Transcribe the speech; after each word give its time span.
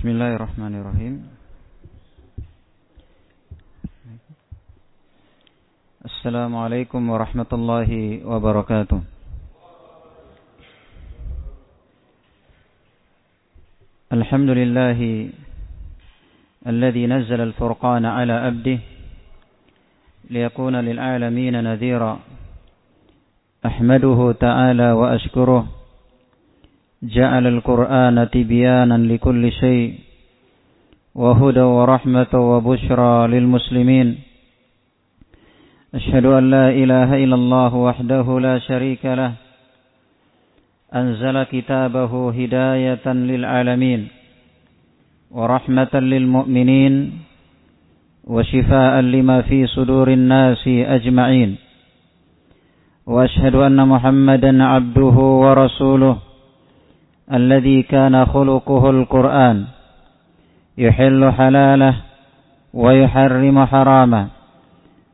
Bismillahirrahmanirrahim. 0.00 1.28
Assalamualaikum 6.00 7.04
warahmatullahi 7.04 8.24
wabarakatuh. 8.24 8.96
Alhamdulillahi 14.08 15.36
Alladhi 16.64 17.04
nazzal 17.04 17.52
al-furqana 17.52 18.24
ala 18.24 18.48
abdih 18.48 18.80
عبده 18.80 20.32
ليكون 20.32 20.80
للعالمين 20.80 21.60
Ahmaduhu 23.60 24.32
ta'ala 24.32 24.96
wa 24.96 25.12
ashkuruh 25.12 25.79
جعل 27.02 27.46
القرآن 27.46 28.28
تبيانا 28.30 28.98
لكل 28.98 29.52
شيء 29.52 29.94
وهدى 31.14 31.60
ورحمة 31.60 32.32
وبشرى 32.34 33.26
للمسلمين. 33.28 34.18
أشهد 35.94 36.24
أن 36.26 36.50
لا 36.50 36.68
إله 36.68 37.24
إلا 37.24 37.34
الله 37.34 37.74
وحده 37.74 38.40
لا 38.40 38.58
شريك 38.58 39.04
له. 39.04 39.32
أنزل 40.94 41.42
كتابه 41.42 42.12
هداية 42.30 43.06
للعالمين 43.08 44.08
ورحمة 45.30 45.94
للمؤمنين 45.94 47.12
وشفاء 48.24 49.00
لما 49.00 49.42
في 49.42 49.66
صدور 49.66 50.08
الناس 50.12 50.68
أجمعين. 50.68 51.56
وأشهد 53.06 53.54
أن 53.54 53.88
محمدا 53.88 54.64
عبده 54.64 55.16
ورسوله. 55.16 56.29
الذي 57.32 57.82
كان 57.82 58.26
خلقه 58.26 58.90
القرآن. 58.90 59.64
يحل 60.78 61.32
حلاله 61.32 61.94
ويحرم 62.74 63.64
حرامه 63.64 64.26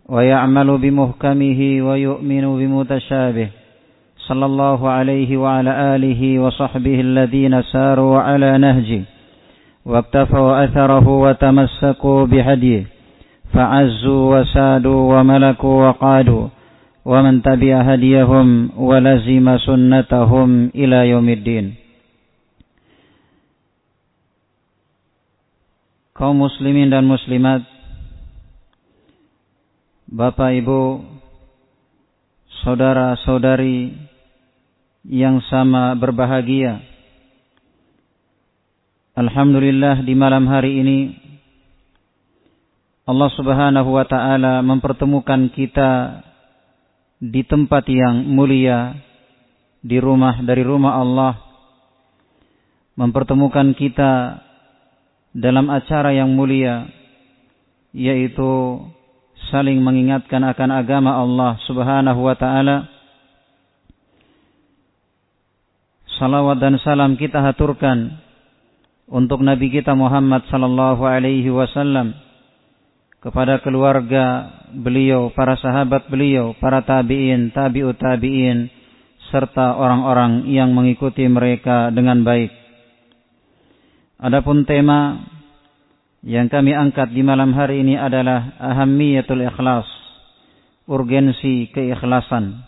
ويعمل 0.08 0.78
بمحكمه 0.78 1.60
ويؤمن 1.82 2.44
بمتشابه. 2.58 3.48
صلى 4.26 4.46
الله 4.46 4.88
عليه 4.88 5.36
وعلى 5.36 5.96
آله 5.96 6.38
وصحبه 6.38 7.00
الذين 7.00 7.62
ساروا 7.62 8.18
على 8.20 8.58
نهجه 8.58 9.02
واكتفوا 9.86 10.64
أثره 10.64 11.08
وتمسكوا 11.08 12.26
بهديه 12.26 12.84
فعزوا 13.54 14.40
وسادوا 14.40 15.00
وملكوا 15.14 15.88
وقادوا 15.88 16.46
ومن 17.04 17.42
تبع 17.42 17.80
هديهم 17.80 18.70
ولزم 18.78 19.58
سنتهم 19.58 20.70
إلى 20.74 21.08
يوم 21.08 21.28
الدين. 21.28 21.85
Kaum 26.16 26.40
muslimin 26.40 26.88
dan 26.88 27.04
muslimat, 27.04 27.60
Bapak 30.08 30.56
Ibu, 30.64 31.04
saudara-saudari 32.64 33.92
yang 35.04 35.44
sama 35.52 35.92
berbahagia. 35.92 36.80
Alhamdulillah 39.16 40.04
di 40.04 40.12
malam 40.16 40.44
hari 40.48 40.80
ini 40.80 40.98
Allah 43.08 43.30
Subhanahu 43.32 43.96
wa 43.96 44.04
taala 44.04 44.60
mempertemukan 44.60 45.52
kita 45.52 46.20
di 47.16 47.40
tempat 47.48 47.88
yang 47.88 48.28
mulia 48.28 48.92
di 49.80 49.96
rumah 49.96 50.36
dari 50.44 50.60
rumah 50.60 51.00
Allah 51.00 51.32
mempertemukan 52.92 53.72
kita 53.72 54.44
dalam 55.36 55.68
acara 55.68 56.16
yang 56.16 56.32
mulia 56.32 56.88
yaitu 57.92 58.80
saling 59.52 59.84
mengingatkan 59.84 60.40
akan 60.40 60.70
agama 60.72 61.12
Allah 61.20 61.60
Subhanahu 61.68 62.24
wa 62.24 62.36
taala. 62.36 62.88
Salawat 66.16 66.56
dan 66.56 66.80
salam 66.80 67.20
kita 67.20 67.44
haturkan 67.44 68.16
untuk 69.04 69.44
Nabi 69.44 69.68
kita 69.68 69.92
Muhammad 69.92 70.48
sallallahu 70.48 71.04
alaihi 71.04 71.52
wasallam 71.52 72.16
kepada 73.20 73.60
keluarga 73.60 74.48
beliau, 74.72 75.28
para 75.36 75.60
sahabat 75.60 76.08
beliau, 76.08 76.56
para 76.56 76.80
tabi'in, 76.80 77.52
tabi'ut 77.52 78.00
tabi'in 78.00 78.72
serta 79.28 79.76
orang-orang 79.76 80.48
yang 80.48 80.72
mengikuti 80.72 81.26
mereka 81.28 81.92
dengan 81.92 82.24
baik. 82.24 82.65
Adapun 84.16 84.64
tema 84.64 85.28
yang 86.24 86.48
kami 86.48 86.72
angkat 86.72 87.12
di 87.12 87.20
malam 87.20 87.52
hari 87.52 87.84
ini 87.84 88.00
adalah 88.00 88.56
ahammiyatul 88.56 89.44
ikhlas, 89.44 89.84
urgensi 90.88 91.68
keikhlasan. 91.68 92.64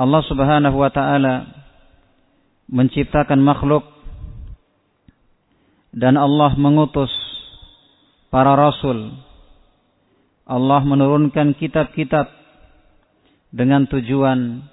Allah 0.00 0.22
Subhanahu 0.24 0.80
wa 0.80 0.88
taala 0.88 1.52
menciptakan 2.72 3.44
makhluk 3.44 3.84
dan 5.92 6.16
Allah 6.16 6.56
mengutus 6.56 7.12
para 8.32 8.56
rasul. 8.56 9.12
Allah 10.48 10.80
menurunkan 10.80 11.60
kitab-kitab 11.60 12.24
dengan 13.52 13.84
tujuan 13.84 14.64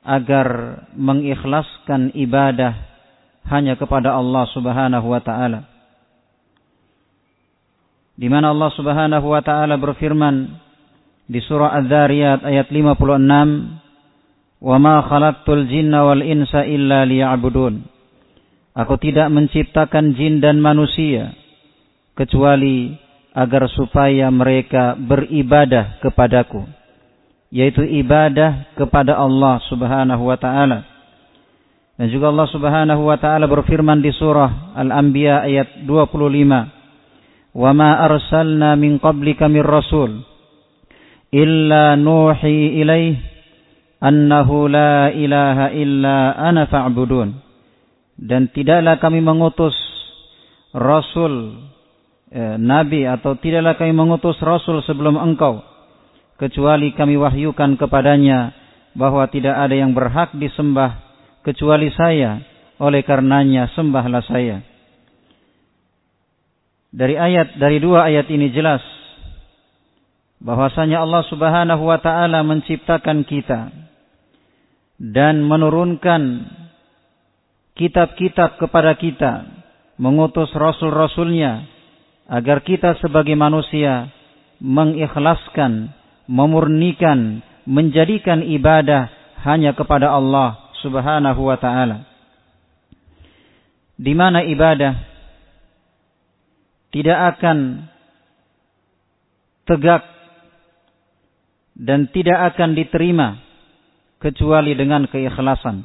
agar 0.00 0.48
mengikhlaskan 0.96 2.16
ibadah 2.16 2.95
hanya 3.46 3.78
kepada 3.78 4.14
Allah 4.14 4.44
Subhanahu 4.50 5.06
wa 5.06 5.20
taala. 5.22 5.66
Di 8.16 8.26
mana 8.32 8.50
Allah 8.50 8.70
Subhanahu 8.72 9.26
wa 9.28 9.42
taala 9.44 9.76
berfirman 9.76 10.56
di 11.28 11.42
surah 11.44 11.76
Az-Zariyat 11.76 12.48
ayat 12.48 12.72
56, 12.72 13.76
"Wa 14.62 14.76
ma 14.80 15.04
khalaqtul 15.04 15.68
jinna 15.68 16.06
wal 16.06 16.24
insa 16.24 16.64
illa 16.64 17.04
liya'budun." 17.04 17.84
Aku 18.76 18.96
tidak 19.00 19.28
menciptakan 19.32 20.16
jin 20.16 20.40
dan 20.40 20.60
manusia 20.60 21.32
kecuali 22.16 22.96
agar 23.36 23.68
supaya 23.68 24.32
mereka 24.32 24.96
beribadah 24.96 26.00
kepadaku, 26.00 26.64
yaitu 27.52 27.84
ibadah 27.84 28.72
kepada 28.80 29.20
Allah 29.20 29.60
Subhanahu 29.68 30.24
wa 30.24 30.40
taala. 30.40 30.95
Dan 31.96 32.12
juga 32.12 32.28
Allah 32.28 32.48
Subhanahu 32.52 33.08
wa 33.08 33.16
taala 33.16 33.48
berfirman 33.48 34.04
di 34.04 34.12
surah 34.12 34.76
Al-Anbiya 34.76 35.48
ayat 35.48 35.88
25. 35.88 37.56
"Wa 37.56 37.72
ma 37.72 38.04
arsalna 38.04 38.76
min 38.76 39.00
qablika 39.00 39.48
mir 39.48 39.64
rasul 39.64 40.20
illa 41.32 41.96
nuhi 41.96 42.84
ilaih 42.84 43.16
annahu 44.04 44.68
la 44.68 45.08
ilaha 45.08 45.72
illa 45.72 46.36
ana 46.36 46.68
fa'budun." 46.68 47.32
Dan 48.20 48.52
tidaklah 48.52 49.00
kami 49.00 49.24
mengutus 49.24 49.76
rasul 50.76 51.64
eh, 52.28 52.60
nabi 52.60 53.08
atau 53.08 53.40
tidaklah 53.40 53.72
kami 53.80 53.96
mengutus 53.96 54.36
rasul 54.44 54.84
sebelum 54.84 55.16
engkau 55.16 55.64
kecuali 56.36 56.92
kami 56.92 57.16
wahyukan 57.16 57.80
kepadanya 57.80 58.52
bahwa 58.92 59.24
tidak 59.32 59.56
ada 59.56 59.72
yang 59.72 59.96
berhak 59.96 60.36
disembah 60.36 61.05
kecuali 61.46 61.94
saya. 61.94 62.42
Oleh 62.82 63.06
karenanya 63.06 63.72
sembahlah 63.72 64.26
saya. 64.26 64.60
Dari 66.92 67.14
ayat 67.16 67.56
dari 67.56 67.80
dua 67.80 68.04
ayat 68.04 68.28
ini 68.28 68.52
jelas 68.52 68.84
bahwasanya 70.44 71.00
Allah 71.00 71.24
Subhanahu 71.32 71.88
wa 71.88 71.96
taala 72.02 72.44
menciptakan 72.44 73.24
kita 73.24 73.72
dan 75.00 75.40
menurunkan 75.44 76.52
kitab-kitab 77.76 78.60
kepada 78.60 78.92
kita, 78.96 79.44
mengutus 79.96 80.52
rasul-rasulnya 80.52 81.64
agar 82.28 82.60
kita 82.60 82.96
sebagai 83.00 83.36
manusia 83.36 84.12
mengikhlaskan, 84.60 85.92
memurnikan, 86.28 87.44
menjadikan 87.68 88.40
ibadah 88.44 89.08
hanya 89.44 89.76
kepada 89.76 90.12
Allah 90.12 90.65
Subhanahu 90.86 91.42
wa 91.42 91.58
taala. 91.58 92.06
Di 93.98 94.14
mana 94.14 94.46
ibadah 94.46 94.94
tidak 96.94 97.18
akan 97.36 97.90
tegak 99.66 100.06
dan 101.74 102.06
tidak 102.14 102.54
akan 102.54 102.78
diterima 102.78 103.42
kecuali 104.22 104.72
dengan 104.78 105.04
keikhlasan. 105.10 105.82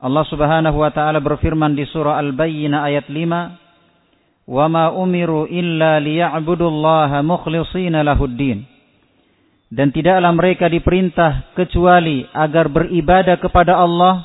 Allah 0.00 0.24
Subhanahu 0.26 0.80
wa 0.80 0.90
taala 0.90 1.20
berfirman 1.20 1.76
di 1.76 1.84
surah 1.86 2.18
Al-Bayyinah 2.18 2.80
ayat 2.88 3.06
5, 3.06 4.48
"Wa 4.48 4.66
ma 4.66 4.90
umiru 4.92 5.46
illa 5.46 6.00
liya'budullaha 6.00 7.20
mukhlishina 7.20 8.02
lahuddin." 8.02 8.73
Dan 9.72 9.92
tidaklah 9.92 10.32
mereka 10.32 10.68
diperintah 10.68 11.54
kecuali 11.56 12.24
agar 12.32 12.68
beribadah 12.68 13.40
kepada 13.40 13.78
Allah 13.78 14.24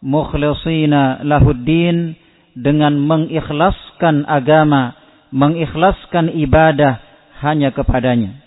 mukhlisina 0.00 1.24
lahuddin 1.24 2.16
dengan 2.56 2.96
mengikhlaskan 2.96 4.24
agama, 4.24 4.96
mengikhlaskan 5.28 6.32
ibadah 6.40 7.04
hanya 7.44 7.68
kepadanya. 7.72 8.40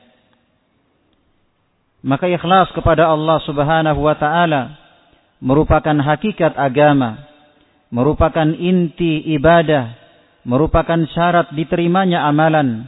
Maka 2.00 2.32
ikhlas 2.32 2.72
kepada 2.72 3.12
Allah 3.12 3.38
Subhanahu 3.44 4.02
wa 4.02 4.16
taala 4.16 4.80
merupakan 5.44 5.94
hakikat 5.94 6.56
agama, 6.56 7.28
merupakan 7.92 8.48
inti 8.56 9.30
ibadah, 9.36 9.94
merupakan 10.48 11.00
syarat 11.12 11.52
diterimanya 11.54 12.24
amalan. 12.26 12.88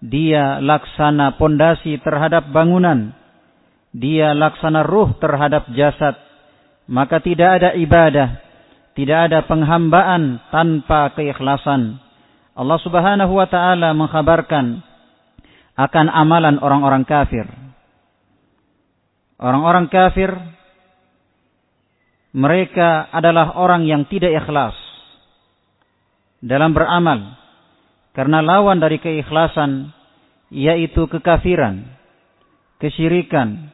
Dia 0.00 0.60
laksana 0.60 1.40
pondasi 1.40 1.96
terhadap 2.00 2.52
bangunan. 2.52 3.16
Dia 3.96 4.36
laksana 4.36 4.84
ruh 4.84 5.16
terhadap 5.18 5.72
jasad. 5.72 6.16
Maka 6.86 7.18
tidak 7.18 7.62
ada 7.62 7.70
ibadah 7.74 8.46
tidak 8.96 9.28
ada 9.30 9.44
penghambaan 9.44 10.40
tanpa 10.48 11.12
keikhlasan. 11.12 12.00
Allah 12.56 12.80
Subhanahu 12.80 13.36
wa 13.36 13.44
taala 13.44 13.92
mengkhabarkan 13.92 14.80
akan 15.76 16.06
amalan 16.08 16.56
orang-orang 16.56 17.04
kafir. 17.04 17.44
Orang-orang 19.36 19.92
kafir 19.92 20.32
mereka 22.32 23.12
adalah 23.12 23.60
orang 23.60 23.84
yang 23.84 24.08
tidak 24.08 24.32
ikhlas 24.32 24.72
dalam 26.40 26.72
beramal 26.72 27.36
karena 28.16 28.40
lawan 28.40 28.80
dari 28.80 28.96
keikhlasan 28.96 29.92
yaitu 30.48 31.04
kekafiran, 31.04 31.84
kesyirikan, 32.80 33.68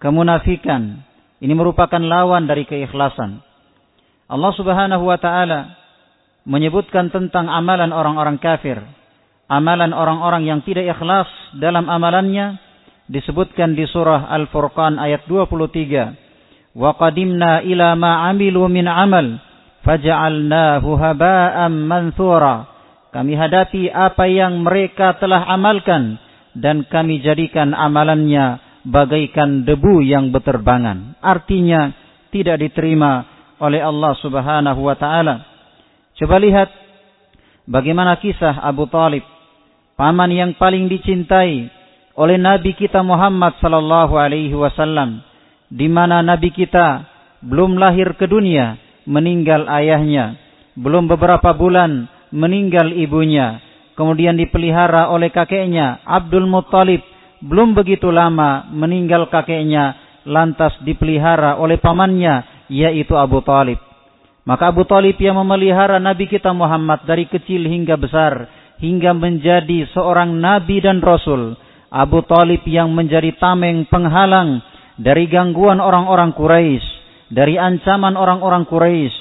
kemunafikan. 0.00 1.04
Ini 1.44 1.52
merupakan 1.52 2.00
lawan 2.00 2.48
dari 2.48 2.64
keikhlasan. 2.64 3.44
Allah 4.24 4.52
Subhanahu 4.56 5.04
wa 5.04 5.20
taala 5.20 5.76
menyebutkan 6.48 7.12
tentang 7.12 7.52
amalan 7.52 7.92
orang-orang 7.92 8.40
kafir. 8.40 8.80
Amalan 9.44 9.92
orang-orang 9.92 10.48
yang 10.48 10.64
tidak 10.64 10.96
ikhlas 10.96 11.28
dalam 11.60 11.84
amalannya 11.84 12.56
disebutkan 13.12 13.76
di 13.76 13.84
surah 13.84 14.32
Al-Furqan 14.32 14.96
ayat 14.96 15.28
23. 15.28 16.72
Wa 16.72 16.96
qadimna 16.96 17.60
ila 17.60 17.92
ma 17.92 18.32
amilu 18.32 18.64
min 18.72 18.88
amal 18.88 19.36
faja'alnahu 19.84 20.88
haba'an 20.96 21.84
manthura. 21.84 22.73
Kami 23.14 23.38
hadapi 23.38 23.94
apa 23.94 24.26
yang 24.26 24.66
mereka 24.66 25.14
telah 25.22 25.46
amalkan 25.46 26.18
dan 26.58 26.82
kami 26.90 27.22
jadikan 27.22 27.70
amalannya 27.70 28.58
bagaikan 28.82 29.62
debu 29.62 30.02
yang 30.02 30.34
berterbangan. 30.34 31.14
Artinya 31.22 31.94
tidak 32.34 32.58
diterima 32.58 33.22
oleh 33.62 33.78
Allah 33.78 34.18
Subhanahu 34.18 34.80
wa 34.82 34.98
taala. 34.98 35.46
Coba 36.18 36.42
lihat 36.42 36.74
bagaimana 37.70 38.18
kisah 38.18 38.58
Abu 38.58 38.90
Talib, 38.90 39.22
paman 39.94 40.34
yang 40.34 40.58
paling 40.58 40.90
dicintai 40.90 41.70
oleh 42.18 42.34
Nabi 42.34 42.74
kita 42.74 43.06
Muhammad 43.06 43.54
sallallahu 43.62 44.18
alaihi 44.18 44.58
wasallam, 44.58 45.22
di 45.70 45.86
mana 45.86 46.18
Nabi 46.18 46.50
kita 46.50 47.06
belum 47.46 47.78
lahir 47.78 48.18
ke 48.18 48.26
dunia, 48.26 48.74
meninggal 49.06 49.70
ayahnya, 49.70 50.34
belum 50.74 51.06
beberapa 51.06 51.54
bulan 51.54 52.10
meninggal 52.34 52.90
ibunya, 52.90 53.62
kemudian 53.94 54.34
dipelihara 54.34 55.14
oleh 55.14 55.30
kakeknya 55.30 56.02
Abdul 56.02 56.50
Muttalib, 56.50 57.00
belum 57.38 57.78
begitu 57.78 58.10
lama 58.10 58.66
meninggal 58.74 59.30
kakeknya, 59.30 59.94
lantas 60.26 60.74
dipelihara 60.82 61.62
oleh 61.62 61.78
pamannya 61.78 62.66
yaitu 62.66 63.14
Abu 63.14 63.38
Talib. 63.46 63.78
Maka 64.44 64.74
Abu 64.74 64.84
Talib 64.84 65.16
yang 65.16 65.40
memelihara 65.40 65.96
Nabi 66.02 66.28
kita 66.28 66.52
Muhammad 66.52 67.08
dari 67.08 67.24
kecil 67.24 67.64
hingga 67.64 67.96
besar, 67.96 68.44
hingga 68.82 69.16
menjadi 69.16 69.88
seorang 69.94 70.36
Nabi 70.36 70.84
dan 70.84 71.00
Rasul. 71.00 71.56
Abu 71.94 72.26
Talib 72.26 72.66
yang 72.66 72.90
menjadi 72.90 73.30
tameng 73.38 73.86
penghalang 73.86 74.58
dari 74.98 75.30
gangguan 75.30 75.78
orang-orang 75.78 76.34
Quraisy, 76.34 76.84
dari 77.30 77.54
ancaman 77.56 78.18
orang-orang 78.18 78.66
Quraisy. 78.66 79.14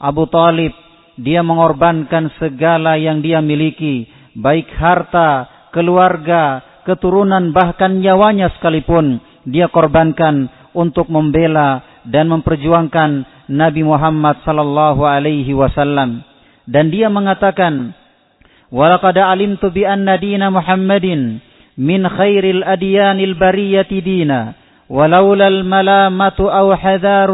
Abu 0.00 0.30
Talib 0.32 0.72
dia 1.18 1.42
mengorbankan 1.42 2.30
segala 2.38 3.00
yang 3.00 3.24
dia 3.24 3.42
miliki, 3.42 4.06
baik 4.36 4.70
harta, 4.78 5.48
keluarga, 5.74 6.62
keturunan 6.84 7.50
bahkan 7.54 7.98
nyawanya 7.98 8.50
sekalipun 8.58 9.22
dia 9.48 9.70
korbankan 9.72 10.52
untuk 10.76 11.10
membela 11.10 11.82
dan 12.06 12.30
memperjuangkan 12.30 13.26
Nabi 13.50 13.82
Muhammad 13.82 14.40
sallallahu 14.46 15.02
alaihi 15.02 15.50
wasallam. 15.52 16.22
Dan 16.70 16.94
dia 16.94 17.10
mengatakan 17.10 17.92
walaqad 18.70 19.18
alimtu 19.18 19.74
bi 19.74 19.82
anna 19.82 20.14
dina 20.20 20.54
Muhammadin 20.54 21.42
min 21.74 22.02
khairil 22.06 22.62
adyanil 22.62 23.34
bariyati 23.34 23.98
dina 24.04 24.54
walaula 24.86 25.50
al 25.50 25.66
malamatu 25.66 26.46
aw 26.46 26.70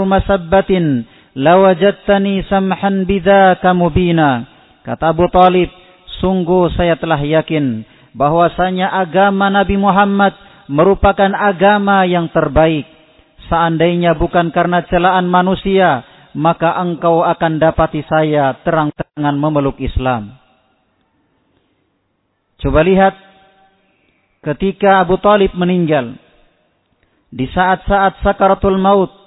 masabbatin 0.08 1.05
lawajadtani 1.36 2.48
samhan 2.48 3.04
bidzaka 3.04 3.76
mubina. 3.76 4.48
Kata 4.80 5.12
Abu 5.12 5.28
Talib 5.28 5.68
sungguh 6.24 6.72
saya 6.72 6.96
telah 6.96 7.20
yakin 7.20 7.84
bahwasanya 8.16 8.88
agama 8.96 9.52
Nabi 9.52 9.76
Muhammad 9.76 10.32
merupakan 10.72 11.30
agama 11.36 12.08
yang 12.08 12.32
terbaik. 12.32 12.88
Seandainya 13.46 14.16
bukan 14.18 14.50
karena 14.50 14.82
celaan 14.90 15.30
manusia, 15.30 16.02
maka 16.34 16.74
engkau 16.82 17.22
akan 17.22 17.62
dapati 17.62 18.02
saya 18.08 18.58
terang-terangan 18.66 19.36
memeluk 19.38 19.78
Islam. 19.78 20.34
Coba 22.58 22.82
lihat 22.82 23.14
ketika 24.42 25.04
Abu 25.04 25.20
Talib 25.20 25.52
meninggal. 25.54 26.16
Di 27.30 27.46
saat-saat 27.52 28.22
sakaratul 28.24 28.78
maut 28.80 29.25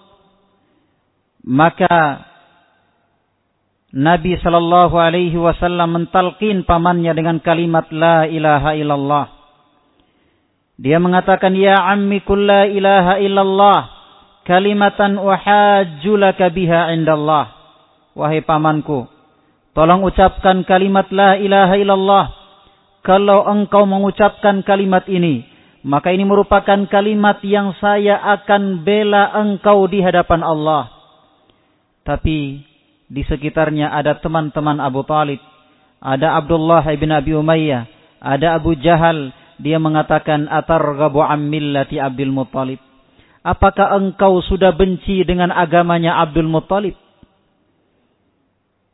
maka 1.43 2.29
Nabi 3.89 4.37
sallallahu 4.37 4.93
alaihi 5.01 5.33
wasallam 5.33 5.97
mentalkin 5.97 6.61
pamannya 6.61 7.09
dengan 7.17 7.41
kalimat 7.41 7.89
la 7.89 8.29
ilaha 8.29 8.77
illallah. 8.77 9.25
Dia 10.77 11.01
mengatakan 11.01 11.57
ya 11.57 11.75
ammi 11.89 12.21
la 12.21 12.69
ilaha 12.69 13.17
illallah 13.17 13.79
kalimatan 14.45 15.17
uhajjulaka 15.17 16.53
biha 16.53 16.93
indallah. 16.93 17.49
Wahai 18.13 18.45
pamanku, 18.45 19.09
tolong 19.73 20.05
ucapkan 20.05 20.61
kalimat 20.69 21.09
la 21.09 21.37
ilaha 21.41 21.75
illallah. 21.77 22.25
Kalau 23.01 23.47
engkau 23.47 23.87
mengucapkan 23.89 24.61
kalimat 24.61 25.07
ini, 25.09 25.47
maka 25.87 26.11
ini 26.11 26.27
merupakan 26.27 26.83
kalimat 26.91 27.39
yang 27.41 27.73
saya 27.79 28.21
akan 28.37 28.83
bela 28.85 29.33
engkau 29.33 29.87
di 29.87 30.03
hadapan 30.03 30.43
Allah. 30.45 30.98
Tapi 32.09 32.65
di 33.05 33.21
sekitarnya 33.21 33.93
ada 33.93 34.17
teman-teman 34.17 34.81
Abu 34.81 35.05
Talib, 35.05 35.37
ada 36.01 36.41
Abdullah 36.41 36.81
ibn 36.89 37.13
Abi 37.13 37.37
Umayyah, 37.37 37.85
ada 38.17 38.57
Abu 38.57 38.73
Jahal, 38.81 39.29
dia 39.61 39.77
mengatakan 39.77 40.49
atarghabu 40.49 41.21
an 41.21 41.53
millati 41.53 42.01
Abdul 42.01 42.33
Muttalib. 42.33 42.81
Apakah 43.45 43.93
engkau 43.93 44.41
sudah 44.41 44.73
benci 44.73 45.21
dengan 45.21 45.53
agamanya 45.53 46.17
Abdul 46.17 46.49
Muttalib? 46.49 46.97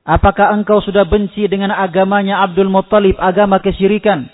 Apakah 0.03 0.51
engkau 0.51 0.83
sudah 0.83 1.07
benci 1.07 1.47
dengan 1.47 1.71
agamanya 1.71 2.43
Abdul 2.43 2.67
Muttalib, 2.67 3.15
agama 3.15 3.63
kesyirikan? 3.63 4.27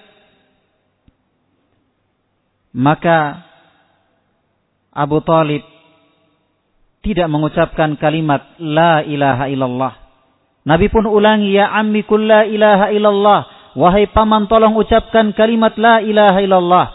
Maka 2.73 3.45
Abu 4.89 5.21
Talib 5.21 5.61
tidak 7.01 7.27
mengucapkan 7.29 7.97
kalimat 7.97 8.57
La 8.61 9.01
ilaha 9.01 9.49
illallah. 9.49 9.93
Nabi 10.61 10.87
pun 10.93 11.09
ulangi, 11.09 11.57
Ya 11.57 11.73
ammi 11.73 12.05
la 12.05 12.45
ilaha 12.45 12.93
illallah. 12.93 13.41
Wahai 13.73 14.09
paman 14.11 14.45
tolong 14.45 14.77
ucapkan 14.77 15.33
kalimat 15.33 15.73
La 15.81 15.99
ilaha 16.01 16.39
illallah. 16.41 16.87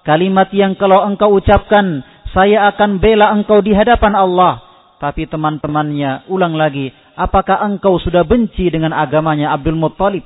Kalimat 0.00 0.48
yang 0.56 0.74
kalau 0.80 1.04
engkau 1.04 1.36
ucapkan 1.36 2.00
saya 2.32 2.70
akan 2.72 3.02
bela 3.02 3.34
engkau 3.36 3.60
di 3.60 3.76
hadapan 3.76 4.16
Allah. 4.16 4.64
Tapi 5.00 5.28
teman-temannya 5.28 6.28
ulang 6.28 6.56
lagi, 6.56 6.92
apakah 7.16 7.64
engkau 7.64 7.96
sudah 8.00 8.24
benci 8.24 8.68
dengan 8.68 8.92
agamanya 8.92 9.52
Abdul 9.56 9.76
Muttalib? 9.76 10.24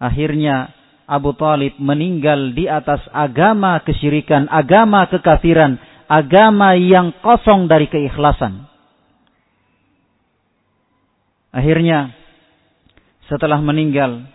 Akhirnya 0.00 0.72
Abu 1.04 1.36
Talib 1.36 1.76
meninggal 1.76 2.56
di 2.56 2.64
atas 2.64 3.04
agama 3.12 3.76
kesyirikan, 3.84 4.48
agama 4.48 5.04
kekafiran, 5.12 5.76
agama 6.10 6.76
yang 6.76 7.12
kosong 7.24 7.66
dari 7.66 7.88
keikhlasan. 7.88 8.68
Akhirnya 11.54 12.10
setelah 13.30 13.62
meninggal 13.62 14.26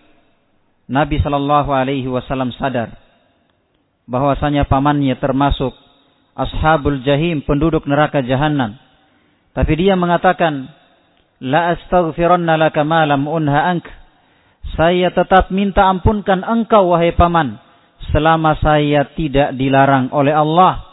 Nabi 0.90 1.22
Shallallahu 1.22 1.70
Alaihi 1.70 2.10
Wasallam 2.10 2.50
sadar 2.56 2.96
bahwasanya 4.10 4.66
pamannya 4.66 5.14
termasuk 5.22 5.78
ashabul 6.34 7.06
jahim, 7.06 7.46
penduduk 7.46 7.86
neraka 7.86 8.26
jahanam. 8.26 8.80
Tapi 9.54 9.74
dia 9.78 9.94
mengatakan, 9.94 10.72
la 11.44 11.78
astaghfiranna 11.78 12.56
laka 12.56 12.82
ma 12.82 13.06
unha 13.06 13.62
ank. 13.78 13.86
Saya 14.74 15.14
tetap 15.14 15.54
minta 15.54 15.86
ampunkan 15.92 16.46
engkau 16.46 16.94
wahai 16.94 17.12
paman 17.14 17.58
selama 18.10 18.56
saya 18.58 19.06
tidak 19.14 19.54
dilarang 19.60 20.10
oleh 20.16 20.34
Allah. 20.34 20.89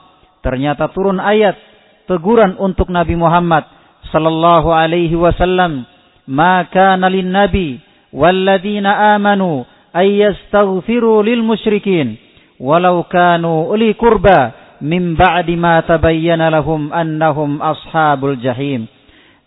Ternyata 0.47 0.95
turun 0.95 1.19
ayat 1.19 1.59
teguran 2.07 2.55
untuk 2.62 2.87
Nabi 2.87 3.19
Muhammad 3.19 3.67
sallallahu 4.15 4.71
alaihi 4.71 5.19
wasallam, 5.19 5.83
"Maka 6.31 6.95
nalin 6.95 7.35
nabi 7.35 7.83
walladzina 8.15 9.19
amanu 9.19 9.67
ay 9.91 10.23
yastaghfiru 10.23 11.26
lil 11.26 11.43
musyrikin 11.43 12.15
walau 12.62 13.03
kanu 13.11 13.75
uli 13.75 13.99
kurba 13.99 14.55
min 14.79 15.19
ba'di 15.19 15.59
ma 15.59 15.83
tabayyana 15.83 16.47
lahum 16.55 16.95
annahum 16.95 17.59
ashabul 17.59 18.38
jahim." 18.38 18.87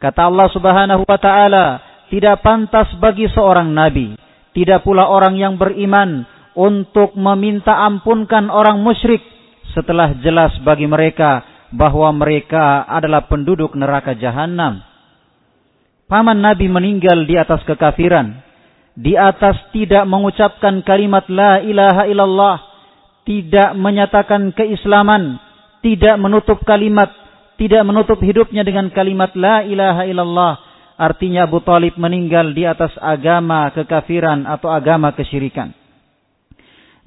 Kata 0.03 0.27
Allah 0.27 0.51
Subhanahu 0.51 1.07
wa 1.07 1.15
taala, 1.15 1.79
tidak 2.11 2.43
pantas 2.43 2.91
bagi 2.99 3.31
seorang 3.31 3.71
nabi, 3.71 4.19
tidak 4.51 4.83
pula 4.83 5.07
orang 5.07 5.39
yang 5.39 5.55
beriman 5.55 6.27
untuk 6.59 7.15
meminta 7.15 7.87
ampunkan 7.87 8.51
orang 8.51 8.83
musyrik 8.83 9.38
setelah 9.73 10.17
jelas 10.21 10.53
bagi 10.65 10.89
mereka 10.89 11.45
bahwa 11.69 12.09
mereka 12.13 12.85
adalah 12.89 13.29
penduduk 13.29 13.77
neraka 13.77 14.17
jahanam. 14.17 14.81
Paman 16.09 16.41
Nabi 16.41 16.65
meninggal 16.65 17.29
di 17.29 17.37
atas 17.37 17.61
kekafiran, 17.69 18.41
di 18.97 19.13
atas 19.13 19.55
tidak 19.69 20.09
mengucapkan 20.09 20.81
kalimat 20.81 21.29
la 21.29 21.61
ilaha 21.61 22.09
illallah, 22.09 22.57
tidak 23.29 23.77
menyatakan 23.77 24.49
keislaman, 24.57 25.37
tidak 25.85 26.17
menutup 26.17 26.65
kalimat, 26.65 27.13
tidak 27.61 27.85
menutup 27.85 28.17
hidupnya 28.25 28.65
dengan 28.65 28.89
kalimat 28.89 29.29
la 29.37 29.61
ilaha 29.61 30.03
illallah. 30.09 30.53
Artinya 30.99 31.47
Abu 31.47 31.63
Talib 31.63 31.95
meninggal 31.95 32.51
di 32.51 32.67
atas 32.67 32.91
agama 32.99 33.71
kekafiran 33.71 34.43
atau 34.43 34.67
agama 34.67 35.15
kesyirikan. 35.15 35.71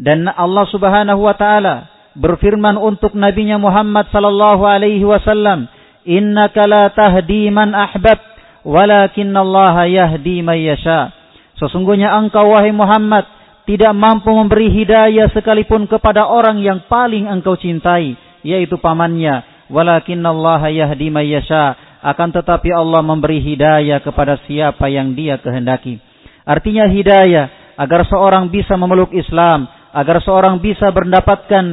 Dan 0.01 0.25
Allah 0.31 0.65
subhanahu 0.73 1.21
wa 1.29 1.37
ta'ala 1.37 1.92
berfirman 2.17 2.77
untuk 2.77 3.17
nabinya 3.17 3.57
Muhammad 3.57 4.09
sallallahu 4.13 4.63
alaihi 4.65 5.05
wasallam, 5.05 5.69
"Innaka 6.05 6.69
la 6.69 6.93
tahdi 6.93 7.49
man 7.49 7.73
ahbab, 7.73 8.19
Allah 8.67 9.77
yahdi 9.89 10.45
man 10.45 10.59
yasha." 10.61 11.13
Sesungguhnya 11.57 12.11
engkau 12.19 12.53
wahai 12.53 12.75
Muhammad 12.75 13.25
tidak 13.65 13.95
mampu 13.95 14.35
memberi 14.35 14.69
hidayah 14.75 15.31
sekalipun 15.31 15.87
kepada 15.87 16.27
orang 16.27 16.59
yang 16.59 16.83
paling 16.91 17.31
engkau 17.31 17.55
cintai, 17.55 18.19
yaitu 18.43 18.75
pamannya. 18.77 19.47
Allah 19.73 20.63
yahdi 20.69 21.09
man 21.09 21.25
yasha. 21.25 21.79
Akan 22.03 22.35
tetapi 22.35 22.75
Allah 22.75 22.99
memberi 22.99 23.39
hidayah 23.39 24.03
kepada 24.03 24.35
siapa 24.51 24.91
yang 24.91 25.15
dia 25.15 25.39
kehendaki. 25.39 26.03
Artinya 26.43 26.91
hidayah 26.91 27.79
agar 27.79 28.03
seorang 28.11 28.51
bisa 28.51 28.75
memeluk 28.75 29.15
Islam, 29.15 29.71
agar 29.93 30.25
seorang 30.25 30.59
bisa 30.59 30.89
mendapatkan 30.89 31.65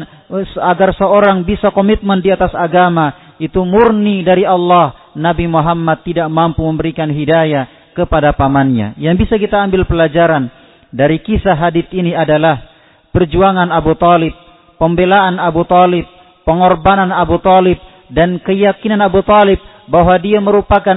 agar 0.59 0.91
seorang 0.93 1.47
bisa 1.47 1.71
komitmen 1.71 2.19
di 2.19 2.29
atas 2.29 2.51
agama 2.53 3.35
itu 3.39 3.63
murni 3.63 4.21
dari 4.21 4.43
Allah. 4.43 5.11
Nabi 5.15 5.49
Muhammad 5.49 6.05
tidak 6.05 6.29
mampu 6.29 6.61
memberikan 6.61 7.09
hidayah 7.09 7.91
kepada 7.97 8.35
pamannya. 8.35 8.95
Yang 9.01 9.25
bisa 9.25 9.35
kita 9.41 9.57
ambil 9.57 9.83
pelajaran 9.89 10.47
dari 10.93 11.19
kisah 11.19 11.57
hadis 11.57 11.89
ini 11.91 12.13
adalah 12.13 12.61
perjuangan 13.09 13.73
Abu 13.73 13.97
Talib, 13.97 14.31
pembelaan 14.77 15.41
Abu 15.41 15.65
Talib, 15.65 16.05
pengorbanan 16.45 17.09
Abu 17.09 17.41
Talib, 17.41 17.81
dan 18.13 18.37
keyakinan 18.41 19.01
Abu 19.01 19.25
Talib 19.25 19.57
bahwa 19.89 20.13
dia 20.21 20.37
merupakan 20.37 20.95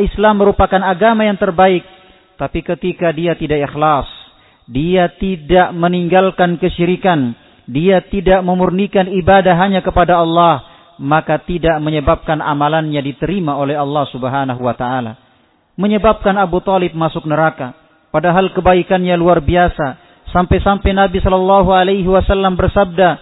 Islam 0.00 0.40
merupakan 0.40 0.80
agama 0.80 1.28
yang 1.28 1.36
terbaik. 1.36 1.84
Tapi 2.40 2.64
ketika 2.64 3.12
dia 3.12 3.36
tidak 3.36 3.68
ikhlas, 3.68 4.08
dia 4.70 5.10
tidak 5.18 5.74
meninggalkan 5.74 6.54
kesyirikan, 6.62 7.34
dia 7.66 7.98
tidak 8.06 8.46
memurnikan 8.46 9.10
ibadah 9.10 9.58
hanya 9.58 9.82
kepada 9.82 10.22
Allah, 10.22 10.62
maka 11.02 11.42
tidak 11.42 11.82
menyebabkan 11.82 12.38
amalannya 12.38 13.02
diterima 13.02 13.58
oleh 13.58 13.74
Allah 13.74 14.06
Subhanahu 14.14 14.62
wa 14.62 14.74
taala. 14.78 15.18
Menyebabkan 15.74 16.38
Abu 16.38 16.62
Talib 16.62 16.94
masuk 16.94 17.26
neraka, 17.26 17.74
padahal 18.14 18.54
kebaikannya 18.54 19.18
luar 19.18 19.42
biasa. 19.42 19.98
Sampai-sampai 20.30 20.94
Nabi 20.94 21.18
Shallallahu 21.18 21.74
alaihi 21.74 22.06
wasallam 22.06 22.54
bersabda, 22.54 23.18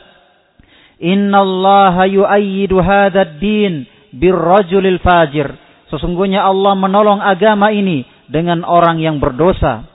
"Inna 1.00 1.40
Allah 1.40 2.05
yu'ayyidu 2.05 2.76
hadzal 2.76 3.40
din 3.40 3.88
birrajulil 4.12 5.00
fajir." 5.00 5.49
Sesungguhnya 5.88 6.45
Allah 6.45 6.76
menolong 6.76 7.25
agama 7.25 7.73
ini 7.73 8.05
dengan 8.28 8.61
orang 8.69 9.00
yang 9.00 9.17
berdosa. 9.17 9.88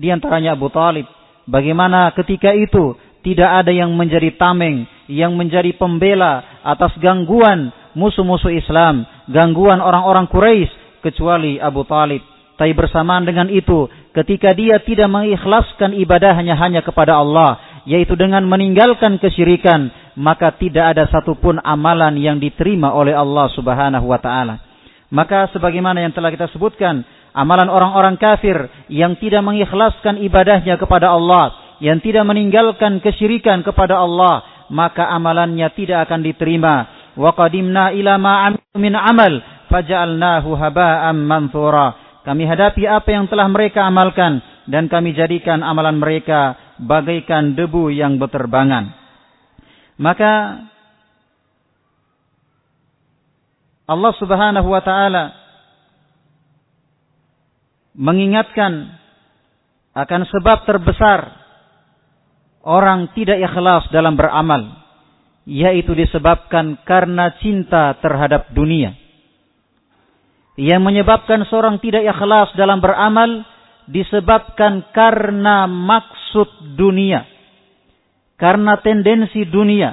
Di 0.00 0.08
antaranya 0.08 0.56
Abu 0.56 0.72
Talib. 0.72 1.04
Bagaimana 1.44 2.08
ketika 2.16 2.56
itu 2.56 2.96
tidak 3.20 3.64
ada 3.64 3.68
yang 3.68 3.92
menjadi 3.92 4.32
tameng, 4.40 4.88
yang 5.12 5.36
menjadi 5.36 5.76
pembela 5.76 6.64
atas 6.64 6.96
gangguan 6.96 7.68
musuh-musuh 7.92 8.48
Islam, 8.48 9.04
gangguan 9.28 9.84
orang-orang 9.84 10.24
Quraisy 10.32 11.04
kecuali 11.04 11.60
Abu 11.60 11.84
Talib. 11.84 12.24
Tapi 12.56 12.72
bersamaan 12.76 13.24
dengan 13.24 13.48
itu, 13.52 13.88
ketika 14.16 14.52
dia 14.56 14.80
tidak 14.84 15.08
mengikhlaskan 15.08 15.96
ibadahnya 15.96 16.56
hanya 16.56 16.80
kepada 16.84 17.16
Allah, 17.20 17.60
yaitu 17.88 18.16
dengan 18.16 18.44
meninggalkan 18.44 19.16
kesyirikan, 19.16 19.88
maka 20.16 20.52
tidak 20.56 20.96
ada 20.96 21.08
satupun 21.08 21.60
amalan 21.64 22.20
yang 22.20 22.36
diterima 22.36 22.92
oleh 22.92 23.16
Allah 23.16 23.48
Subhanahu 23.56 24.08
wa 24.08 24.20
taala. 24.20 24.60
Maka 25.10 25.48
sebagaimana 25.50 26.04
yang 26.04 26.12
telah 26.12 26.30
kita 26.30 26.52
sebutkan, 26.52 27.02
amalan 27.32 27.70
orang-orang 27.70 28.18
kafir 28.18 28.70
yang 28.90 29.18
tidak 29.18 29.42
mengikhlaskan 29.46 30.18
ibadahnya 30.22 30.76
kepada 30.76 31.14
Allah, 31.14 31.76
yang 31.82 31.98
tidak 32.02 32.26
meninggalkan 32.26 32.98
kesyirikan 33.00 33.62
kepada 33.64 33.98
Allah, 33.98 34.66
maka 34.70 35.08
amalannya 35.10 35.68
tidak 35.74 36.08
akan 36.08 36.20
diterima. 36.22 36.88
Wa 37.18 37.34
qadimna 37.34 37.90
ila 37.94 38.16
ma 38.16 38.54
min 38.78 38.94
amal 38.94 39.42
faja'alnahu 39.70 40.50
haba'an 40.54 41.16
manthura. 41.18 42.20
Kami 42.20 42.44
hadapi 42.44 42.84
apa 42.84 43.08
yang 43.10 43.26
telah 43.32 43.48
mereka 43.48 43.88
amalkan 43.88 44.44
dan 44.68 44.86
kami 44.86 45.16
jadikan 45.16 45.64
amalan 45.64 45.96
mereka 45.96 46.54
bagaikan 46.78 47.56
debu 47.56 47.90
yang 47.90 48.20
berterbangan. 48.20 48.92
Maka 50.00 50.64
Allah 53.90 54.12
Subhanahu 54.16 54.68
wa 54.70 54.82
taala 54.86 55.34
mengingatkan 58.00 58.96
akan 59.92 60.24
sebab 60.24 60.64
terbesar 60.64 61.36
orang 62.64 63.12
tidak 63.12 63.36
ikhlas 63.44 63.84
dalam 63.92 64.16
beramal, 64.16 64.80
yaitu 65.44 65.92
disebabkan 65.92 66.80
karena 66.88 67.36
cinta 67.44 67.92
terhadap 68.00 68.48
dunia. 68.56 68.96
Yang 70.56 70.80
menyebabkan 70.80 71.44
seorang 71.48 71.76
tidak 71.84 72.08
ikhlas 72.08 72.56
dalam 72.56 72.80
beramal 72.80 73.44
disebabkan 73.84 74.88
karena 74.96 75.68
maksud 75.68 76.80
dunia, 76.80 77.28
karena 78.40 78.80
tendensi 78.80 79.44
dunia. 79.44 79.92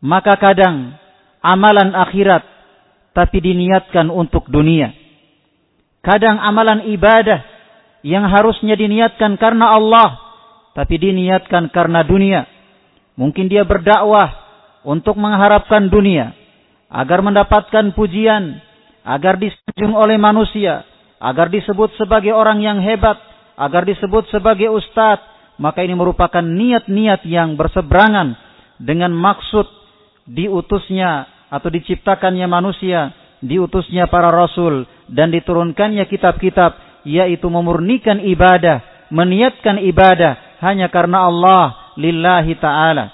Maka 0.00 0.36
kadang 0.40 0.96
amalan 1.44 1.92
akhirat 1.92 2.44
tapi 3.12 3.40
diniatkan 3.40 4.08
untuk 4.08 4.48
dunia. 4.48 4.99
Kadang 6.00 6.40
amalan 6.40 6.88
ibadah 6.88 7.44
yang 8.00 8.24
harusnya 8.24 8.72
diniatkan 8.76 9.36
karena 9.36 9.76
Allah 9.76 10.30
tapi 10.72 10.96
diniatkan 10.96 11.68
karena 11.74 12.00
dunia. 12.06 12.46
Mungkin 13.18 13.52
dia 13.52 13.68
berdakwah 13.68 14.32
untuk 14.86 15.18
mengharapkan 15.20 15.92
dunia 15.92 16.32
agar 16.88 17.20
mendapatkan 17.20 17.92
pujian, 17.92 18.58
agar 19.04 19.36
disanjung 19.36 19.92
oleh 19.92 20.16
manusia, 20.16 20.82
agar 21.20 21.52
disebut 21.52 21.94
sebagai 22.00 22.32
orang 22.32 22.64
yang 22.64 22.80
hebat, 22.80 23.20
agar 23.60 23.84
disebut 23.84 24.26
sebagai 24.32 24.72
ustadz, 24.72 25.22
maka 25.60 25.84
ini 25.84 25.92
merupakan 25.92 26.42
niat-niat 26.42 27.28
yang 27.28 27.54
berseberangan 27.60 28.34
dengan 28.80 29.12
maksud 29.12 29.68
diutusnya 30.24 31.28
atau 31.52 31.68
diciptakannya 31.68 32.46
manusia, 32.48 33.12
diutusnya 33.40 34.08
para 34.08 34.28
rasul 34.28 34.84
dan 35.08 35.32
diturunkannya 35.32 36.04
kitab-kitab 36.06 37.02
yaitu 37.08 37.48
memurnikan 37.48 38.20
ibadah, 38.20 39.08
meniatkan 39.08 39.80
ibadah 39.80 40.60
hanya 40.60 40.92
karena 40.92 41.24
Allah 41.24 41.94
lillahi 41.96 42.52
ta'ala. 42.60 43.06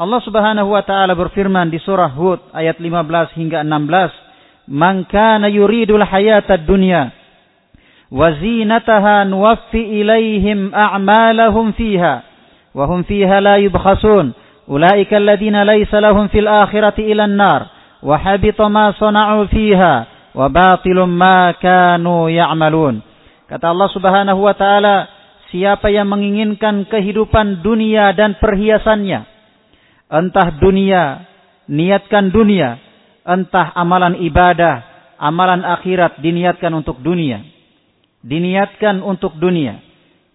Allah 0.00 0.20
subhanahu 0.24 0.74
wa 0.74 0.82
ta'ala 0.82 1.14
berfirman 1.14 1.70
di 1.70 1.78
surah 1.78 2.10
Hud 2.10 2.50
ayat 2.56 2.80
15 2.82 3.38
hingga 3.38 3.62
16. 3.62 4.70
Man 4.70 5.06
kana 5.06 5.50
yuridul 5.50 6.02
hayata 6.02 6.58
dunya 6.58 7.10
wa 8.10 8.26
zinataha 8.34 9.22
nuwaffi 9.26 10.02
ilaihim 10.02 10.74
a'malahum 10.74 11.74
fiha 11.78 12.26
wa 12.74 12.84
hum 12.86 13.06
fiha 13.06 13.38
la 13.38 13.58
yubkhasun. 13.62 14.34
Ulaika 14.70 15.18
alladhina 15.18 15.66
laysa 15.66 15.98
lahum 15.98 16.30
fil 16.30 16.46
akhirati 16.46 17.02
ila 17.10 17.26
an-nar 17.26 17.79
ma 18.02 18.84
sana'u 18.96 19.48
fiha 19.52 19.94
wa 20.34 20.46
batilum 20.48 21.10
ma 21.10 21.52
kanu 21.58 22.30
ya'malun. 22.30 23.02
Kata 23.50 23.74
Allah 23.74 23.90
Subhanahu 23.90 24.40
wa 24.46 24.54
taala, 24.54 25.10
siapa 25.50 25.90
yang 25.90 26.06
menginginkan 26.06 26.86
kehidupan 26.86 27.66
dunia 27.66 28.14
dan 28.14 28.38
perhiasannya, 28.38 29.26
entah 30.06 30.48
dunia, 30.62 31.26
niatkan 31.66 32.30
dunia, 32.30 32.78
entah 33.26 33.74
amalan 33.74 34.22
ibadah, 34.22 34.86
amalan 35.18 35.66
akhirat 35.66 36.22
diniatkan 36.22 36.70
untuk 36.72 37.02
dunia. 37.02 37.42
Diniatkan 38.20 39.00
untuk 39.02 39.34
dunia. 39.40 39.80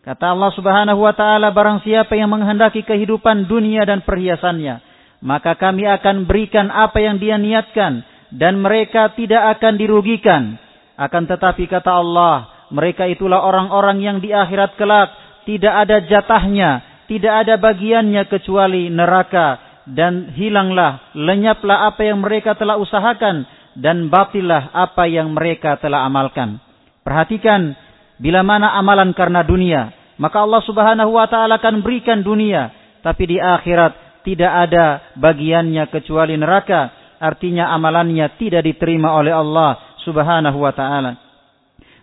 Kata 0.06 0.38
Allah 0.38 0.52
Subhanahu 0.54 1.02
wa 1.02 1.14
taala 1.18 1.50
barang 1.50 1.82
siapa 1.82 2.14
yang 2.14 2.30
menghendaki 2.30 2.86
kehidupan 2.86 3.50
dunia 3.50 3.88
dan 3.90 4.06
perhiasannya, 4.06 4.95
maka 5.24 5.56
kami 5.56 5.88
akan 5.88 6.28
berikan 6.28 6.68
apa 6.72 7.00
yang 7.00 7.20
dia 7.20 7.40
niatkan 7.40 8.04
dan 8.34 8.60
mereka 8.60 9.14
tidak 9.16 9.60
akan 9.60 9.80
dirugikan. 9.80 10.60
Akan 10.96 11.28
tetapi 11.28 11.68
kata 11.68 11.92
Allah, 11.92 12.68
mereka 12.72 13.06
itulah 13.08 13.44
orang-orang 13.44 14.00
yang 14.00 14.18
di 14.24 14.32
akhirat 14.32 14.80
kelak 14.80 15.12
tidak 15.44 15.74
ada 15.86 15.98
jatahnya, 16.08 17.04
tidak 17.12 17.46
ada 17.46 17.56
bagiannya 17.60 18.24
kecuali 18.32 18.88
neraka 18.90 19.60
dan 19.86 20.34
hilanglah, 20.34 21.14
lenyaplah 21.14 21.92
apa 21.94 22.02
yang 22.02 22.24
mereka 22.24 22.58
telah 22.58 22.80
usahakan 22.80 23.46
dan 23.76 24.08
batilah 24.08 24.72
apa 24.72 25.06
yang 25.06 25.36
mereka 25.36 25.78
telah 25.78 26.08
amalkan. 26.08 26.58
Perhatikan 27.06 27.76
Bila 28.16 28.48
mana 28.48 28.72
amalan 28.80 29.12
karena 29.12 29.44
dunia, 29.44 29.92
maka 30.16 30.40
Allah 30.40 30.64
Subhanahu 30.64 31.20
wa 31.20 31.28
taala 31.28 31.60
akan 31.60 31.84
berikan 31.84 32.24
dunia, 32.24 32.72
tapi 33.04 33.36
di 33.36 33.38
akhirat 33.40 33.92
tidak 34.26 34.52
ada 34.70 35.16
bagiannya 35.16 35.88
kecuali 35.94 36.36
neraka. 36.36 37.16
Artinya 37.22 37.72
amalannya 37.72 38.36
tidak 38.36 38.66
diterima 38.66 39.16
oleh 39.16 39.32
Allah 39.32 39.96
Subhanahu 40.04 40.60
wa 40.60 40.74
taala. 40.76 41.16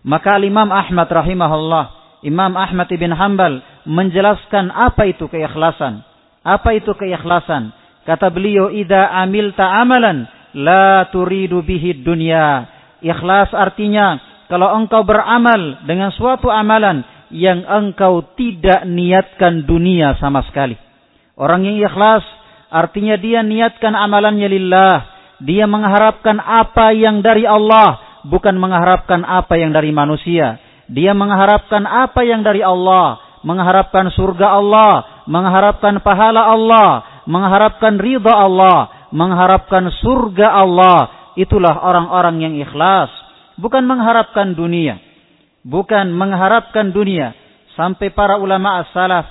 Maka 0.03 0.39
Imam 0.43 0.71
Ahmad 0.71 1.07
rahimahullah, 1.07 1.85
Imam 2.27 2.55
Ahmad 2.59 2.91
ibn 2.91 3.11
Hanbal 3.15 3.63
menjelaskan 3.87 4.71
apa 4.71 5.07
itu 5.11 5.27
keikhlasan. 5.27 6.03
Apa 6.43 6.75
itu 6.75 6.91
keikhlasan? 6.99 7.71
Kata 8.03 8.31
beliau, 8.35 8.67
"Idza 8.71 9.15
amilta 9.15 9.63
amalan 9.79 10.27
la 10.59 11.07
turidu 11.11 11.63
bihi 11.63 12.03
dunya." 12.03 12.67
Ikhlas 13.03 13.51
artinya 13.55 14.19
kalau 14.51 14.75
engkau 14.75 15.03
beramal 15.07 15.83
dengan 15.87 16.11
suatu 16.15 16.51
amalan 16.51 17.03
yang 17.31 17.63
engkau 17.67 18.35
tidak 18.35 18.87
niatkan 18.87 19.67
dunia 19.67 20.15
sama 20.19 20.43
sekali. 20.47 20.79
Orang 21.43 21.67
yang 21.67 21.83
ikhlas 21.83 22.23
artinya 22.71 23.19
dia 23.19 23.43
niatkan 23.43 23.99
amalannya 23.99 24.47
lillah. 24.47 24.95
Dia 25.43 25.67
mengharapkan 25.67 26.39
apa 26.39 26.95
yang 26.95 27.19
dari 27.19 27.43
Allah, 27.43 28.23
bukan 28.31 28.55
mengharapkan 28.63 29.27
apa 29.27 29.59
yang 29.59 29.75
dari 29.75 29.91
manusia. 29.91 30.63
Dia 30.87 31.19
mengharapkan 31.19 31.83
apa 31.83 32.23
yang 32.23 32.47
dari 32.47 32.63
Allah, 32.63 33.19
mengharapkan 33.43 34.15
surga 34.15 34.55
Allah, 34.55 35.27
mengharapkan 35.27 35.99
pahala 35.99 36.47
Allah, 36.47 37.03
mengharapkan 37.27 37.99
ridha 37.99 38.31
Allah, 38.31 39.11
mengharapkan 39.11 39.91
surga 39.99 40.47
Allah. 40.63 40.99
Itulah 41.35 41.83
orang-orang 41.83 42.39
yang 42.39 42.55
ikhlas 42.55 43.11
bukan 43.59 43.83
mengharapkan 43.83 44.55
dunia, 44.55 45.03
bukan 45.67 46.15
mengharapkan 46.15 46.95
dunia. 46.95 47.35
Sampai 47.75 48.13
para 48.13 48.37
ulama 48.39 48.85
as-salaf, 48.85 49.27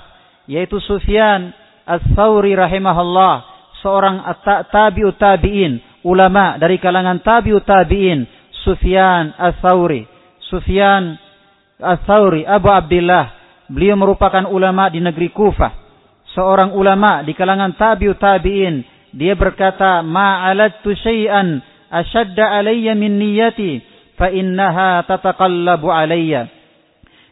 yaitu 0.50 0.76
Sufyan 0.82 1.54
as-Thawri 1.86 2.54
rahimahullah, 2.54 3.34
seorang 3.82 4.22
tabi'ut 4.70 5.18
tabi'in, 5.18 6.02
ulama 6.06 6.56
dari 6.56 6.78
kalangan 6.78 7.22
tabi'ut 7.22 7.66
tabi'in, 7.66 8.26
Sufyan 8.62 9.34
as-Thawri. 9.38 10.06
Sufyan 10.46 11.18
as-Thawri, 11.82 12.46
Abu 12.46 12.68
Abdullah, 12.70 13.32
beliau 13.66 13.98
merupakan 13.98 14.46
ulama 14.50 14.92
di 14.92 15.02
negeri 15.02 15.32
Kufah. 15.34 15.80
Seorang 16.32 16.72
ulama 16.72 17.20
di 17.26 17.36
kalangan 17.36 17.76
tabi'ut 17.76 18.16
tabi'in, 18.16 18.82
dia 19.12 19.36
berkata, 19.36 20.00
"Ma'alattu 20.00 20.96
syai'an 20.96 21.60
ashadda 21.92 22.56
alayya 22.56 22.96
min 22.96 23.20
niyati." 23.20 23.92
fa 24.22 24.30
innaha 24.30 25.02
tataqallabu 25.02 25.90
alayya. 25.90 26.46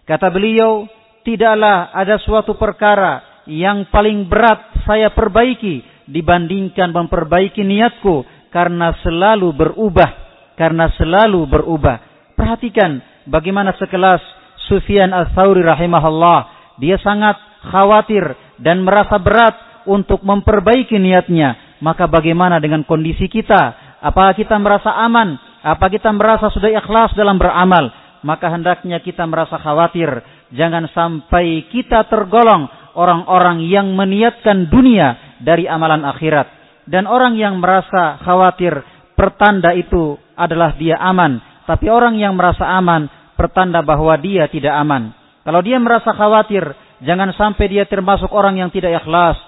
Kata 0.08 0.26
beliau, 0.32 0.90
tidaklah 1.22 1.94
ada 1.94 2.18
suatu 2.18 2.58
perkara 2.58 3.22
yang 3.48 3.88
paling 3.88 4.28
berat 4.28 4.84
saya 4.84 5.12
perbaiki 5.14 5.84
dibandingkan 6.10 6.90
memperbaiki 6.90 7.62
niatku 7.62 8.26
karena 8.50 8.92
selalu 9.00 9.54
berubah, 9.54 10.10
karena 10.58 10.90
selalu 10.98 11.46
berubah. 11.46 12.02
Perhatikan 12.34 12.98
bagaimana 13.30 13.72
sekelas 13.78 14.20
Sufyan 14.66 15.14
Ats-Tsauri 15.14 15.62
rahimahullah, 15.62 16.40
dia 16.82 16.98
sangat 16.98 17.38
khawatir 17.70 18.34
dan 18.58 18.82
merasa 18.82 19.16
berat 19.22 19.84
untuk 19.86 20.20
memperbaiki 20.26 20.98
niatnya. 20.98 21.78
Maka 21.80 22.10
bagaimana 22.10 22.60
dengan 22.60 22.84
kondisi 22.84 23.30
kita? 23.30 23.96
Apakah 24.04 24.36
kita 24.36 24.56
merasa 24.60 24.92
aman 25.00 25.36
apa 25.60 25.92
kita 25.92 26.08
merasa 26.12 26.48
sudah 26.52 26.68
ikhlas 26.72 27.12
dalam 27.16 27.40
beramal? 27.40 27.92
Maka 28.20 28.52
hendaknya 28.52 29.00
kita 29.00 29.24
merasa 29.24 29.56
khawatir. 29.56 30.12
Jangan 30.52 30.92
sampai 30.92 31.64
kita 31.72 32.04
tergolong 32.08 32.68
orang-orang 32.94 33.64
yang 33.66 33.92
meniatkan 33.94 34.70
dunia 34.70 35.38
dari 35.42 35.66
amalan 35.66 36.06
akhirat. 36.06 36.46
Dan 36.88 37.06
orang 37.06 37.38
yang 37.38 37.60
merasa 37.62 38.18
khawatir, 38.22 38.82
pertanda 39.14 39.76
itu 39.76 40.18
adalah 40.34 40.74
dia 40.74 40.98
aman. 40.98 41.38
Tapi 41.68 41.86
orang 41.86 42.18
yang 42.18 42.34
merasa 42.34 42.66
aman, 42.66 43.06
pertanda 43.38 43.84
bahwa 43.84 44.16
dia 44.18 44.50
tidak 44.50 44.74
aman. 44.74 45.14
Kalau 45.46 45.60
dia 45.62 45.78
merasa 45.78 46.10
khawatir, 46.10 46.66
jangan 47.04 47.30
sampai 47.36 47.66
dia 47.70 47.84
termasuk 47.86 48.28
orang 48.34 48.58
yang 48.58 48.70
tidak 48.74 49.04
ikhlas. 49.04 49.38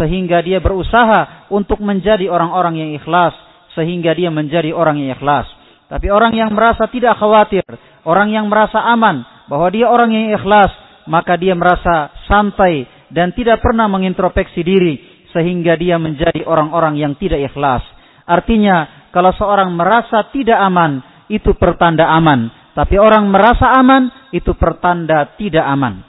Sehingga 0.00 0.40
dia 0.40 0.64
berusaha 0.64 1.50
untuk 1.52 1.82
menjadi 1.82 2.30
orang-orang 2.32 2.80
yang 2.80 2.90
ikhlas 2.96 3.36
sehingga 3.74 4.14
dia 4.14 4.30
menjadi 4.30 4.70
orang 4.70 5.02
yang 5.02 5.18
ikhlas. 5.18 5.46
Tapi 5.90 6.08
orang 6.08 6.32
yang 6.32 6.50
merasa 6.54 6.88
tidak 6.88 7.18
khawatir, 7.20 7.62
orang 8.06 8.32
yang 8.32 8.48
merasa 8.48 8.80
aman 8.80 9.22
bahwa 9.50 9.68
dia 9.68 9.86
orang 9.90 10.10
yang 10.14 10.32
ikhlas, 10.32 10.72
maka 11.10 11.36
dia 11.38 11.56
merasa 11.56 12.12
santai 12.28 12.84
dan 13.12 13.32
tidak 13.36 13.60
pernah 13.60 13.86
mengintrospeksi 13.90 14.60
diri 14.64 14.94
sehingga 15.30 15.74
dia 15.74 15.98
menjadi 15.98 16.46
orang-orang 16.46 16.98
yang 16.98 17.12
tidak 17.18 17.50
ikhlas. 17.50 17.82
Artinya, 18.24 19.08
kalau 19.10 19.34
seorang 19.34 19.74
merasa 19.74 20.30
tidak 20.32 20.56
aman, 20.58 21.02
itu 21.28 21.52
pertanda 21.58 22.08
aman. 22.14 22.48
Tapi 22.74 22.98
orang 22.98 23.28
merasa 23.30 23.70
aman, 23.74 24.30
itu 24.34 24.54
pertanda 24.56 25.34
tidak 25.38 25.62
aman. 25.66 26.02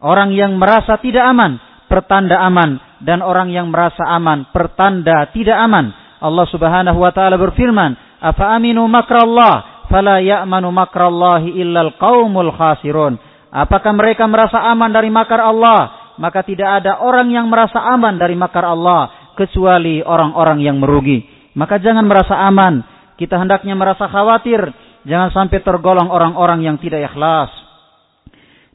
Orang 0.00 0.32
yang 0.32 0.56
merasa 0.56 1.00
tidak 1.00 1.24
aman, 1.24 1.58
pertanda 1.88 2.40
aman. 2.44 3.00
Dan 3.02 3.20
orang 3.20 3.52
yang 3.52 3.68
merasa 3.68 4.08
aman, 4.08 4.48
pertanda 4.52 5.28
tidak 5.32 5.56
aman 5.60 6.06
Allah 6.20 6.46
Subhanahu 6.48 6.98
wa 7.00 7.12
taala 7.12 7.36
berfirman, 7.36 8.20
"Afa 8.20 8.56
aminu 8.56 8.84
makrallah 8.88 9.86
fala 9.92 10.24
ya'manu 10.24 10.72
makrallahi 10.72 11.60
illal 11.60 11.92
qaumul 12.00 12.52
khasirun." 12.56 13.20
Apakah 13.56 13.96
mereka 13.96 14.28
merasa 14.28 14.60
aman 14.68 14.92
dari 14.92 15.08
makar 15.08 15.40
Allah? 15.40 16.12
Maka 16.20 16.44
tidak 16.44 16.84
ada 16.84 17.00
orang 17.00 17.32
yang 17.32 17.48
merasa 17.48 17.80
aman 17.80 18.20
dari 18.20 18.36
makar 18.36 18.68
Allah 18.68 19.32
kecuali 19.32 20.04
orang-orang 20.04 20.60
yang 20.60 20.76
merugi. 20.76 21.24
Maka 21.56 21.80
jangan 21.80 22.04
merasa 22.04 22.36
aman. 22.44 22.84
Kita 23.16 23.40
hendaknya 23.40 23.72
merasa 23.72 24.04
khawatir. 24.12 24.60
Jangan 25.08 25.32
sampai 25.32 25.64
tergolong 25.64 26.12
orang-orang 26.12 26.68
yang 26.68 26.76
tidak 26.76 27.08
ikhlas. 27.08 27.48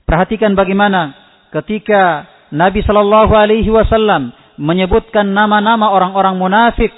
Perhatikan 0.05 0.57
bagaimana 0.57 1.13
ketika 1.53 2.25
Nabi 2.49 2.81
Shallallahu 2.81 3.33
Alaihi 3.37 3.69
Wasallam 3.69 4.33
menyebutkan 4.57 5.29
nama-nama 5.29 5.93
orang-orang 5.93 6.41
munafik 6.41 6.89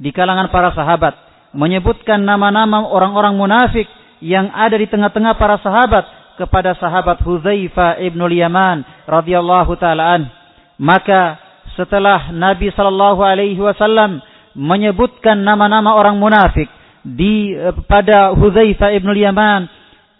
di 0.00 0.10
kalangan 0.16 0.48
para 0.48 0.72
sahabat 0.72 1.28
menyebutkan 1.56 2.20
nama-nama 2.20 2.84
orang-orang 2.84 3.36
munafik 3.36 3.88
yang 4.20 4.50
ada 4.52 4.76
di 4.76 4.90
tengah-tengah 4.90 5.38
para 5.38 5.56
sahabat 5.62 6.04
kepada 6.38 6.78
sahabat 6.78 7.18
Huzaifa 7.26 7.98
ibn 7.98 8.22
Yaman 8.30 8.86
radhiyallahu 9.10 9.74
taalaan 9.76 10.30
maka 10.78 11.36
setelah 11.74 12.30
Nabi 12.30 12.70
sallallahu 12.70 13.20
alaihi 13.20 13.58
wasallam 13.58 14.22
menyebutkan 14.54 15.42
nama-nama 15.42 15.98
orang 15.98 16.16
munafik 16.16 16.70
di 17.02 17.52
eh, 17.52 17.74
pada 17.90 18.32
Huzaifa 18.32 18.94
ibn 18.94 19.10
Yaman 19.10 19.66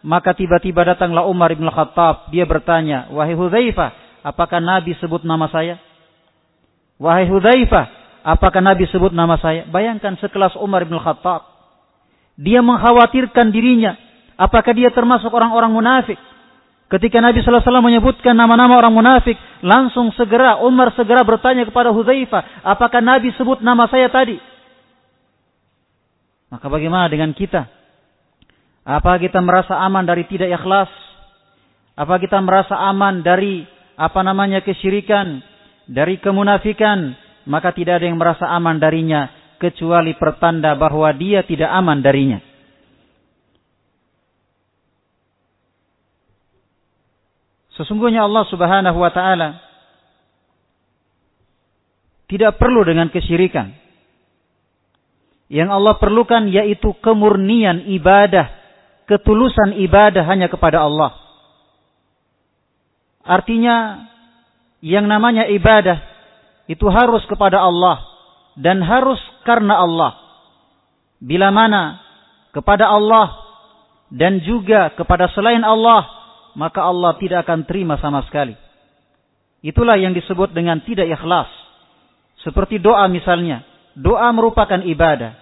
maka 0.02 0.34
tiba-tiba 0.34 0.82
datanglah 0.82 1.24
Umar 1.30 1.54
ibn 1.54 1.70
Khattab 1.70 2.34
dia 2.34 2.42
bertanya 2.44 3.06
wahai 3.14 3.38
Huzaifa 3.38 3.94
apakah 4.26 4.58
Nabi 4.58 4.98
sebut 4.98 5.22
nama 5.22 5.46
saya 5.48 5.78
wahai 6.98 7.30
Huzaifa 7.30 7.98
Apakah 8.28 8.60
Nabi 8.60 8.84
sebut 8.90 9.14
nama 9.14 9.38
saya? 9.38 9.64
Bayangkan 9.72 10.18
sekelas 10.20 10.58
Umar 10.60 10.84
bin 10.84 11.00
Khattab. 11.00 11.48
Dia 12.36 12.60
mengkhawatirkan 12.60 13.48
dirinya. 13.48 13.96
Apakah 14.38 14.70
dia 14.70 14.94
termasuk 14.94 15.34
orang-orang 15.34 15.74
munafik? 15.74 16.18
Ketika 16.88 17.20
Nabi 17.20 17.44
SAW 17.44 17.84
menyebutkan 17.84 18.32
nama-nama 18.32 18.78
orang 18.78 18.94
munafik, 18.94 19.36
langsung 19.60 20.08
segera 20.16 20.62
Umar 20.64 20.94
segera 20.96 21.20
bertanya 21.26 21.68
kepada 21.68 21.92
Hudzaifah, 21.92 22.64
apakah 22.64 23.02
Nabi 23.04 23.28
sebut 23.36 23.60
nama 23.60 23.84
saya 23.90 24.08
tadi? 24.08 24.40
Maka 26.48 26.64
bagaimana 26.70 27.12
dengan 27.12 27.36
kita? 27.36 27.68
Apa 28.88 29.20
kita 29.20 29.44
merasa 29.44 29.76
aman 29.84 30.08
dari 30.08 30.24
tidak 30.24 30.48
ikhlas? 30.48 30.88
Apa 31.92 32.16
kita 32.16 32.40
merasa 32.40 32.72
aman 32.88 33.20
dari 33.20 33.68
apa 34.00 34.24
namanya 34.24 34.64
kesyirikan, 34.64 35.44
dari 35.84 36.16
kemunafikan? 36.16 37.12
Maka 37.44 37.76
tidak 37.76 38.00
ada 38.00 38.06
yang 38.08 38.16
merasa 38.16 38.48
aman 38.48 38.80
darinya 38.80 39.28
kecuali 39.60 40.16
pertanda 40.16 40.72
bahwa 40.72 41.12
dia 41.12 41.44
tidak 41.44 41.68
aman 41.68 42.00
darinya. 42.00 42.47
Sesungguhnya 47.78 48.26
Allah 48.26 48.44
Subhanahu 48.50 48.98
wa 48.98 49.10
taala 49.14 49.62
tidak 52.28 52.58
perlu 52.58 52.84
dengan 52.84 53.08
kesyirikan. 53.08 53.72
Yang 55.48 55.68
Allah 55.72 55.94
perlukan 55.96 56.50
yaitu 56.52 56.92
kemurnian 57.00 57.88
ibadah 57.88 58.58
ketulusan 59.08 59.80
ibadah 59.80 60.22
hanya 60.28 60.52
kepada 60.52 60.84
Allah. 60.84 61.16
Artinya 63.24 64.04
yang 64.84 65.08
namanya 65.08 65.48
ibadah 65.48 66.04
itu 66.68 66.84
harus 66.92 67.24
kepada 67.24 67.64
Allah 67.64 68.04
dan 68.60 68.84
harus 68.84 69.18
karena 69.48 69.80
Allah. 69.80 70.12
Bila 71.18 71.48
mana 71.48 71.98
kepada 72.52 72.92
Allah 72.92 73.32
dan 74.12 74.44
juga 74.44 74.92
kepada 74.92 75.32
selain 75.32 75.64
Allah, 75.64 76.04
maka 76.56 76.84
Allah 76.84 77.16
tidak 77.18 77.44
akan 77.48 77.66
terima 77.66 77.98
sama 78.00 78.24
sekali. 78.28 78.54
Itulah 79.60 79.98
yang 79.98 80.14
disebut 80.14 80.54
dengan 80.54 80.78
tidak 80.86 81.10
ikhlas. 81.10 81.50
Seperti 82.46 82.78
doa 82.78 83.04
misalnya. 83.10 83.66
Doa 83.98 84.30
merupakan 84.30 84.78
ibadah. 84.78 85.34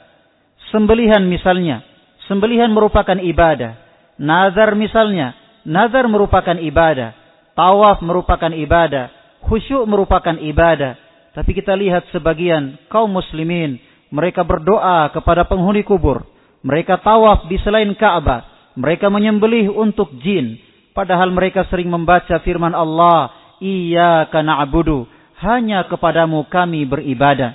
Sembelihan 0.72 1.22
misalnya 1.28 1.84
Sembelihan 2.26 2.74
merupakan 2.74 3.14
ibadah. 3.14 3.78
Nazar 4.18 4.74
misalnya, 4.74 5.34
nazar 5.62 6.10
merupakan 6.10 6.58
ibadah. 6.58 7.14
Tawaf 7.54 8.02
merupakan 8.02 8.50
ibadah. 8.50 9.38
Khusyuk 9.46 9.86
merupakan 9.86 10.34
ibadah. 10.34 10.98
Tapi 11.32 11.50
kita 11.54 11.78
lihat 11.78 12.10
sebagian 12.10 12.80
kaum 12.90 13.12
muslimin, 13.12 13.78
mereka 14.10 14.42
berdoa 14.42 15.06
kepada 15.14 15.46
penghuni 15.46 15.86
kubur. 15.86 16.26
Mereka 16.66 16.98
tawaf 17.04 17.46
di 17.46 17.62
selain 17.62 17.94
Ka'bah. 17.94 18.74
Mereka 18.74 19.06
menyembelih 19.06 19.70
untuk 19.70 20.10
jin. 20.18 20.58
Padahal 20.96 21.28
mereka 21.28 21.68
sering 21.68 21.92
membaca 21.92 22.40
firman 22.40 22.72
Allah, 22.72 23.28
Iyaka 23.60 24.40
na'budu. 24.40 25.04
Hanya 25.44 25.84
kepadamu 25.84 26.48
kami 26.48 26.88
beribadah. 26.88 27.52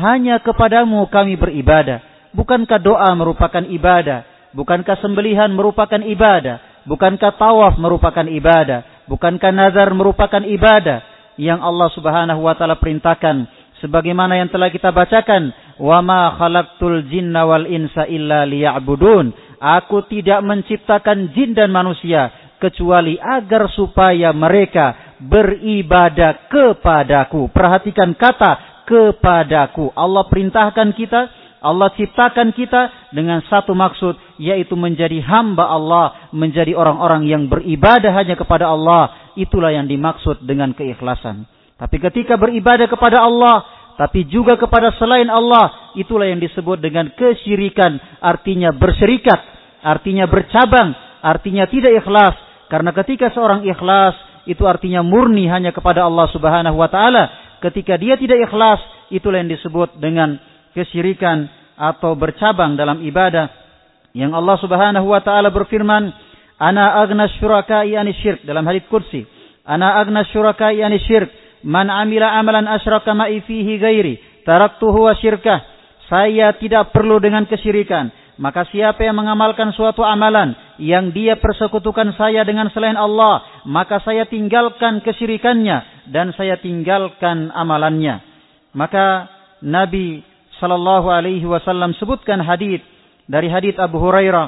Hanya 0.00 0.40
kepadamu 0.40 1.04
kami 1.12 1.36
beribadah. 1.36 2.00
Bukankah 2.32 2.80
doa 2.80 3.12
merupakan 3.12 3.60
ibadah? 3.60 4.24
Bukankah 4.56 4.96
sembelihan 5.04 5.52
merupakan 5.52 6.00
ibadah? 6.00 6.88
Bukankah 6.88 7.36
tawaf 7.36 7.76
merupakan 7.76 8.24
ibadah? 8.24 9.04
Bukankah 9.04 9.52
nazar 9.52 9.92
merupakan 9.92 10.40
ibadah? 10.40 11.04
Yang 11.36 11.60
Allah 11.60 11.88
subhanahu 11.92 12.40
wa 12.40 12.56
ta'ala 12.56 12.80
perintahkan. 12.80 13.44
Sebagaimana 13.84 14.40
yang 14.40 14.48
telah 14.48 14.72
kita 14.72 14.88
bacakan. 14.88 15.52
Wa 15.76 16.00
ma 16.00 16.32
khalaqtul 16.40 17.04
jinna 17.12 17.44
wal 17.44 17.68
insa 17.68 18.08
illa 18.08 18.48
liya'budun. 18.48 19.60
Aku 19.60 20.08
tidak 20.08 20.40
menciptakan 20.40 21.36
jin 21.36 21.52
dan 21.52 21.68
manusia. 21.68 22.47
Kecuali 22.58 23.14
agar 23.18 23.70
supaya 23.70 24.34
mereka 24.34 25.16
beribadah 25.22 26.50
kepadaku. 26.50 27.50
Perhatikan 27.54 28.18
kata 28.18 28.82
kepadaku. 28.86 29.94
Allah 29.94 30.26
perintahkan 30.26 30.90
kita 30.94 31.20
Allah 31.58 31.90
ciptakan 31.98 32.54
kita 32.54 33.10
dengan 33.10 33.42
satu 33.50 33.74
maksud 33.74 34.14
yaitu 34.38 34.78
menjadi 34.78 35.18
hamba 35.26 35.66
Allah, 35.66 36.30
menjadi 36.30 36.74
orang-orang 36.78 37.26
yang 37.26 37.50
beribadah 37.50 38.14
hanya 38.14 38.38
kepada 38.38 38.70
Allah. 38.70 39.34
Itulah 39.34 39.74
yang 39.74 39.90
dimaksud 39.90 40.46
dengan 40.46 40.74
keikhlasan. 40.74 41.46
Tapi 41.78 41.96
ketika 42.02 42.38
beribadah 42.38 42.86
kepada 42.90 43.22
Allah, 43.22 43.66
tapi 43.98 44.26
juga 44.26 44.54
kepada 44.54 44.94
selain 44.98 45.26
Allah, 45.30 45.94
itulah 45.98 46.26
yang 46.26 46.38
disebut 46.42 46.78
dengan 46.78 47.10
kesyirikan, 47.14 47.98
artinya 48.22 48.70
berserikat, 48.74 49.38
artinya 49.82 50.26
bercabang, 50.30 50.94
artinya 51.22 51.66
tidak 51.70 52.02
ikhlas. 52.02 52.34
Karena 52.68 52.92
ketika 52.92 53.32
seorang 53.32 53.64
ikhlas, 53.64 54.14
itu 54.48 54.64
artinya 54.64 55.04
murni 55.04 55.48
hanya 55.48 55.72
kepada 55.72 56.04
Allah 56.04 56.28
Subhanahu 56.32 56.76
wa 56.76 56.88
taala. 56.88 57.28
Ketika 57.60 58.00
dia 58.00 58.16
tidak 58.16 58.48
ikhlas, 58.48 58.80
itulah 59.12 59.44
yang 59.44 59.52
disebut 59.52 59.98
dengan 60.00 60.40
kesyirikan 60.72 61.48
atau 61.76 62.16
bercabang 62.16 62.76
dalam 62.76 63.04
ibadah. 63.04 63.48
Yang 64.16 64.32
Allah 64.36 64.56
Subhanahu 64.60 65.06
wa 65.08 65.20
taala 65.20 65.52
berfirman 65.52 66.12
ana 66.56 67.00
agna 67.00 67.28
syuraka'i 67.38 67.94
ani 67.96 68.16
syirk 68.18 68.42
dalam 68.42 68.66
hadis 68.66 68.82
kursi 68.90 69.22
ana 69.62 70.02
agna 70.02 70.26
syuraka'i 70.26 70.82
ani 70.82 70.98
syirk 71.06 71.30
man 71.62 71.86
amila 71.86 72.34
amalan 72.34 72.66
asyraka 72.66 73.14
ma'i 73.14 73.44
fihi 73.44 73.78
ghairi 73.78 74.44
taraktuhu 74.48 75.08
wa 75.08 75.14
syirkah. 75.16 75.60
Saya 76.08 76.56
tidak 76.56 76.88
perlu 76.96 77.20
dengan 77.20 77.44
kesyirikan 77.44 78.08
maka 78.38 78.62
siapa 78.70 79.02
yang 79.02 79.18
mengamalkan 79.18 79.74
suatu 79.74 80.06
amalan 80.06 80.54
yang 80.78 81.10
dia 81.10 81.34
persekutukan 81.42 82.14
saya 82.14 82.46
dengan 82.46 82.70
selain 82.70 82.94
Allah, 82.94 83.42
maka 83.66 83.98
saya 84.06 84.30
tinggalkan 84.30 85.02
kesyirikannya 85.02 86.06
dan 86.14 86.30
saya 86.38 86.54
tinggalkan 86.62 87.50
amalannya. 87.50 88.22
Maka 88.78 89.26
Nabi 89.58 90.22
sallallahu 90.62 91.10
alaihi 91.10 91.42
wasallam 91.46 91.98
sebutkan 91.98 92.38
hadis 92.38 92.78
dari 93.26 93.50
hadis 93.50 93.74
Abu 93.78 93.98
Hurairah 93.98 94.46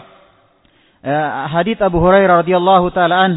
eh, 1.02 1.28
hadis 1.50 1.78
Abu 1.82 1.98
Hurairah 1.98 2.46
radhiyallahu 2.46 2.86
taala 2.94 3.26
an 3.26 3.32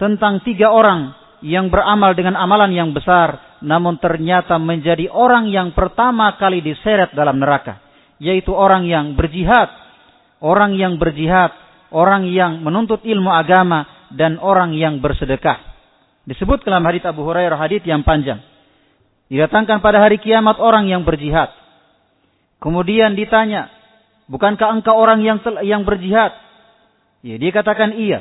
tentang 0.00 0.40
tiga 0.44 0.72
orang 0.72 1.12
yang 1.44 1.68
beramal 1.72 2.12
dengan 2.12 2.36
amalan 2.36 2.72
yang 2.72 2.92
besar 2.92 3.60
namun 3.60 4.00
ternyata 4.00 4.56
menjadi 4.56 5.12
orang 5.12 5.48
yang 5.48 5.72
pertama 5.76 6.36
kali 6.40 6.64
diseret 6.64 7.12
dalam 7.12 7.40
neraka 7.40 7.80
yaitu 8.20 8.52
orang 8.52 8.84
yang 8.84 9.16
berjihad 9.16 9.72
orang 10.40 10.76
yang 10.76 10.96
berjihad 10.96 11.52
orang 11.92 12.28
yang 12.28 12.60
menuntut 12.64 13.04
ilmu 13.04 13.30
agama 13.30 14.08
dan 14.12 14.36
orang 14.42 14.74
yang 14.74 14.98
bersedekah 14.98 15.60
disebut 16.26 16.64
dalam 16.66 16.84
hadis 16.84 17.04
Abu 17.06 17.22
Hurairah 17.24 17.56
hadis 17.56 17.84
yang 17.86 18.02
panjang 18.02 18.42
didatangkan 19.30 19.78
pada 19.78 20.02
hari 20.02 20.18
kiamat 20.18 20.58
orang 20.58 20.90
yang 20.90 21.06
berjihad 21.06 21.60
Kemudian 22.60 23.16
ditanya, 23.16 23.72
bukankah 24.28 24.68
engkau 24.78 24.92
orang 24.92 25.24
yang 25.24 25.40
yang 25.64 25.82
berjihad? 25.88 26.36
Ya, 27.24 27.40
dia 27.40 27.52
katakan 27.56 27.96
iya. 27.96 28.20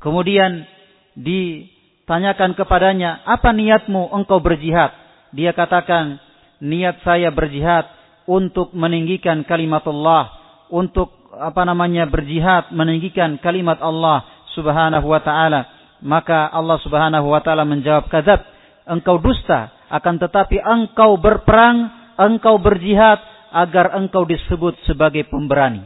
Kemudian 0.00 0.64
ditanyakan 1.12 2.56
kepadanya, 2.56 3.20
apa 3.28 3.52
niatmu 3.52 4.16
engkau 4.16 4.40
berjihad? 4.40 4.96
Dia 5.36 5.52
katakan, 5.52 6.16
niat 6.64 7.04
saya 7.04 7.28
berjihad 7.28 7.84
untuk 8.24 8.72
meninggikan 8.72 9.44
kalimat 9.44 9.84
Allah, 9.84 10.32
untuk 10.70 11.30
apa 11.36 11.62
namanya 11.62 12.06
berjihad 12.10 12.74
meninggikan 12.74 13.38
kalimat 13.38 13.78
Allah 13.78 14.26
Subhanahu 14.54 15.06
wa 15.06 15.20
taala. 15.22 15.66
Maka 16.00 16.48
Allah 16.48 16.78
Subhanahu 16.80 17.30
wa 17.30 17.40
taala 17.44 17.68
menjawab, 17.68 18.08
"Kadzab, 18.08 18.40
engkau 18.88 19.20
dusta, 19.20 19.70
akan 19.90 20.22
tetapi 20.22 20.58
engkau 20.58 21.18
berperang, 21.18 21.90
engkau 22.16 22.58
berjihad 22.58 23.20
agar 23.50 23.98
engkau 23.98 24.22
disebut 24.22 24.78
sebagai 24.86 25.26
pemberani. 25.26 25.82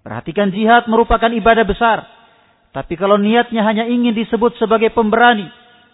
Perhatikan 0.00 0.48
jihad 0.48 0.88
merupakan 0.88 1.28
ibadah 1.28 1.64
besar. 1.68 1.98
Tapi 2.72 2.96
kalau 2.96 3.20
niatnya 3.20 3.64
hanya 3.64 3.84
ingin 3.84 4.16
disebut 4.16 4.56
sebagai 4.56 4.92
pemberani, 4.92 5.48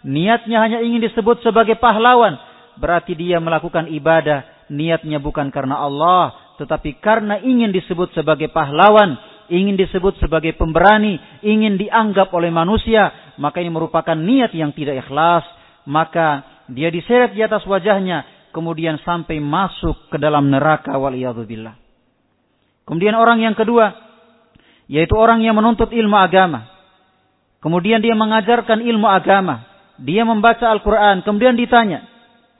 niatnya 0.06 0.62
hanya 0.62 0.78
ingin 0.82 1.02
disebut 1.02 1.42
sebagai 1.42 1.78
pahlawan, 1.78 2.38
berarti 2.78 3.14
dia 3.14 3.38
melakukan 3.38 3.90
ibadah, 3.90 4.46
niatnya 4.70 5.18
bukan 5.18 5.50
karena 5.50 5.82
Allah, 5.82 6.34
tetapi 6.54 7.02
karena 7.02 7.42
ingin 7.42 7.74
disebut 7.74 8.14
sebagai 8.14 8.50
pahlawan, 8.54 9.18
ingin 9.50 9.74
disebut 9.74 10.16
sebagai 10.22 10.54
pemberani, 10.54 11.18
ingin 11.42 11.74
dianggap 11.74 12.30
oleh 12.30 12.54
manusia, 12.54 13.34
maka 13.42 13.58
ini 13.58 13.74
merupakan 13.74 14.14
niat 14.14 14.54
yang 14.54 14.70
tidak 14.70 15.02
ikhlas, 15.04 15.44
maka 15.84 16.46
dia 16.70 16.88
diseret 16.88 17.34
di 17.34 17.42
atas 17.42 17.66
wajahnya 17.66 18.50
kemudian 18.54 19.02
sampai 19.02 19.42
masuk 19.42 20.14
ke 20.14 20.16
dalam 20.16 20.46
neraka 20.46 20.94
waliyadzubillah. 20.94 21.74
Kemudian 22.86 23.18
orang 23.18 23.42
yang 23.42 23.58
kedua, 23.58 23.90
yaitu 24.86 25.18
orang 25.18 25.42
yang 25.42 25.58
menuntut 25.58 25.90
ilmu 25.90 26.14
agama. 26.14 26.70
Kemudian 27.58 28.04
dia 28.04 28.14
mengajarkan 28.14 28.84
ilmu 28.84 29.08
agama. 29.08 29.66
Dia 29.96 30.22
membaca 30.22 30.68
Al-Quran. 30.68 31.24
Kemudian 31.24 31.56
ditanya, 31.56 32.04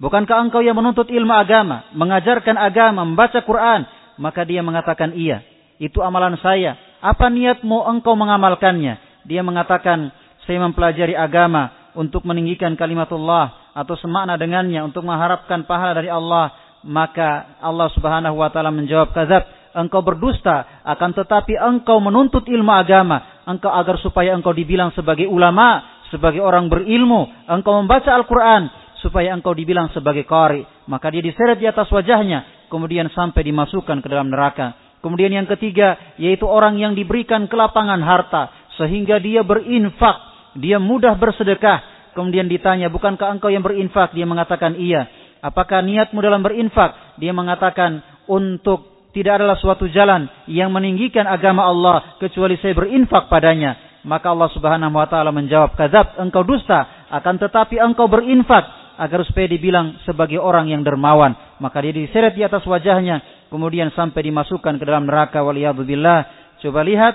bukankah 0.03 0.49
engkau 0.49 0.63
yang 0.63 0.79
menuntut 0.79 1.11
ilmu 1.11 1.35
agama, 1.35 1.91
mengajarkan 1.95 2.57
agama, 2.59 3.03
membaca 3.07 3.41
Quran? 3.43 3.87
Maka 4.19 4.47
dia 4.47 4.63
mengatakan 4.63 5.15
iya. 5.15 5.43
Itu 5.79 6.03
amalan 6.03 6.39
saya. 6.39 6.79
Apa 7.03 7.27
niatmu 7.29 7.83
engkau 7.83 8.15
mengamalkannya? 8.15 9.27
Dia 9.27 9.43
mengatakan, 9.43 10.13
saya 10.45 10.61
mempelajari 10.63 11.17
agama 11.17 11.93
untuk 11.97 12.23
meninggikan 12.29 12.77
kalimatullah 12.77 13.73
atau 13.75 13.95
semakna 13.99 14.39
dengannya 14.39 14.83
untuk 14.87 15.03
mengharapkan 15.03 15.67
pahala 15.67 15.99
dari 15.99 16.13
Allah, 16.13 16.53
maka 16.85 17.59
Allah 17.59 17.89
Subhanahu 17.97 18.39
wa 18.39 18.49
taala 18.53 18.71
menjawab 18.71 19.11
kadzab, 19.11 19.43
engkau 19.75 20.05
berdusta, 20.05 20.85
akan 20.87 21.11
tetapi 21.17 21.59
engkau 21.59 21.99
menuntut 21.99 22.47
ilmu 22.47 22.71
agama, 22.71 23.43
engkau 23.49 23.73
agar 23.73 23.99
supaya 23.99 24.37
engkau 24.37 24.53
dibilang 24.55 24.93
sebagai 24.95 25.27
ulama, 25.27 25.83
sebagai 26.13 26.45
orang 26.45 26.71
berilmu, 26.71 27.49
engkau 27.51 27.83
membaca 27.83 28.15
Al-Quran, 28.15 28.71
supaya 29.05 29.37
engkau 29.37 29.53
dibilang 29.53 29.93
sebagai 29.93 30.25
qari, 30.25 30.65
maka 30.89 31.13
dia 31.13 31.21
diseret 31.21 31.61
di 31.61 31.69
atas 31.69 31.93
wajahnya, 31.93 32.69
kemudian 32.73 33.13
sampai 33.13 33.45
dimasukkan 33.45 34.01
ke 34.01 34.09
dalam 34.09 34.33
neraka. 34.33 34.73
Kemudian 35.05 35.29
yang 35.37 35.45
ketiga, 35.45 36.17
yaitu 36.17 36.49
orang 36.49 36.81
yang 36.81 36.97
diberikan 36.97 37.45
kelapangan 37.45 38.01
harta, 38.01 38.73
sehingga 38.81 39.21
dia 39.21 39.45
berinfak, 39.45 40.17
dia 40.57 40.81
mudah 40.81 41.13
bersedekah, 41.21 42.11
kemudian 42.17 42.49
ditanya, 42.49 42.89
bukankah 42.89 43.37
engkau 43.37 43.53
yang 43.53 43.61
berinfak? 43.61 44.17
Dia 44.17 44.25
mengatakan 44.25 44.81
iya. 44.81 45.05
Apakah 45.45 45.85
niatmu 45.85 46.25
dalam 46.25 46.41
berinfak? 46.41 47.21
Dia 47.21 47.37
mengatakan, 47.37 48.01
untuk 48.25 49.13
tidak 49.13 49.39
adalah 49.39 49.55
suatu 49.61 49.87
jalan 49.93 50.27
yang 50.51 50.75
meninggikan 50.75 51.29
agama 51.29 51.69
Allah 51.69 52.17
kecuali 52.19 52.57
saya 52.59 52.73
berinfak 52.73 53.31
padanya. 53.31 54.01
Maka 54.05 54.35
Allah 54.35 54.51
Subhanahu 54.53 54.97
wa 54.97 55.07
taala 55.09 55.33
menjawab, 55.33 55.79
"Kadzab, 55.79 56.21
engkau 56.21 56.45
dusta, 56.45 57.09
akan 57.09 57.41
tetapi 57.41 57.79
engkau 57.79 58.11
berinfak 58.11 58.84
agar 58.97 59.27
supaya 59.27 59.51
dibilang 59.51 60.01
sebagai 60.07 60.39
orang 60.39 60.71
yang 60.71 60.83
dermawan." 60.83 61.35
Maka 61.59 61.83
dia 61.83 61.95
diseret 61.95 62.35
di 62.35 62.43
atas 62.43 62.63
wajahnya, 62.67 63.47
kemudian 63.51 63.91
sampai 63.95 64.21
dimasukkan 64.27 64.79
ke 64.79 64.85
dalam 64.85 65.07
neraka 65.07 65.43
waliyadzubillah. 65.43 66.19
Coba 66.63 66.81
lihat 66.87 67.15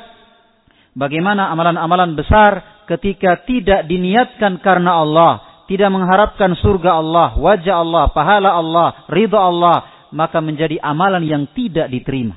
bagaimana 0.94 1.50
amalan-amalan 1.52 2.14
besar 2.14 2.84
ketika 2.90 3.46
tidak 3.46 3.86
diniatkan 3.86 4.60
karena 4.62 5.00
Allah 5.00 5.50
tidak 5.70 5.94
mengharapkan 5.94 6.58
surga 6.58 6.98
Allah, 6.98 7.38
wajah 7.38 7.76
Allah, 7.78 8.10
pahala 8.10 8.58
Allah, 8.58 9.06
ridha 9.06 9.38
Allah, 9.38 10.10
maka 10.10 10.42
menjadi 10.42 10.82
amalan 10.82 11.22
yang 11.22 11.46
tidak 11.54 11.94
diterima. 11.94 12.34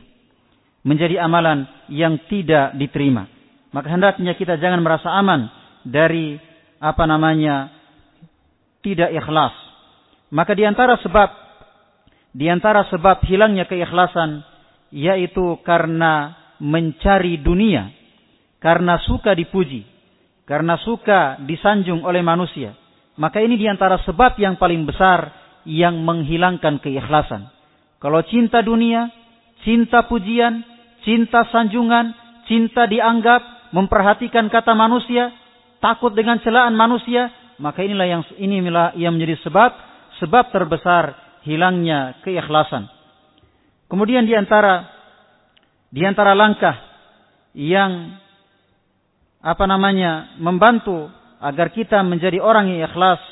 Menjadi 0.85 1.17
amalan 1.17 1.65
yang 1.89 2.21
tidak 2.29 2.77
diterima. 2.77 3.25
Maka 3.73 3.89
hendaknya 3.89 4.37
kita 4.37 4.61
jangan 4.61 4.85
merasa 4.85 5.09
aman 5.17 5.49
dari 5.89 6.37
apa 6.77 7.09
namanya 7.09 7.73
tidak 8.85 9.15
ikhlas. 9.15 9.55
Maka 10.35 10.53
di 10.53 10.67
antara 10.67 10.99
sebab 11.01 11.29
di 12.33 12.49
antara 12.49 12.85
sebab 12.89 13.25
hilangnya 13.29 13.69
keikhlasan 13.69 14.45
yaitu 14.93 15.57
karena 15.65 16.37
mencari 16.61 17.41
dunia, 17.41 17.89
karena 18.61 19.01
suka 19.03 19.33
dipuji, 19.33 19.89
karena 20.45 20.77
suka 20.85 21.41
disanjung 21.41 22.05
oleh 22.05 22.21
manusia 22.21 22.77
maka 23.21 23.45
ini 23.45 23.61
di 23.61 23.69
antara 23.69 24.01
sebab 24.01 24.41
yang 24.41 24.57
paling 24.57 24.89
besar 24.89 25.33
yang 25.69 26.01
menghilangkan 26.01 26.81
keikhlasan. 26.81 27.53
Kalau 28.01 28.25
cinta 28.25 28.65
dunia, 28.65 29.13
cinta 29.63 30.09
pujian, 30.09 30.65
cinta 31.05 31.45
sanjungan, 31.53 32.17
cinta 32.49 32.89
dianggap, 32.89 33.71
memperhatikan 33.77 34.49
kata 34.49 34.73
manusia, 34.73 35.31
takut 35.79 36.17
dengan 36.17 36.41
celaan 36.41 36.75
manusia, 36.75 37.31
maka 37.63 37.87
inilah 37.87 38.07
yang 38.11 38.23
inilah 38.43 38.99
yang 38.99 39.15
menjadi 39.15 39.39
sebab 39.47 39.71
sebab 40.19 40.51
terbesar 40.51 41.15
hilangnya 41.47 42.19
keikhlasan. 42.27 42.91
Kemudian 43.87 44.27
di 44.27 44.35
antara 44.35 44.91
di 45.95 46.03
antara 46.03 46.35
langkah 46.35 46.75
yang 47.55 48.19
apa 49.39 49.65
namanya 49.71 50.35
membantu 50.43 51.07
agar 51.39 51.71
kita 51.71 52.03
menjadi 52.03 52.43
orang 52.43 52.67
yang 52.67 52.91
ikhlas 52.91 53.23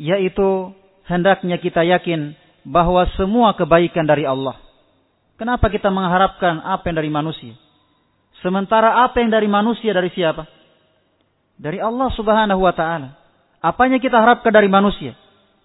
yaitu 0.00 0.72
hendaknya 1.04 1.60
kita 1.60 1.84
yakin 1.84 2.32
bahwa 2.64 3.04
semua 3.18 3.52
kebaikan 3.52 4.08
dari 4.08 4.24
Allah. 4.24 4.56
Kenapa 5.36 5.68
kita 5.68 5.90
mengharapkan 5.92 6.62
apa 6.62 6.86
yang 6.88 6.96
dari 6.96 7.10
manusia? 7.10 7.52
Sementara 8.40 9.02
apa 9.04 9.20
yang 9.20 9.32
dari 9.34 9.50
manusia 9.50 9.90
dari 9.90 10.08
siapa? 10.14 10.46
Dari 11.62 11.78
Allah 11.78 12.10
Subhanahu 12.18 12.58
wa 12.58 12.74
taala. 12.74 13.14
Apanya 13.62 14.02
kita 14.02 14.18
harapkan 14.18 14.50
dari 14.50 14.66
manusia? 14.66 15.14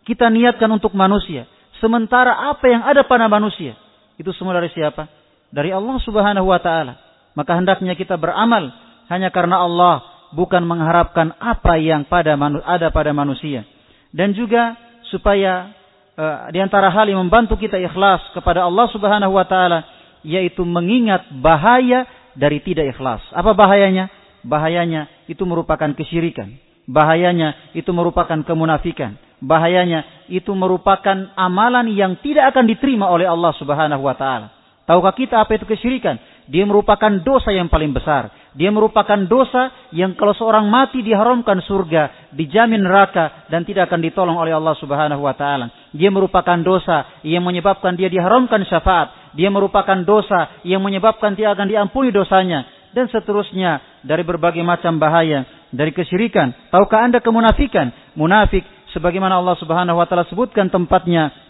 Kita 0.05 0.29
niatkan 0.29 0.69
untuk 0.69 0.93
manusia. 0.93 1.49
Sementara 1.81 2.53
apa 2.53 2.69
yang 2.69 2.85
ada 2.85 3.01
pada 3.01 3.25
manusia? 3.25 3.73
Itu 4.21 4.29
semua 4.37 4.53
dari 4.61 4.69
siapa? 4.69 5.09
Dari 5.49 5.73
Allah 5.73 5.97
Subhanahu 6.05 6.53
wa 6.53 6.61
taala. 6.61 7.01
Maka 7.33 7.57
hendaknya 7.57 7.97
kita 7.97 8.13
beramal 8.13 8.69
hanya 9.09 9.33
karena 9.33 9.65
Allah 9.65 10.05
bukan 10.37 10.61
mengharapkan 10.69 11.33
apa 11.41 11.81
yang 11.81 12.05
pada 12.05 12.37
ada 12.69 12.93
pada 12.93 13.09
manusia. 13.09 13.65
Dan 14.13 14.37
juga 14.37 14.77
supaya 15.09 15.73
uh, 16.13 16.53
di 16.53 16.61
antara 16.61 16.93
hal 16.93 17.09
yang 17.09 17.25
membantu 17.25 17.57
kita 17.57 17.81
ikhlas 17.81 18.21
kepada 18.37 18.69
Allah 18.69 18.85
Subhanahu 18.93 19.33
wa 19.33 19.49
taala 19.49 19.81
yaitu 20.21 20.61
mengingat 20.61 21.25
bahaya 21.41 22.05
dari 22.37 22.61
tidak 22.61 22.93
ikhlas. 22.93 23.25
Apa 23.33 23.57
bahayanya? 23.57 24.13
Bahayanya 24.45 25.07
itu 25.29 25.41
merupakan 25.45 25.89
kesyirikan. 25.93 26.53
Bahayanya 26.87 27.73
itu 27.75 27.91
merupakan 27.91 28.39
kemunafikan. 28.47 29.19
Bahayanya 29.37 30.25
itu 30.31 30.49
merupakan 30.57 31.29
amalan 31.37 31.91
yang 31.93 32.17
tidak 32.23 32.55
akan 32.55 32.65
diterima 32.65 33.05
oleh 33.11 33.29
Allah 33.29 33.53
Subhanahu 33.59 34.01
wa 34.01 34.15
taala. 34.17 34.57
Tahukah 34.87 35.11
kita 35.11 35.43
apa 35.43 35.59
itu 35.59 35.67
kesyirikan? 35.67 36.15
Dia 36.47 36.63
merupakan 36.63 37.11
dosa 37.19 37.51
yang 37.51 37.67
paling 37.67 37.91
besar. 37.91 38.31
Dia 38.55 38.71
merupakan 38.71 39.19
dosa 39.27 39.91
yang 39.91 40.15
kalau 40.15 40.31
seorang 40.31 40.65
mati 40.71 41.03
diharamkan 41.03 41.59
surga, 41.59 42.31
dijamin 42.33 42.87
neraka 42.87 43.45
dan 43.51 43.67
tidak 43.67 43.91
akan 43.91 43.99
ditolong 44.01 44.39
oleh 44.39 44.55
Allah 44.55 44.73
Subhanahu 44.79 45.27
wa 45.27 45.35
taala. 45.35 45.69
Dia 45.91 46.07
merupakan 46.07 46.55
dosa 46.63 47.19
yang 47.27 47.43
menyebabkan 47.43 47.99
dia 47.99 48.07
diharamkan 48.07 48.63
syafaat. 48.63 49.35
Dia 49.35 49.51
merupakan 49.51 50.01
dosa 50.07 50.63
yang 50.63 50.79
menyebabkan 50.79 51.35
dia 51.35 51.51
akan 51.51 51.67
diampuni 51.67 52.15
dosanya 52.15 52.65
dan 52.95 53.11
seterusnya 53.11 53.96
dari 54.03 54.21
berbagai 54.25 54.61
macam 54.61 54.97
bahaya 55.01 55.45
dari 55.71 55.93
kesyirikan. 55.93 56.73
Tahukah 56.73 57.07
Anda 57.07 57.19
kemunafikan? 57.23 58.15
Munafik 58.17 58.65
sebagaimana 58.95 59.37
Allah 59.37 59.57
Subhanahu 59.61 59.99
wa 59.99 60.05
taala 60.09 60.25
sebutkan 60.29 60.71
tempatnya 60.71 61.47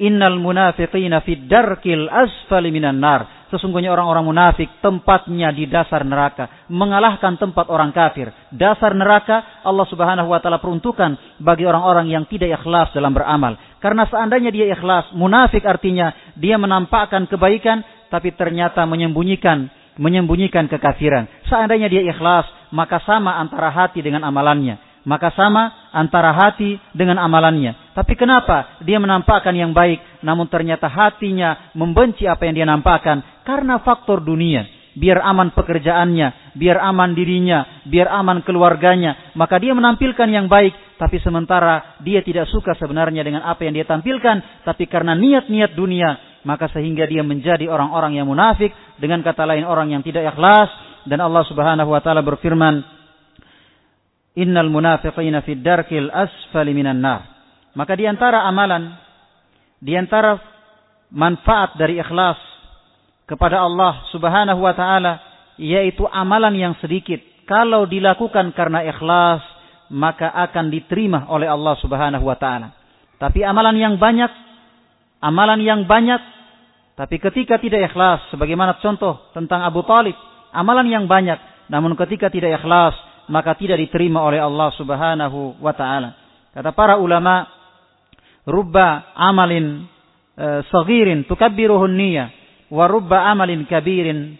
Innal 0.00 0.40
munafiqina 0.40 1.20
fid 1.20 1.52
darkil 1.52 2.08
asfali 2.08 2.72
minan 2.72 2.96
nar. 2.96 3.44
Sesungguhnya 3.52 3.92
orang-orang 3.92 4.24
munafik 4.24 4.80
tempatnya 4.80 5.52
di 5.52 5.68
dasar 5.68 6.08
neraka, 6.08 6.64
mengalahkan 6.72 7.36
tempat 7.36 7.68
orang 7.68 7.92
kafir. 7.92 8.32
Dasar 8.48 8.96
neraka 8.96 9.60
Allah 9.60 9.84
Subhanahu 9.92 10.32
wa 10.32 10.40
taala 10.40 10.56
peruntukan 10.56 11.36
bagi 11.36 11.68
orang-orang 11.68 12.08
yang 12.08 12.24
tidak 12.24 12.56
ikhlas 12.56 12.96
dalam 12.96 13.12
beramal. 13.12 13.60
Karena 13.84 14.08
seandainya 14.08 14.48
dia 14.48 14.72
ikhlas, 14.72 15.12
munafik 15.12 15.68
artinya 15.68 16.16
dia 16.40 16.56
menampakkan 16.56 17.28
kebaikan 17.28 17.84
tapi 18.08 18.32
ternyata 18.32 18.88
menyembunyikan 18.88 19.68
menyembunyikan 20.00 20.68
kekafiran. 20.68 21.28
Seandainya 21.48 21.88
dia 21.88 22.02
ikhlas, 22.06 22.46
maka 22.72 23.00
sama 23.04 23.36
antara 23.40 23.68
hati 23.72 24.00
dengan 24.00 24.24
amalannya 24.24 24.92
maka 25.02 25.34
sama 25.34 25.90
antara 25.90 26.30
hati 26.30 26.78
dengan 26.94 27.18
amalannya. 27.18 27.94
Tapi 27.94 28.14
kenapa 28.14 28.78
dia 28.82 29.02
menampakkan 29.02 29.54
yang 29.54 29.74
baik, 29.74 30.22
namun 30.22 30.46
ternyata 30.46 30.86
hatinya 30.86 31.74
membenci 31.74 32.24
apa 32.24 32.46
yang 32.46 32.54
dia 32.54 32.66
nampakkan? 32.66 33.42
Karena 33.42 33.82
faktor 33.82 34.22
dunia. 34.22 34.66
Biar 34.92 35.24
aman 35.24 35.56
pekerjaannya, 35.56 36.52
biar 36.52 36.76
aman 36.76 37.16
dirinya, 37.16 37.80
biar 37.88 38.12
aman 38.12 38.44
keluarganya. 38.44 39.32
Maka 39.32 39.56
dia 39.56 39.72
menampilkan 39.72 40.28
yang 40.28 40.52
baik, 40.52 41.00
tapi 41.00 41.16
sementara 41.24 41.96
dia 42.04 42.20
tidak 42.20 42.44
suka 42.52 42.76
sebenarnya 42.76 43.24
dengan 43.24 43.40
apa 43.40 43.64
yang 43.64 43.72
dia 43.72 43.88
tampilkan. 43.88 44.68
Tapi 44.68 44.84
karena 44.92 45.16
niat-niat 45.16 45.72
dunia, 45.72 46.31
maka 46.42 46.66
sehingga 46.70 47.06
dia 47.06 47.22
menjadi 47.22 47.66
orang-orang 47.70 48.18
yang 48.18 48.26
munafik. 48.26 48.70
Dengan 48.98 49.22
kata 49.22 49.46
lain 49.46 49.66
orang 49.66 49.94
yang 49.94 50.02
tidak 50.02 50.34
ikhlas. 50.34 50.70
Dan 51.02 51.18
Allah 51.18 51.42
subhanahu 51.46 51.90
wa 51.90 51.98
ta'ala 51.98 52.22
berfirman, 52.22 52.82
Innal 54.32 54.72
munafiqina 54.72 55.44
fid 55.44 55.60
darkil 55.60 56.08
asfali 56.08 56.72
minan 56.72 57.04
nar. 57.04 57.20
Maka 57.76 57.92
di 57.96 58.08
antara 58.08 58.48
amalan, 58.48 58.96
di 59.76 59.92
antara 59.92 60.40
manfaat 61.12 61.76
dari 61.76 62.00
ikhlas 62.00 62.40
kepada 63.28 63.60
Allah 63.60 64.00
Subhanahu 64.08 64.60
wa 64.64 64.72
taala 64.72 65.20
yaitu 65.60 66.08
amalan 66.08 66.56
yang 66.56 66.74
sedikit. 66.80 67.20
Kalau 67.44 67.84
dilakukan 67.84 68.56
karena 68.56 68.80
ikhlas, 68.88 69.44
maka 69.92 70.32
akan 70.32 70.72
diterima 70.72 71.28
oleh 71.28 71.48
Allah 71.48 71.76
Subhanahu 71.80 72.24
wa 72.24 72.36
taala. 72.40 72.72
Tapi 73.20 73.44
amalan 73.44 73.76
yang 73.76 73.94
banyak, 74.00 74.32
amalan 75.22 75.62
yang 75.62 75.86
banyak 75.86 76.20
tapi 76.92 77.16
ketika 77.16 77.56
tidak 77.56 77.88
ikhlas, 77.88 78.20
sebagaimana 78.28 78.76
contoh 78.84 79.32
tentang 79.32 79.64
Abu 79.64 79.80
Talib, 79.88 80.12
amalan 80.52 80.86
yang 80.92 81.04
banyak, 81.08 81.40
namun 81.72 81.96
ketika 81.96 82.28
tidak 82.28 82.60
ikhlas, 82.60 82.92
maka 83.32 83.56
tidak 83.56 83.80
diterima 83.80 84.20
oleh 84.20 84.36
Allah 84.36 84.68
Subhanahu 84.76 85.56
wa 85.56 85.72
taala. 85.72 86.12
Kata 86.52 86.70
para 86.76 87.00
ulama, 87.00 87.48
rubba 88.44 89.16
amalin 89.16 89.88
e, 90.36 90.46
saghirin 90.68 91.24
tukabbiruhu 91.24 91.88
niyyah 91.88 92.28
wa 92.68 92.84
rubba 92.84 93.24
amalin 93.32 93.64
kabirin 93.64 94.36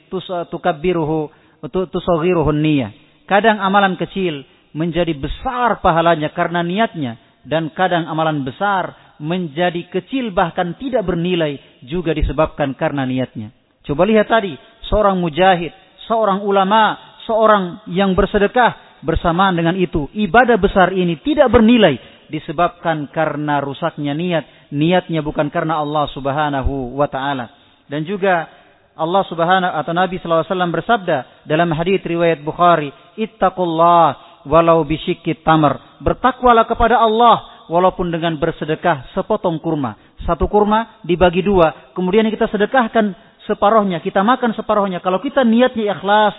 tukabbiruhu 0.53 1.33
tusaghiruhu 1.73 2.53
niyyah. 2.53 2.93
Kadang 3.25 3.65
amalan 3.65 3.97
kecil 3.97 4.45
menjadi 4.77 5.17
besar 5.17 5.81
pahalanya 5.81 6.37
karena 6.37 6.61
niatnya 6.61 7.17
dan 7.49 7.73
kadang 7.73 8.05
amalan 8.07 8.45
besar 8.45 9.02
menjadi 9.23 9.87
kecil 9.87 10.35
bahkan 10.35 10.75
tidak 10.75 11.07
bernilai 11.07 11.63
juga 11.87 12.11
disebabkan 12.11 12.75
karena 12.75 13.07
niatnya. 13.07 13.55
Coba 13.87 14.03
lihat 14.03 14.27
tadi, 14.27 14.59
seorang 14.91 15.23
mujahid, 15.23 15.71
seorang 16.11 16.43
ulama, 16.43 16.99
seorang 17.23 17.87
yang 17.87 18.19
bersedekah 18.19 18.99
bersamaan 19.07 19.55
dengan 19.55 19.79
itu. 19.79 20.11
Ibadah 20.11 20.59
besar 20.59 20.91
ini 20.91 21.23
tidak 21.23 21.55
bernilai 21.55 21.99
disebabkan 22.31 23.11
karena 23.15 23.63
rusaknya 23.63 24.15
niat. 24.15 24.75
Niatnya 24.75 25.23
bukan 25.23 25.51
karena 25.55 25.79
Allah 25.79 26.11
subhanahu 26.11 26.99
wa 26.99 27.07
ta'ala. 27.07 27.47
Dan 27.87 28.03
juga 28.09 28.49
Allah 28.97 29.23
subhanahu 29.29 29.73
atau 29.73 29.93
Nabi 29.93 30.17
SAW 30.19 30.47
bersabda 30.49 31.47
dalam 31.47 31.71
hadis 31.75 32.01
riwayat 32.03 32.41
Bukhari, 32.41 32.89
Ittaqullah 33.19 34.43
walau 34.49 34.83
bisyikit 34.83 35.45
tamar. 35.45 36.01
Bertakwalah 36.01 36.67
kepada 36.67 36.99
Allah 37.03 37.52
walaupun 37.69 38.11
dengan 38.11 38.39
bersedekah 38.39 39.13
sepotong 39.13 39.59
kurma. 39.63 39.99
Satu 40.23 40.47
kurma 40.47 41.03
dibagi 41.03 41.43
dua, 41.43 41.93
kemudian 41.95 42.27
kita 42.31 42.47
sedekahkan 42.51 43.15
separohnya, 43.47 43.99
kita 44.01 44.23
makan 44.23 44.55
separohnya. 44.55 45.03
Kalau 45.03 45.19
kita 45.19 45.43
niatnya 45.43 45.95
ikhlas, 45.99 46.35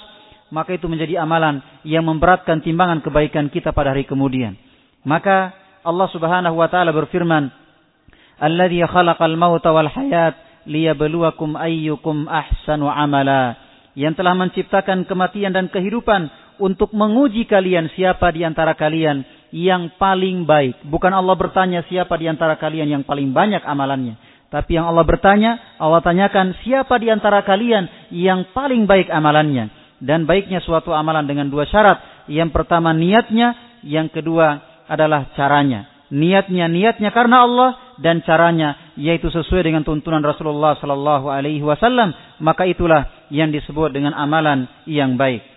maka 0.53 0.75
itu 0.75 0.85
menjadi 0.85 1.19
amalan 1.23 1.59
yang 1.83 2.05
memberatkan 2.05 2.61
timbangan 2.61 3.01
kebaikan 3.01 3.49
kita 3.49 3.73
pada 3.73 3.91
hari 3.91 4.07
kemudian. 4.07 4.53
Maka 5.03 5.51
Allah 5.83 6.07
Subhanahu 6.13 6.55
wa 6.55 6.67
taala 6.71 6.95
berfirman, 6.95 7.51
"Alladzi 8.39 8.85
khalaqal 8.87 9.35
mauta 9.35 9.75
wal 9.75 9.91
hayat 9.91 10.37
liyabluwakum 10.69 11.59
ayyukum 11.59 12.29
ahsanu 12.29 12.87
amala." 12.87 13.59
Yang 13.93 14.23
telah 14.23 14.33
menciptakan 14.33 15.05
kematian 15.05 15.53
dan 15.53 15.69
kehidupan 15.69 16.31
untuk 16.57 16.93
menguji 16.97 17.45
kalian 17.45 17.93
siapa 17.93 18.33
di 18.33 18.41
antara 18.41 18.73
kalian 18.73 19.21
yang 19.53 19.93
paling 20.01 20.49
baik. 20.49 20.81
Bukan 20.89 21.13
Allah 21.13 21.37
bertanya 21.37 21.85
siapa 21.85 22.17
di 22.17 22.25
antara 22.25 22.57
kalian 22.57 22.89
yang 22.89 23.03
paling 23.05 23.29
banyak 23.29 23.61
amalannya. 23.61 24.17
Tapi 24.49 24.77
yang 24.77 24.89
Allah 24.89 25.05
bertanya, 25.05 25.77
Allah 25.77 26.01
tanyakan 26.01 26.57
siapa 26.65 26.97
di 26.97 27.09
antara 27.13 27.45
kalian 27.45 28.09
yang 28.09 28.49
paling 28.53 28.89
baik 28.89 29.13
amalannya. 29.13 29.69
Dan 30.01 30.25
baiknya 30.25 30.61
suatu 30.65 30.89
amalan 30.93 31.29
dengan 31.29 31.53
dua 31.53 31.69
syarat. 31.69 32.25
Yang 32.25 32.49
pertama 32.49 32.97
niatnya, 32.97 33.81
yang 33.85 34.09
kedua 34.09 34.57
adalah 34.89 35.29
caranya. 35.37 35.89
Niatnya, 36.13 36.69
niatnya 36.69 37.09
karena 37.09 37.45
Allah 37.45 37.97
dan 37.97 38.21
caranya 38.25 38.93
yaitu 38.93 39.33
sesuai 39.33 39.65
dengan 39.65 39.81
tuntunan 39.81 40.21
Rasulullah 40.21 40.77
sallallahu 40.77 41.29
alaihi 41.29 41.65
wasallam, 41.65 42.13
maka 42.37 42.69
itulah 42.69 43.09
yang 43.33 43.49
disebut 43.49 43.89
dengan 43.89 44.13
amalan 44.13 44.69
yang 44.85 45.17
baik. 45.17 45.52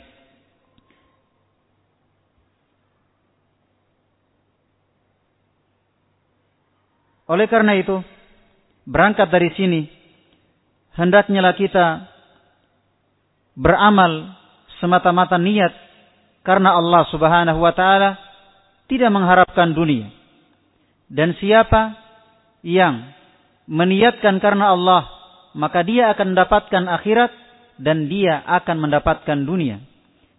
Oleh 7.27 7.51
karena 7.51 7.75
itu, 7.75 7.99
berangkat 8.87 9.27
dari 9.31 9.51
sini, 9.59 9.83
hendaknya 10.95 11.51
kita 11.59 12.07
beramal 13.59 14.37
semata-mata 14.79 15.41
niat 15.41 15.73
karena 16.47 16.79
Allah 16.79 17.03
Subhanahu 17.11 17.59
wa 17.59 17.75
taala 17.75 18.15
tidak 18.87 19.11
mengharapkan 19.11 19.75
dunia. 19.75 20.13
Dan 21.11 21.35
siapa 21.39 21.99
yang 22.63 23.11
meniatkan 23.67 24.39
karena 24.39 24.75
Allah, 24.75 25.11
maka 25.59 25.83
dia 25.83 26.15
akan 26.15 26.35
mendapatkan 26.35 26.85
akhirat 26.87 27.31
dan 27.83 28.07
dia 28.07 28.43
akan 28.47 28.87
mendapatkan 28.87 29.39
dunia. 29.43 29.83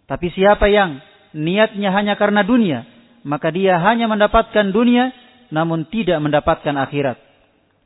Tapi 0.08 0.32
siapa 0.32 0.72
yang 0.72 1.04
niatnya 1.36 1.92
hanya 1.92 2.16
karena 2.16 2.40
dunia, 2.40 2.88
maka 3.28 3.52
dia 3.52 3.76
hanya 3.76 4.08
mendapatkan 4.08 4.72
dunia 4.72 5.12
namun 5.48 5.88
tidak 5.88 6.20
mendapatkan 6.20 6.74
akhirat. 6.76 7.16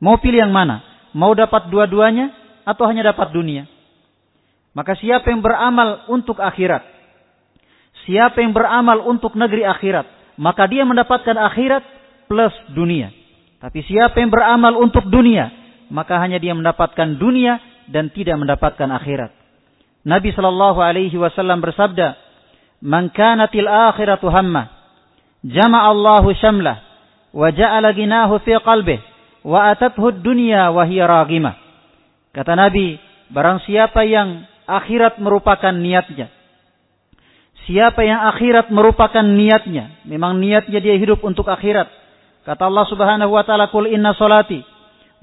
Mau 0.03 0.19
pilih 0.19 0.43
yang 0.47 0.53
mana? 0.53 0.83
Mau 1.15 1.31
dapat 1.31 1.71
dua-duanya 1.71 2.31
atau 2.67 2.83
hanya 2.89 3.13
dapat 3.13 3.31
dunia? 3.31 3.69
Maka 4.73 4.97
siapa 4.97 5.29
yang 5.29 5.39
beramal 5.39 6.09
untuk 6.09 6.41
akhirat? 6.41 6.81
Siapa 8.03 8.41
yang 8.41 8.51
beramal 8.51 9.05
untuk 9.05 9.37
negeri 9.37 9.63
akhirat? 9.63 10.35
Maka 10.35 10.65
dia 10.65 10.83
mendapatkan 10.83 11.37
akhirat 11.37 11.83
plus 12.25 12.51
dunia. 12.73 13.13
Tapi 13.61 13.79
siapa 13.85 14.17
yang 14.19 14.33
beramal 14.33 14.75
untuk 14.75 15.07
dunia? 15.07 15.53
Maka 15.93 16.19
hanya 16.19 16.41
dia 16.41 16.57
mendapatkan 16.57 17.15
dunia 17.15 17.61
dan 17.87 18.09
tidak 18.11 18.35
mendapatkan 18.41 18.89
akhirat. 18.91 19.31
Nabi 20.03 20.35
Shallallahu 20.35 20.83
Alaihi 20.83 21.15
Wasallam 21.15 21.63
bersabda, 21.63 22.17
"Man 22.83 23.13
kanatil 23.13 23.69
akhiratu 23.69 24.27
hamma, 24.27 24.67
jama 25.47 25.87
Allahu 25.87 26.33
syamlah, 26.35 26.81
wa 27.33 27.49
ja'ala 27.49 27.91
ginahu 27.97 28.37
fi 28.45 28.55
qalbih 28.61 29.01
wa 29.43 29.73
atathu 29.73 30.13
dunya. 30.21 30.69
Kata 32.33 32.53
Nabi, 32.57 32.97
barang 33.29 33.65
siapa 33.65 34.05
yang 34.05 34.45
akhirat 34.69 35.19
merupakan 35.19 35.73
niatnya. 35.73 36.31
Siapa 37.63 38.03
yang 38.03 38.27
akhirat 38.35 38.69
merupakan 38.75 39.23
niatnya, 39.23 40.03
memang 40.03 40.39
niatnya 40.39 40.83
dia 40.83 40.95
hidup 40.99 41.23
untuk 41.23 41.47
akhirat. 41.47 41.87
Kata 42.43 42.67
Allah 42.67 42.85
Subhanahu 42.91 43.31
wa 43.31 43.43
taala, 43.47 43.71
"Qul 43.71 43.87
inna 43.87 44.11
salati 44.19 44.59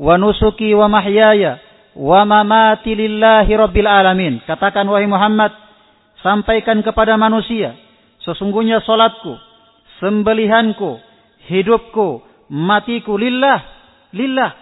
wa 0.00 0.16
nusuki 0.16 0.72
wa 0.72 0.88
mahyaya 0.88 1.60
wa 1.92 2.24
mamati 2.24 2.96
lillahi 2.96 3.52
rabbil 3.52 3.84
alamin." 3.84 4.40
Katakan 4.48 4.88
wahai 4.88 5.04
Muhammad, 5.04 5.52
sampaikan 6.24 6.80
kepada 6.80 7.20
manusia, 7.20 7.76
sesungguhnya 8.24 8.80
salatku, 8.88 9.36
sembelihanku, 10.00 11.09
hidupku, 11.50 12.22
matiku 12.46 13.18
lillah, 13.18 13.66
lillah. 14.14 14.54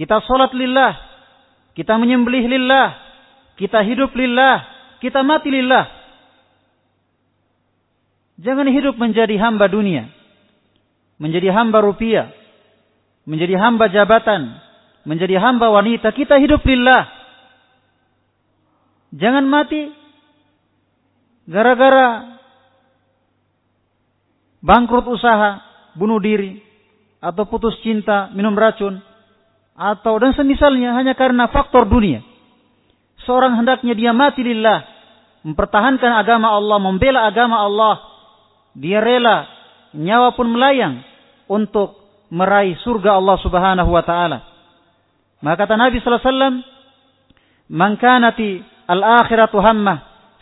Kita 0.00 0.24
sholat 0.24 0.56
lillah, 0.56 0.96
kita 1.76 2.00
menyembelih 2.00 2.48
lillah, 2.48 2.96
kita 3.60 3.84
hidup 3.84 4.16
lillah, 4.16 4.64
kita 5.04 5.20
mati 5.20 5.52
lillah. 5.52 5.84
Jangan 8.38 8.70
hidup 8.70 8.94
menjadi 8.96 9.34
hamba 9.36 9.66
dunia, 9.66 10.08
menjadi 11.18 11.50
hamba 11.50 11.82
rupiah, 11.82 12.30
menjadi 13.26 13.58
hamba 13.58 13.90
jabatan, 13.90 14.62
menjadi 15.02 15.42
hamba 15.42 15.74
wanita. 15.74 16.14
Kita 16.14 16.38
hidup 16.38 16.62
lillah. 16.62 17.10
Jangan 19.10 19.42
mati 19.42 19.90
gara-gara 21.50 22.37
bangkrut 24.62 25.06
usaha, 25.06 25.62
bunuh 25.94 26.18
diri, 26.22 26.58
atau 27.18 27.46
putus 27.50 27.74
cinta, 27.82 28.30
minum 28.34 28.54
racun, 28.54 29.02
atau 29.78 30.14
dan 30.18 30.34
semisalnya 30.34 30.94
hanya 30.94 31.14
karena 31.14 31.50
faktor 31.50 31.86
dunia. 31.86 32.22
Seorang 33.26 33.58
hendaknya 33.58 33.94
dia 33.94 34.10
mati 34.14 34.42
lillah, 34.42 34.86
mempertahankan 35.46 36.12
agama 36.18 36.54
Allah, 36.54 36.78
membela 36.82 37.26
agama 37.26 37.62
Allah. 37.62 37.94
Dia 38.78 39.02
rela 39.02 39.46
nyawa 39.94 40.34
pun 40.34 40.46
melayang 40.50 41.02
untuk 41.50 41.98
meraih 42.28 42.76
surga 42.84 43.16
Allah 43.18 43.36
Subhanahu 43.40 43.90
wa 43.90 44.04
taala. 44.04 44.38
Maka 45.40 45.64
kata 45.64 45.74
Nabi 45.78 45.98
sallallahu 45.98 46.20
alaihi 46.20 46.30
wasallam, 46.34 46.54
"Man 47.70 47.92
kanati 47.96 48.62
al-akhiratu 48.86 49.58
hammah." 49.58 49.98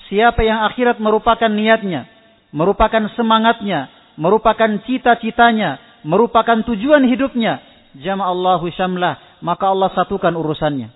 Siapa 0.07 0.39
yang 0.47 0.63
akhirat 0.71 1.03
merupakan 1.03 1.51
niatnya, 1.51 2.07
merupakan 2.55 3.11
semangatnya, 3.19 3.91
merupakan 4.17 4.69
cita-citanya, 4.85 5.81
merupakan 6.05 6.61
tujuan 6.67 7.05
hidupnya, 7.09 7.61
jama'allahu 7.97 8.69
syamlah, 8.75 9.17
maka 9.41 9.73
Allah 9.73 9.93
satukan 9.93 10.33
urusannya. 10.37 10.93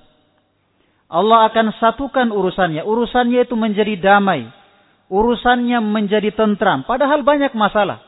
Allah 1.11 1.50
akan 1.50 1.74
satukan 1.83 2.30
urusannya. 2.30 2.86
Urusannya 2.86 3.42
itu 3.42 3.59
menjadi 3.59 3.99
damai. 3.99 4.47
Urusannya 5.11 5.82
menjadi 5.82 6.30
tentram. 6.30 6.86
Padahal 6.86 7.26
banyak 7.26 7.51
masalah. 7.59 7.99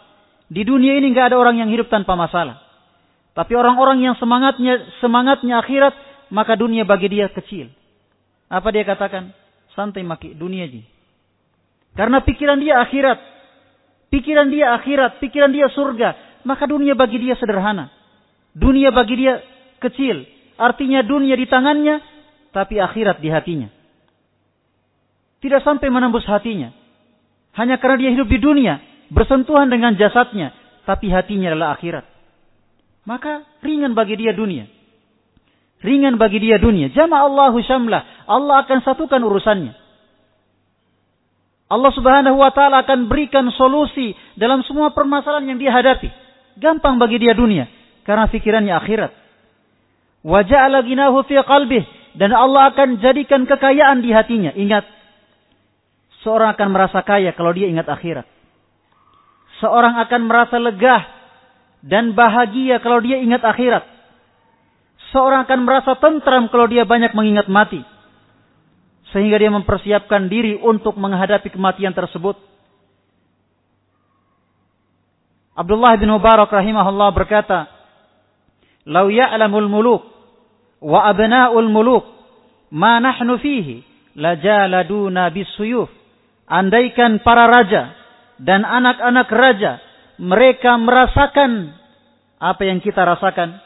Di 0.47 0.62
dunia 0.62 0.95
ini 1.03 1.11
nggak 1.11 1.34
ada 1.34 1.37
orang 1.43 1.59
yang 1.59 1.70
hidup 1.74 1.91
tanpa 1.91 2.14
masalah. 2.14 2.62
Tapi 3.34 3.59
orang-orang 3.59 4.07
yang 4.07 4.14
semangatnya 4.22 4.87
semangatnya 5.03 5.64
akhirat, 5.64 5.95
maka 6.30 6.55
dunia 6.55 6.87
bagi 6.87 7.11
dia 7.11 7.26
kecil. 7.32 7.74
Apa 8.47 8.70
dia 8.70 8.87
katakan? 8.87 9.34
Santai 9.74 10.07
maki 10.07 10.39
dunia 10.39 10.68
ji. 10.70 10.87
Karena 11.99 12.22
pikiran 12.22 12.61
dia 12.62 12.78
akhirat. 12.84 13.18
Pikiran 14.13 14.53
dia 14.53 14.77
akhirat, 14.77 15.25
pikiran 15.25 15.49
dia 15.49 15.73
surga. 15.73 16.45
Maka 16.45 16.69
dunia 16.69 16.93
bagi 16.93 17.17
dia 17.17 17.33
sederhana. 17.41 17.89
Dunia 18.53 18.93
bagi 18.93 19.17
dia 19.17 19.41
kecil. 19.81 20.29
Artinya 20.61 21.01
dunia 21.01 21.33
di 21.33 21.49
tangannya, 21.49 21.97
tapi 22.53 22.77
akhirat 22.77 23.25
di 23.25 23.33
hatinya. 23.33 23.73
Tidak 25.41 25.65
sampai 25.65 25.89
menembus 25.89 26.29
hatinya. 26.29 26.71
Hanya 27.57 27.81
karena 27.81 27.97
dia 28.05 28.11
hidup 28.13 28.29
di 28.29 28.37
dunia, 28.37 28.85
bersentuhan 29.09 29.73
dengan 29.73 29.97
jasadnya, 29.97 30.53
tapi 30.85 31.09
hatinya 31.09 31.49
adalah 31.49 31.75
akhirat. 31.75 32.05
Maka 33.09 33.49
ringan 33.65 33.97
bagi 33.97 34.21
dia 34.21 34.37
dunia. 34.37 34.69
Ringan 35.83 36.15
bagi 36.21 36.39
dia 36.39 36.63
dunia. 36.63 36.95
Jama 36.95 37.19
Allahu 37.27 37.59
syamlah. 37.67 38.29
Allah 38.31 38.63
akan 38.63 38.79
satukan 38.87 39.19
urusannya. 39.19 39.82
Allah 41.73 41.89
Subhanahu 41.97 42.37
wa 42.37 42.53
taala 42.53 42.85
akan 42.85 43.09
berikan 43.09 43.49
solusi 43.57 44.12
dalam 44.37 44.61
semua 44.68 44.93
permasalahan 44.93 45.57
yang 45.57 45.59
dia 45.59 45.73
hadapi. 45.73 46.12
Gampang 46.61 47.01
bagi 47.01 47.16
dia 47.16 47.33
dunia. 47.33 47.64
karena 48.03 48.27
pikirannya 48.27 48.75
akhirat. 48.83 49.12
Wajah 50.27 50.83
ghinahu 50.83 51.23
fi 51.23 51.39
dan 52.18 52.31
Allah 52.35 52.75
akan 52.75 52.99
jadikan 52.99 53.47
kekayaan 53.47 54.03
di 54.03 54.11
hatinya. 54.11 54.51
Ingat, 54.53 54.85
seorang 56.27 56.53
akan 56.59 56.68
merasa 56.75 57.01
kaya 57.07 57.31
kalau 57.33 57.55
dia 57.55 57.70
ingat 57.70 57.87
akhirat. 57.87 58.27
Seorang 59.62 59.95
akan 60.03 60.20
merasa 60.27 60.59
lega 60.59 60.99
dan 61.87 62.12
bahagia 62.12 62.83
kalau 62.83 62.99
dia 62.99 63.23
ingat 63.23 63.47
akhirat. 63.47 63.87
Seorang 65.14 65.47
akan 65.47 65.61
merasa 65.62 65.95
tentram 66.03 66.51
kalau 66.51 66.66
dia 66.66 66.83
banyak 66.83 67.14
mengingat 67.14 67.47
mati. 67.47 67.83
Sehingga 69.13 69.37
dia 69.37 69.53
mempersiapkan 69.53 70.33
diri 70.33 70.57
untuk 70.57 70.97
menghadapi 70.97 71.53
kematian 71.53 71.93
tersebut. 71.93 72.41
Abdullah 75.53 76.01
bin 76.01 76.09
Mubarak 76.09 76.49
rahimahullah 76.49 77.13
berkata, 77.13 77.69
"Lau 78.89 79.13
ya'lamul 79.13 79.69
muluk 79.69 80.03
wa 80.81 81.05
abna'ul 81.05 81.69
muluk 81.69 82.09
ma 82.73 82.97
nahnu 83.05 83.37
fihi 83.37 83.85
lajaladuna 84.17 85.29
bisuyuf." 85.29 85.93
Andaikan 86.49 87.21
para 87.21 87.49
raja 87.49 87.93
dan 88.41 88.65
anak-anak 88.65 89.29
raja 89.29 89.73
mereka 90.17 90.81
merasakan 90.81 91.77
apa 92.41 92.63
yang 92.65 92.81
kita 92.81 93.05
rasakan. 93.05 93.61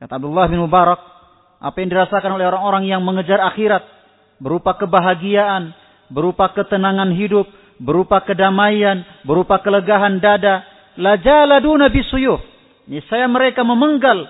Kata 0.00 0.16
Abdullah 0.16 0.48
bin 0.48 0.64
Mubarak, 0.64 1.00
apa 1.60 1.76
yang 1.76 1.92
dirasakan 1.92 2.40
oleh 2.40 2.48
orang-orang 2.48 2.88
yang 2.88 3.04
mengejar 3.04 3.36
akhirat 3.36 3.99
berupa 4.40 4.74
kebahagiaan, 4.74 5.76
berupa 6.08 6.50
ketenangan 6.50 7.12
hidup, 7.14 7.46
berupa 7.78 8.24
kedamaian, 8.24 9.04
berupa 9.22 9.60
kelegahan 9.60 10.18
dada, 10.18 10.64
lajaladuna 10.96 11.92
bisuyuf. 11.92 12.40
saya 13.06 13.30
mereka 13.30 13.62
memenggal 13.62 14.26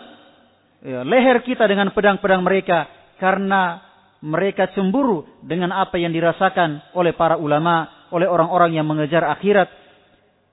ya, 0.84 1.00
leher 1.06 1.40
kita 1.40 1.64
dengan 1.64 1.94
pedang-pedang 1.94 2.44
mereka 2.44 2.90
karena 3.16 3.80
mereka 4.20 4.68
cemburu 4.76 5.24
dengan 5.40 5.72
apa 5.72 5.96
yang 5.96 6.12
dirasakan 6.12 6.92
oleh 6.92 7.16
para 7.16 7.40
ulama, 7.40 8.06
oleh 8.12 8.28
orang-orang 8.28 8.76
yang 8.76 8.84
mengejar 8.84 9.24
akhirat. 9.24 9.68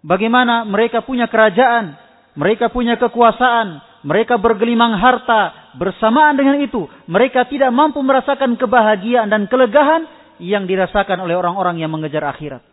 Bagaimana 0.07 0.63
mereka 0.63 1.03
punya 1.03 1.27
kerajaan, 1.27 1.99
mereka 2.39 2.71
punya 2.71 2.95
kekuasaan, 2.95 3.83
mereka 4.07 4.39
bergelimang 4.39 4.95
harta, 4.95 5.75
bersamaan 5.75 6.39
dengan 6.39 6.63
itu 6.63 6.87
mereka 7.11 7.43
tidak 7.43 7.75
mampu 7.75 7.99
merasakan 7.99 8.55
kebahagiaan 8.55 9.27
dan 9.27 9.51
kelegahan 9.51 10.07
yang 10.39 10.63
dirasakan 10.63 11.19
oleh 11.27 11.35
orang-orang 11.35 11.83
yang 11.83 11.91
mengejar 11.91 12.23
akhirat. 12.23 12.63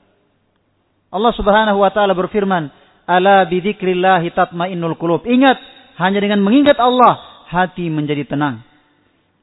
Allah 1.11 1.33
Subhanahu 1.35 1.83
wa 1.83 1.91
taala 1.91 2.15
berfirman, 2.15 2.71
Ala 3.05 3.45
bidzikrillahi 3.51 4.33
tatmainnul 4.33 4.97
qulub. 4.97 5.27
Ingat, 5.29 5.59
hanya 6.01 6.19
dengan 6.23 6.41
mengingat 6.41 6.79
Allah 6.81 7.45
hati 7.51 7.93
menjadi 7.93 8.25
tenang. 8.25 8.65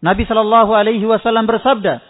Nabi 0.02 0.26
sallallahu 0.26 0.74
alaihi 0.74 1.06
wasallam 1.06 1.46
bersabda, 1.46 2.02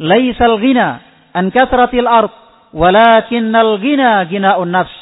"Laisal 0.00 0.56
ghina 0.56 1.04
an 1.36 1.52
kasratil 1.52 2.08
ard, 2.08 2.32
walakinnal 2.72 3.76
ghina 3.76 4.24
ghinaun 4.24 4.72
nafs." 4.72 4.94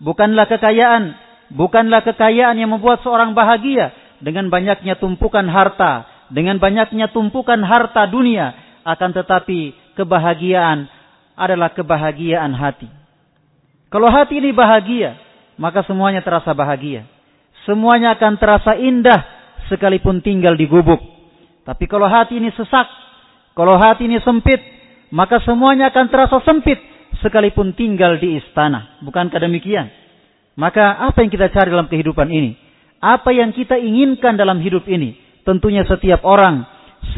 Bukanlah 0.00 0.48
kekayaan, 0.48 1.14
bukanlah 1.52 2.02
kekayaan 2.02 2.56
yang 2.56 2.72
membuat 2.72 3.04
seorang 3.04 3.36
bahagia 3.36 3.92
dengan 4.18 4.48
banyaknya 4.48 4.96
tumpukan 4.96 5.44
harta, 5.46 6.08
dengan 6.32 6.56
banyaknya 6.56 7.12
tumpukan 7.12 7.60
harta 7.60 8.08
dunia, 8.08 8.56
akan 8.82 9.10
tetapi 9.12 9.76
kebahagiaan 9.94 10.88
adalah 11.36 11.70
kebahagiaan 11.72 12.52
hati. 12.56 12.88
Kalau 13.92 14.08
hati 14.08 14.40
ini 14.40 14.56
bahagia, 14.56 15.20
maka 15.60 15.84
semuanya 15.84 16.24
terasa 16.24 16.56
bahagia. 16.56 17.04
Semuanya 17.68 18.16
akan 18.16 18.40
terasa 18.40 18.72
indah 18.74 19.20
sekalipun 19.68 20.24
tinggal 20.24 20.56
di 20.56 20.66
gubuk. 20.66 20.98
Tapi 21.62 21.84
kalau 21.86 22.08
hati 22.10 22.40
ini 22.40 22.50
sesak, 22.56 22.88
kalau 23.54 23.78
hati 23.78 24.08
ini 24.08 24.18
sempit, 24.24 24.58
maka 25.12 25.38
semuanya 25.44 25.92
akan 25.92 26.06
terasa 26.08 26.40
sempit 26.42 26.80
sekalipun 27.22 27.76
tinggal 27.76 28.18
di 28.18 28.40
istana. 28.40 28.98
Bukankah 29.04 29.38
demikian? 29.38 30.01
Maka 30.58 31.00
apa 31.08 31.24
yang 31.24 31.30
kita 31.32 31.48
cari 31.48 31.72
dalam 31.72 31.88
kehidupan 31.88 32.28
ini? 32.28 32.56
Apa 33.02 33.32
yang 33.34 33.50
kita 33.50 33.80
inginkan 33.80 34.36
dalam 34.36 34.60
hidup 34.60 34.86
ini? 34.86 35.16
Tentunya 35.42 35.82
setiap 35.88 36.22
orang, 36.22 36.62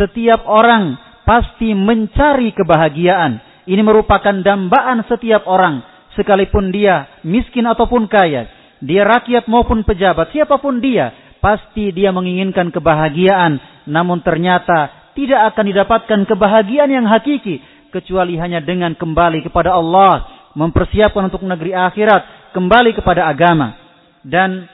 setiap 0.00 0.48
orang 0.48 0.96
pasti 1.28 1.76
mencari 1.76 2.56
kebahagiaan. 2.56 3.42
Ini 3.64 3.80
merupakan 3.80 4.32
dambaan 4.44 5.04
setiap 5.08 5.44
orang 5.48 5.94
sekalipun 6.14 6.70
dia 6.70 7.20
miskin 7.26 7.66
ataupun 7.66 8.06
kaya, 8.06 8.48
dia 8.80 9.02
rakyat 9.04 9.50
maupun 9.50 9.82
pejabat, 9.82 10.30
siapa 10.30 10.58
pun 10.62 10.78
dia, 10.78 11.12
pasti 11.42 11.90
dia 11.90 12.14
menginginkan 12.14 12.70
kebahagiaan, 12.70 13.84
namun 13.90 14.22
ternyata 14.22 15.12
tidak 15.14 15.54
akan 15.54 15.64
didapatkan 15.70 16.20
kebahagiaan 16.26 16.90
yang 16.90 17.06
hakiki 17.06 17.62
kecuali 17.90 18.34
hanya 18.38 18.58
dengan 18.58 18.94
kembali 18.98 19.46
kepada 19.46 19.74
Allah, 19.74 20.26
mempersiapkan 20.58 21.30
untuk 21.30 21.42
negeri 21.46 21.74
akhirat, 21.74 22.43
kembali 22.54 22.94
kepada 22.94 23.26
agama. 23.26 23.74
Dan 24.22 24.70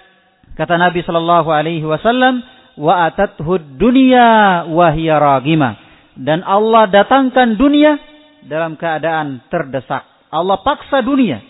kata 0.55 0.77
Nabi 0.77 1.01
sallallahu 1.01 1.49
alaihi 1.49 1.83
wasallam, 1.83 2.45
wa 2.77 3.09
atathud 3.09 3.81
dunya 3.81 4.69
wa 4.69 4.93
hiya 4.93 5.17
Dan 6.21 6.45
Allah 6.45 6.87
datangkan 6.93 7.57
dunia 7.57 7.97
dalam 8.45 8.77
keadaan 8.77 9.41
terdesak. 9.49 10.05
Allah 10.29 10.61
paksa 10.61 11.01
dunia. 11.01 11.41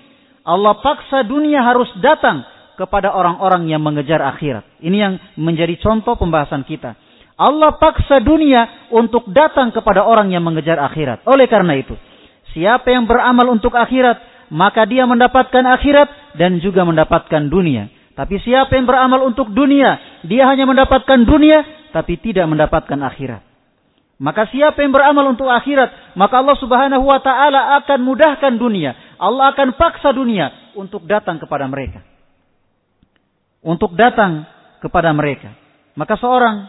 Allah 0.46 0.78
paksa 0.80 1.26
dunia 1.26 1.60
harus 1.60 1.90
datang 2.00 2.46
kepada 2.80 3.12
orang-orang 3.12 3.68
yang 3.68 3.84
mengejar 3.84 4.24
akhirat. 4.24 4.64
Ini 4.80 4.96
yang 4.96 5.14
menjadi 5.36 5.76
contoh 5.84 6.16
pembahasan 6.16 6.64
kita. 6.64 6.96
Allah 7.36 7.76
paksa 7.76 8.20
dunia 8.20 8.88
untuk 8.92 9.28
datang 9.32 9.72
kepada 9.72 10.04
orang 10.04 10.32
yang 10.32 10.44
mengejar 10.44 10.80
akhirat. 10.80 11.24
Oleh 11.28 11.48
karena 11.48 11.76
itu, 11.76 11.92
siapa 12.52 12.88
yang 12.88 13.04
beramal 13.04 13.48
untuk 13.52 13.72
akhirat, 13.76 14.16
maka 14.50 14.84
dia 14.84 15.06
mendapatkan 15.06 15.64
akhirat 15.78 16.36
dan 16.36 16.58
juga 16.58 16.82
mendapatkan 16.82 17.46
dunia. 17.46 17.88
Tapi 18.18 18.36
siapa 18.42 18.74
yang 18.76 18.84
beramal 18.84 19.24
untuk 19.24 19.48
dunia, 19.54 20.22
dia 20.26 20.44
hanya 20.50 20.66
mendapatkan 20.68 21.24
dunia, 21.24 21.88
tapi 21.94 22.18
tidak 22.20 22.44
mendapatkan 22.50 22.98
akhirat. 23.00 23.42
Maka 24.20 24.44
siapa 24.52 24.84
yang 24.84 24.92
beramal 24.92 25.32
untuk 25.32 25.48
akhirat, 25.48 26.12
maka 26.12 26.44
Allah 26.44 26.58
Subhanahu 26.60 27.08
wa 27.08 27.16
taala 27.24 27.80
akan 27.80 28.04
mudahkan 28.04 28.60
dunia. 28.60 28.92
Allah 29.16 29.56
akan 29.56 29.80
paksa 29.80 30.12
dunia 30.12 30.76
untuk 30.76 31.08
datang 31.08 31.40
kepada 31.40 31.64
mereka. 31.64 32.04
Untuk 33.64 33.96
datang 33.96 34.44
kepada 34.84 35.16
mereka. 35.16 35.56
Maka 35.96 36.20
seorang 36.20 36.68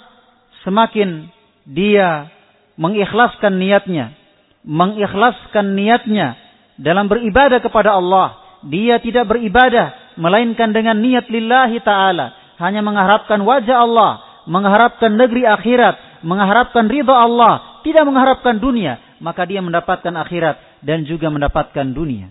semakin 0.63 1.27
dia 1.67 2.31
mengikhlaskan 2.79 3.59
niatnya, 3.59 4.15
mengikhlaskan 4.63 5.75
niatnya 5.75 6.39
dalam 6.79 7.11
beribadah 7.11 7.59
kepada 7.59 7.97
Allah, 7.97 8.59
dia 8.67 9.01
tidak 9.01 9.27
beribadah 9.27 10.15
melainkan 10.19 10.71
dengan 10.71 10.99
niat 10.99 11.27
lillahi 11.27 11.81
taala, 11.81 12.55
hanya 12.61 12.85
mengharapkan 12.85 13.41
wajah 13.41 13.77
Allah, 13.81 14.11
mengharapkan 14.45 15.17
negeri 15.17 15.47
akhirat, 15.47 16.21
mengharapkan 16.21 16.85
ridha 16.85 17.15
Allah, 17.15 17.81
tidak 17.81 18.05
mengharapkan 18.05 18.61
dunia, 18.61 19.01
maka 19.21 19.45
dia 19.49 19.61
mendapatkan 19.61 20.13
akhirat 20.13 20.81
dan 20.85 21.05
juga 21.05 21.29
mendapatkan 21.33 21.89
dunia. 21.93 22.29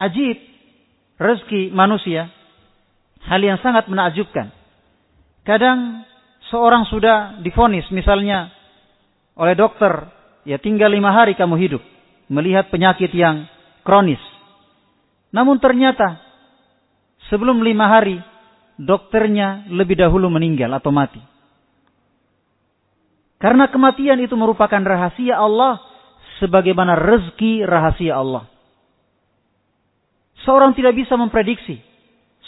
Ajib, 0.00 0.38
rezeki 1.20 1.74
manusia, 1.74 2.30
hal 3.26 3.40
yang 3.42 3.60
sangat 3.60 3.86
menakjubkan. 3.90 4.48
Kadang 5.44 6.06
seorang 6.48 6.88
sudah 6.88 7.42
difonis 7.44 7.84
misalnya 7.92 8.48
oleh 9.36 9.54
dokter, 9.58 10.08
ya 10.48 10.56
tinggal 10.56 10.92
lima 10.92 11.12
hari 11.12 11.36
kamu 11.36 11.56
hidup, 11.60 11.82
melihat 12.30 12.70
penyakit 12.70 13.10
yang 13.10 13.50
kronis. 13.82 14.22
Namun 15.34 15.58
ternyata 15.58 16.22
sebelum 17.28 17.60
lima 17.66 17.90
hari 17.90 18.22
dokternya 18.78 19.68
lebih 19.68 19.98
dahulu 19.98 20.30
meninggal 20.30 20.70
atau 20.72 20.94
mati. 20.94 21.20
Karena 23.40 23.68
kematian 23.68 24.20
itu 24.22 24.36
merupakan 24.38 24.80
rahasia 24.80 25.36
Allah 25.36 25.82
sebagaimana 26.38 26.94
rezeki 26.94 27.66
rahasia 27.66 28.14
Allah. 28.16 28.44
Seorang 30.44 30.72
tidak 30.72 30.96
bisa 30.96 31.16
memprediksi 31.20 31.80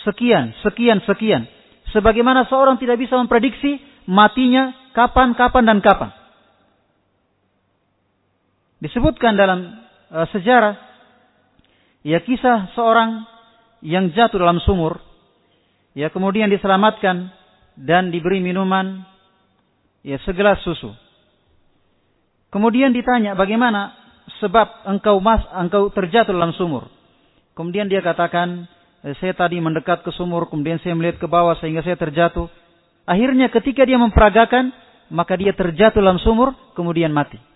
sekian, 0.07 0.53
sekian, 0.63 1.01
sekian. 1.05 1.45
Sebagaimana 1.93 2.49
seorang 2.49 2.81
tidak 2.81 2.97
bisa 3.01 3.21
memprediksi 3.21 3.81
matinya 4.09 4.73
kapan, 4.97 5.37
kapan, 5.37 5.65
dan 5.69 5.79
kapan. 5.85 6.11
Disebutkan 8.83 9.39
dalam 9.39 9.79
uh, 10.11 10.27
sejarah 10.35 10.75
ya 12.03 12.19
kisah 12.19 12.75
seorang 12.75 13.23
yang 13.79 14.11
jatuh 14.11 14.43
dalam 14.43 14.59
sumur 14.59 14.99
ya 15.95 16.11
kemudian 16.11 16.51
diselamatkan 16.51 17.31
dan 17.79 18.11
diberi 18.11 18.43
minuman 18.43 19.07
ya 20.03 20.19
segelas 20.27 20.59
susu. 20.67 20.91
Kemudian 22.51 22.91
ditanya 22.91 23.39
bagaimana 23.39 23.95
sebab 24.43 24.85
engkau 24.91 25.23
mas 25.23 25.41
engkau 25.55 25.89
terjatuh 25.95 26.35
dalam 26.35 26.51
sumur. 26.59 26.91
Kemudian 27.55 27.87
dia 27.87 28.03
katakan 28.03 28.67
eh, 29.07 29.15
saya 29.23 29.33
tadi 29.39 29.63
mendekat 29.63 30.03
ke 30.03 30.11
sumur, 30.11 30.51
kemudian 30.51 30.83
saya 30.83 30.99
melihat 30.99 31.23
ke 31.23 31.31
bawah 31.31 31.55
sehingga 31.63 31.87
saya 31.87 31.95
terjatuh. 31.95 32.51
Akhirnya 33.07 33.47
ketika 33.51 33.87
dia 33.87 33.99
memperagakan, 33.99 34.75
maka 35.11 35.39
dia 35.39 35.55
terjatuh 35.55 36.03
dalam 36.03 36.19
sumur, 36.23 36.55
kemudian 36.75 37.11
mati. 37.11 37.52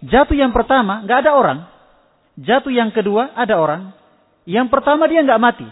Jatuh 0.00 0.36
yang 0.36 0.52
pertama, 0.56 1.04
nggak 1.04 1.18
ada 1.28 1.32
orang. 1.36 1.58
Jatuh 2.40 2.72
yang 2.72 2.88
kedua, 2.88 3.36
ada 3.36 3.60
orang. 3.60 3.92
Yang 4.48 4.72
pertama 4.72 5.04
dia 5.04 5.20
nggak 5.20 5.42
mati. 5.42 5.68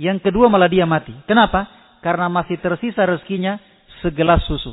Yang 0.00 0.24
kedua 0.24 0.48
malah 0.48 0.70
dia 0.70 0.88
mati. 0.88 1.12
Kenapa? 1.28 1.68
Karena 2.00 2.32
masih 2.32 2.56
tersisa 2.62 3.04
rezekinya 3.04 3.60
segelas 4.00 4.40
susu. 4.48 4.72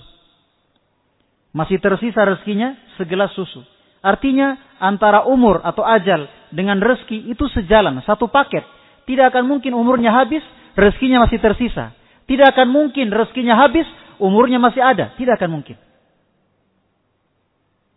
Masih 1.52 1.82
tersisa 1.84 2.24
rezekinya 2.24 2.80
segelas 2.96 3.36
susu. 3.36 3.64
Artinya 4.00 4.56
antara 4.80 5.26
umur 5.26 5.66
atau 5.66 5.82
ajal 5.82 6.30
dengan 6.54 6.78
rezeki 6.78 7.26
itu 7.34 7.50
sejalan, 7.52 8.00
satu 8.06 8.30
paket. 8.30 8.64
Tidak 9.10 9.34
akan 9.34 9.44
mungkin 9.50 9.74
umurnya 9.74 10.14
habis, 10.14 10.46
rezekinya 10.78 11.26
masih 11.26 11.42
tersisa. 11.42 11.92
Tidak 12.30 12.48
akan 12.54 12.70
mungkin 12.70 13.12
rezekinya 13.12 13.60
habis, 13.60 13.86
umurnya 14.22 14.62
masih 14.62 14.80
ada. 14.80 15.12
Tidak 15.18 15.36
akan 15.36 15.50
mungkin. 15.52 15.78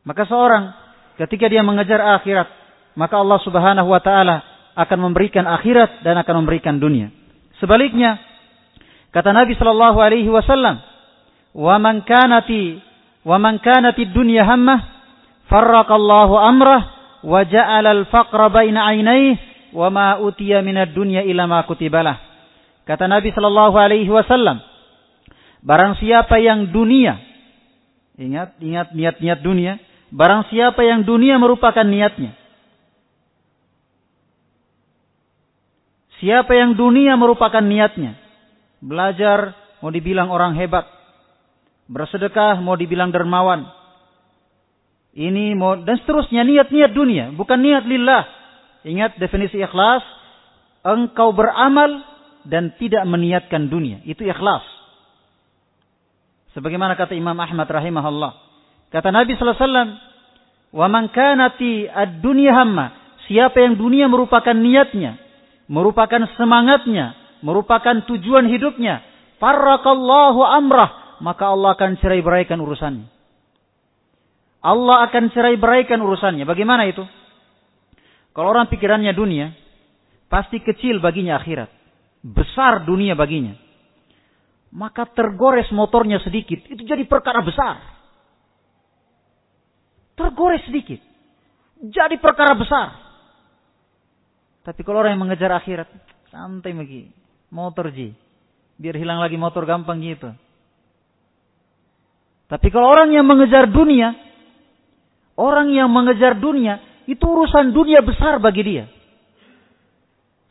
Maka 0.08 0.24
seorang 0.24 0.87
ketika 1.18 1.50
dia 1.50 1.66
mengejar 1.66 1.98
akhirat, 1.98 2.46
maka 2.94 3.18
Allah 3.18 3.38
Subhanahu 3.42 3.90
wa 3.90 4.00
taala 4.00 4.36
akan 4.78 5.10
memberikan 5.10 5.44
akhirat 5.44 6.06
dan 6.06 6.14
akan 6.22 6.46
memberikan 6.46 6.78
dunia. 6.78 7.10
Sebaliknya, 7.58 8.22
kata 9.10 9.34
Nabi 9.34 9.58
sallallahu 9.58 9.98
alaihi 9.98 10.30
wasallam, 10.30 10.78
"Wa 11.58 11.76
man 11.82 12.06
kanati 12.06 12.78
wa 13.26 13.36
man 13.42 13.58
kanati 13.58 14.06
dunya 14.14 14.46
hammah, 14.46 14.78
farraqallahu 15.50 16.38
amrah 16.38 16.82
wa 17.26 17.42
ja'ala 17.42 17.90
al-faqra 17.98 18.46
baina 18.54 18.86
'ainaihi 18.86 19.74
wa 19.74 19.90
ma 19.90 20.22
utiya 20.22 20.62
minad 20.62 20.94
dunya 20.94 21.26
illa 21.26 21.50
ma 21.50 21.66
kutibalah." 21.66 22.22
Kata 22.86 23.10
Nabi 23.10 23.34
sallallahu 23.34 23.74
alaihi 23.74 24.08
wasallam, 24.08 24.62
barang 25.66 25.98
siapa 25.98 26.38
yang 26.38 26.70
dunia 26.70 27.18
ingat 28.18 28.58
ingat 28.58 28.88
niat-niat 28.94 29.38
dunia, 29.42 29.78
barang 30.08 30.48
siapa 30.52 30.80
yang 30.84 31.04
dunia 31.04 31.36
merupakan 31.36 31.84
niatnya, 31.84 32.38
Siapa 36.18 36.50
yang 36.50 36.74
dunia 36.74 37.14
merupakan 37.14 37.62
niatnya. 37.62 38.18
Belajar 38.82 39.54
mau 39.78 39.90
dibilang 39.90 40.30
orang 40.34 40.58
hebat. 40.58 40.86
Bersedekah 41.86 42.58
mau 42.58 42.74
dibilang 42.74 43.14
dermawan. 43.14 43.70
Ini 45.14 45.54
mau 45.54 45.78
dan 45.78 45.98
seterusnya 45.98 46.46
niat-niat 46.46 46.92
dunia, 46.94 47.34
bukan 47.34 47.58
niat 47.58 47.86
lillah. 47.86 48.22
Ingat 48.86 49.18
definisi 49.18 49.58
ikhlas, 49.58 50.02
engkau 50.86 51.34
beramal 51.34 52.02
dan 52.46 52.74
tidak 52.78 53.02
meniatkan 53.06 53.66
dunia. 53.66 54.02
Itu 54.06 54.22
ikhlas. 54.26 54.62
Sebagaimana 56.54 56.98
kata 56.98 57.14
Imam 57.14 57.34
Ahmad 57.38 57.66
rahimahullah. 57.66 58.47
Kata 58.88 59.08
Nabi 59.12 59.36
sallallahu 59.36 59.56
alaihi 59.56 59.66
wasallam, 59.68 59.90
"Wa 60.72 60.86
man 60.88 61.04
hamma." 62.52 62.86
Siapa 63.28 63.60
yang 63.60 63.76
dunia 63.76 64.08
merupakan 64.08 64.56
niatnya, 64.56 65.20
merupakan 65.68 66.24
semangatnya, 66.40 67.12
merupakan 67.44 68.00
tujuan 68.08 68.48
hidupnya, 68.48 69.04
farrakallahu 69.36 70.40
amrah, 70.40 71.20
maka 71.20 71.52
Allah 71.52 71.76
akan 71.76 72.00
cerai 72.00 72.24
beraikan 72.24 72.56
urusannya. 72.64 73.04
Allah 74.64 75.06
akan 75.06 75.28
cerai 75.30 75.60
beraikan 75.60 76.00
urusannya. 76.00 76.48
Bagaimana 76.48 76.88
itu? 76.88 77.04
Kalau 78.32 78.48
orang 78.54 78.72
pikirannya 78.72 79.12
dunia, 79.12 79.52
pasti 80.32 80.64
kecil 80.64 80.98
baginya 80.98 81.36
akhirat. 81.36 81.68
Besar 82.24 82.88
dunia 82.88 83.14
baginya. 83.14 83.54
Maka 84.72 85.04
tergores 85.08 85.68
motornya 85.70 86.20
sedikit, 86.24 86.64
itu 86.64 86.82
jadi 86.84 87.04
perkara 87.04 87.44
besar. 87.44 87.97
Tergores 90.18 90.66
sedikit. 90.66 90.98
Jadi 91.78 92.18
perkara 92.18 92.58
besar. 92.58 92.90
Tapi 94.66 94.82
kalau 94.82 95.00
orang 95.00 95.14
yang 95.14 95.22
mengejar 95.22 95.54
akhirat, 95.54 95.86
santai 96.34 96.74
lagi. 96.74 97.06
Motor 97.54 97.94
ji. 97.94 98.12
Biar 98.76 98.98
hilang 98.98 99.22
lagi 99.22 99.38
motor 99.38 99.62
gampang 99.62 100.02
gitu. 100.02 100.34
Tapi 102.50 102.68
kalau 102.74 102.90
orang 102.90 103.14
yang 103.14 103.24
mengejar 103.24 103.70
dunia, 103.70 104.12
orang 105.38 105.70
yang 105.70 105.88
mengejar 105.88 106.34
dunia, 106.36 106.82
itu 107.06 107.22
urusan 107.22 107.72
dunia 107.72 108.02
besar 108.02 108.42
bagi 108.42 108.62
dia. 108.66 108.84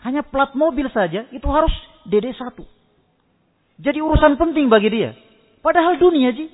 Hanya 0.01 0.23
plat 0.23 0.55
mobil 0.55 0.87
saja, 0.93 1.27
itu 1.29 1.47
harus 1.51 1.73
DD1. 2.07 2.57
Jadi 3.77 3.99
urusan 4.01 4.39
penting 4.39 4.71
bagi 4.71 4.89
dia. 4.89 5.11
Padahal 5.61 5.99
dunia, 6.01 6.33
Ji. 6.33 6.49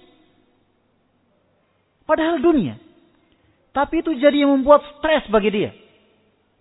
Padahal 2.03 2.43
dunia. 2.43 2.75
Tapi 3.73 4.05
itu 4.05 4.13
jadi 4.13 4.45
yang 4.45 4.53
membuat 4.53 4.85
stres 4.97 5.25
bagi 5.33 5.49
dia. 5.49 5.71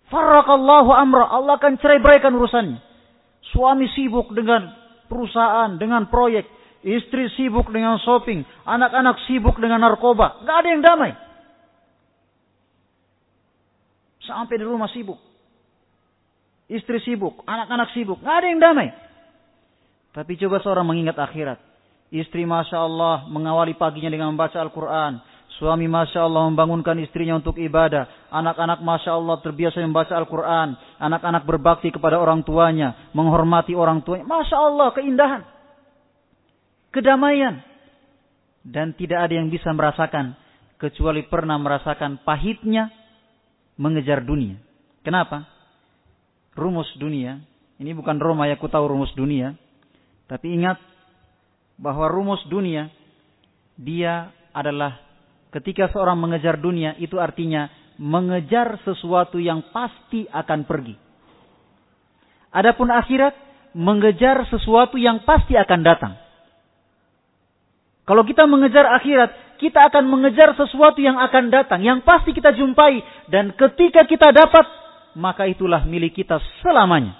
Farakallahu 0.09 0.89
amra. 0.89 1.29
Allah 1.29 1.61
akan 1.61 1.77
cerai 1.77 2.01
beraikan 2.01 2.33
urusannya. 2.33 2.81
Suami 3.53 3.85
sibuk 3.93 4.33
dengan 4.33 4.73
perusahaan, 5.05 5.77
dengan 5.77 6.09
proyek. 6.09 6.49
Istri 6.83 7.37
sibuk 7.37 7.69
dengan 7.69 8.01
shopping. 8.01 8.43
Anak-anak 8.65 9.21
sibuk 9.29 9.55
dengan 9.61 9.85
narkoba. 9.85 10.41
Gak 10.43 10.57
ada 10.65 10.69
yang 10.73 10.81
damai. 10.83 11.13
Sampai 14.25 14.57
di 14.57 14.65
rumah 14.65 14.89
sibuk. 14.89 15.21
Istri 16.67 16.97
sibuk. 17.05 17.45
Anak-anak 17.45 17.93
sibuk. 17.93 18.19
Gak 18.25 18.35
ada 18.41 18.47
yang 18.49 18.59
damai. 18.59 18.89
Tapi 20.13 20.37
coba 20.41 20.61
seorang 20.65 20.85
mengingat 20.85 21.17
akhirat. 21.17 21.61
Istri 22.13 22.45
Masya 22.45 22.77
Allah 22.77 23.25
mengawali 23.29 23.73
paginya 23.73 24.09
dengan 24.13 24.29
membaca 24.33 24.61
Al-Quran. 24.61 25.32
Suami 25.61 25.85
Masya 25.85 26.25
Allah 26.25 26.49
membangunkan 26.49 26.97
istrinya 26.97 27.37
untuk 27.37 27.61
ibadah. 27.61 28.09
Anak-anak 28.33 28.81
Masya 28.81 29.11
Allah 29.13 29.37
terbiasa 29.37 29.77
membaca 29.85 30.13
Al-Quran. 30.17 30.73
Anak-anak 30.97 31.43
berbakti 31.45 31.93
kepada 31.93 32.17
orang 32.17 32.41
tuanya. 32.41 33.13
Menghormati 33.13 33.77
orang 33.77 34.01
tuanya. 34.01 34.25
Masya 34.25 34.57
Allah 34.57 34.87
keindahan. 34.97 35.41
Kedamaian. 36.89 37.61
Dan 38.65 38.97
tidak 38.97 39.29
ada 39.29 39.33
yang 39.37 39.53
bisa 39.53 39.69
merasakan. 39.69 40.33
Kecuali 40.81 41.21
pernah 41.29 41.61
merasakan 41.61 42.25
pahitnya 42.25 42.89
mengejar 43.77 44.25
dunia. 44.25 44.57
Kenapa? 45.05 45.45
Rumus 46.57 46.89
dunia. 46.97 47.37
Ini 47.77 47.93
bukan 47.93 48.17
Roma 48.17 48.49
ya, 48.49 48.57
aku 48.57 48.69
tahu 48.69 48.89
rumus 48.89 49.13
dunia. 49.13 49.53
Tapi 50.25 50.49
ingat 50.55 50.81
bahwa 51.77 52.09
rumus 52.09 52.41
dunia 52.49 52.89
dia 53.77 54.29
adalah 54.53 55.01
Ketika 55.53 55.93
seorang 55.93 56.17
mengejar 56.17 56.57
dunia, 56.57 56.97
itu 56.97 57.21
artinya 57.21 57.69
mengejar 58.01 58.81
sesuatu 58.81 59.37
yang 59.37 59.61
pasti 59.69 60.25
akan 60.25 60.65
pergi. 60.65 60.97
Adapun 62.49 62.89
akhirat, 62.89 63.37
mengejar 63.77 64.49
sesuatu 64.49 64.97
yang 64.97 65.21
pasti 65.21 65.53
akan 65.53 65.79
datang. 65.85 66.13
Kalau 68.09 68.25
kita 68.25 68.49
mengejar 68.49 68.89
akhirat, 68.97 69.61
kita 69.61 69.93
akan 69.93 70.09
mengejar 70.09 70.57
sesuatu 70.57 70.99
yang 70.99 71.21
akan 71.21 71.53
datang, 71.53 71.85
yang 71.85 72.01
pasti 72.01 72.33
kita 72.33 72.51
jumpai. 72.57 72.99
Dan 73.29 73.53
ketika 73.53 74.09
kita 74.09 74.33
dapat, 74.33 74.65
maka 75.13 75.45
itulah 75.45 75.85
milik 75.85 76.17
kita 76.17 76.41
selamanya. 76.65 77.13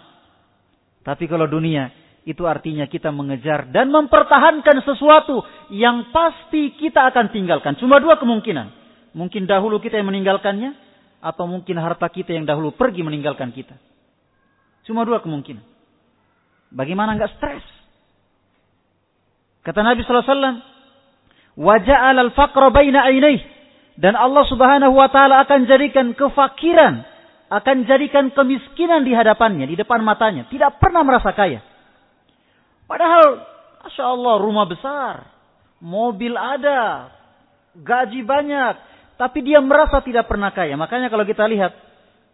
Tapi 1.06 1.30
kalau 1.30 1.46
dunia, 1.46 1.94
itu 2.24 2.48
artinya 2.48 2.88
kita 2.88 3.12
mengejar 3.12 3.68
dan 3.72 3.92
mempertahankan 3.92 4.80
sesuatu 4.88 5.44
yang 5.76 6.12
pasti 6.16 6.72
kita 6.80 7.12
akan 7.12 7.36
tinggalkan. 7.36 7.76
Cuma 7.76 8.00
dua 8.00 8.16
kemungkinan. 8.16 8.84
Mungkin 9.14 9.46
dahulu 9.46 9.78
kita 9.84 10.00
yang 10.00 10.10
meninggalkannya, 10.10 10.74
atau 11.24 11.48
mungkin 11.48 11.80
harta 11.80 12.12
kita 12.12 12.36
yang 12.36 12.44
dahulu 12.44 12.76
pergi 12.76 13.00
meninggalkan 13.00 13.56
kita. 13.56 13.80
Cuma 14.84 15.08
dua 15.08 15.24
kemungkinan. 15.24 15.64
Bagaimana 16.76 17.16
enggak 17.16 17.32
stres? 17.40 17.64
Kata 19.64 19.80
Nabi 19.80 20.04
SAW, 20.04 20.60
Waja'al 21.56 22.20
al-faqra 22.20 22.68
baina 22.76 23.08
ainaih. 23.08 23.40
Dan 23.96 24.20
Allah 24.20 24.44
subhanahu 24.50 24.98
wa 24.98 25.08
ta'ala 25.08 25.46
akan 25.48 25.70
jadikan 25.70 26.18
kefakiran, 26.18 27.06
akan 27.48 27.78
jadikan 27.86 28.34
kemiskinan 28.34 29.06
di 29.06 29.14
hadapannya, 29.14 29.70
di 29.70 29.78
depan 29.78 30.02
matanya. 30.04 30.50
Tidak 30.50 30.82
pernah 30.82 31.06
merasa 31.06 31.32
kaya. 31.32 31.62
Padahal, 32.88 33.44
Masya 33.84 34.04
Allah, 34.04 34.36
rumah 34.40 34.66
besar. 34.68 35.16
Mobil 35.84 36.36
ada. 36.36 37.12
Gaji 37.76 38.24
banyak. 38.24 38.74
Tapi 39.20 39.40
dia 39.44 39.60
merasa 39.60 40.00
tidak 40.00 40.28
pernah 40.32 40.52
kaya. 40.56 40.80
Makanya 40.80 41.12
kalau 41.12 41.28
kita 41.28 41.44
lihat, 41.48 41.76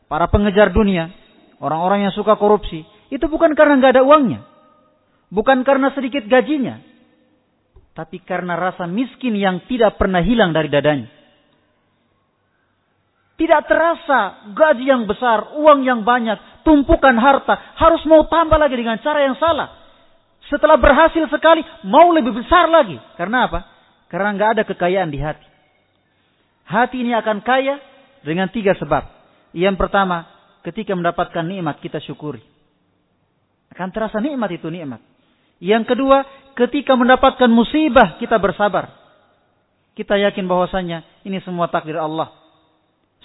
para 0.06 0.30
pengejar 0.30 0.70
dunia, 0.74 1.10
orang-orang 1.62 2.10
yang 2.10 2.14
suka 2.14 2.38
korupsi, 2.38 2.86
itu 3.10 3.26
bukan 3.26 3.58
karena 3.58 3.78
nggak 3.82 3.94
ada 4.00 4.04
uangnya. 4.06 4.46
Bukan 5.30 5.62
karena 5.62 5.94
sedikit 5.94 6.26
gajinya. 6.26 6.82
Tapi 7.94 8.22
karena 8.24 8.56
rasa 8.56 8.86
miskin 8.90 9.36
yang 9.36 9.66
tidak 9.66 9.98
pernah 9.98 10.22
hilang 10.24 10.54
dari 10.54 10.70
dadanya. 10.72 11.10
Tidak 13.40 13.62
terasa 13.72 14.52
gaji 14.52 14.84
yang 14.84 15.08
besar, 15.08 15.56
uang 15.56 15.88
yang 15.88 16.04
banyak, 16.04 16.64
tumpukan 16.68 17.16
harta. 17.16 17.76
Harus 17.80 18.04
mau 18.04 18.28
tambah 18.28 18.60
lagi 18.60 18.76
dengan 18.76 19.00
cara 19.00 19.24
yang 19.24 19.40
salah. 19.40 19.79
Setelah 20.50 20.82
berhasil 20.82 21.30
sekali, 21.30 21.62
mau 21.86 22.10
lebih 22.10 22.34
besar 22.34 22.66
lagi. 22.66 22.98
Karena 23.16 23.46
apa? 23.46 23.60
Karena 24.10 24.34
nggak 24.34 24.50
ada 24.58 24.64
kekayaan 24.66 25.14
di 25.14 25.22
hati. 25.22 25.46
Hati 26.66 26.98
ini 27.06 27.14
akan 27.14 27.46
kaya 27.46 27.78
dengan 28.26 28.50
tiga 28.50 28.74
sebab. 28.74 29.06
Yang 29.54 29.78
pertama, 29.78 30.26
ketika 30.66 30.98
mendapatkan 30.98 31.46
nikmat 31.46 31.78
kita 31.82 32.02
syukuri. 32.02 32.42
Akan 33.70 33.94
terasa 33.94 34.18
nikmat 34.18 34.50
itu 34.50 34.66
nikmat. 34.74 35.02
Yang 35.62 35.94
kedua, 35.94 36.26
ketika 36.58 36.98
mendapatkan 36.98 37.50
musibah 37.50 38.18
kita 38.18 38.42
bersabar. 38.42 38.90
Kita 39.94 40.18
yakin 40.18 40.50
bahwasanya 40.50 41.06
ini 41.28 41.38
semua 41.46 41.70
takdir 41.70 42.00
Allah. 42.00 42.32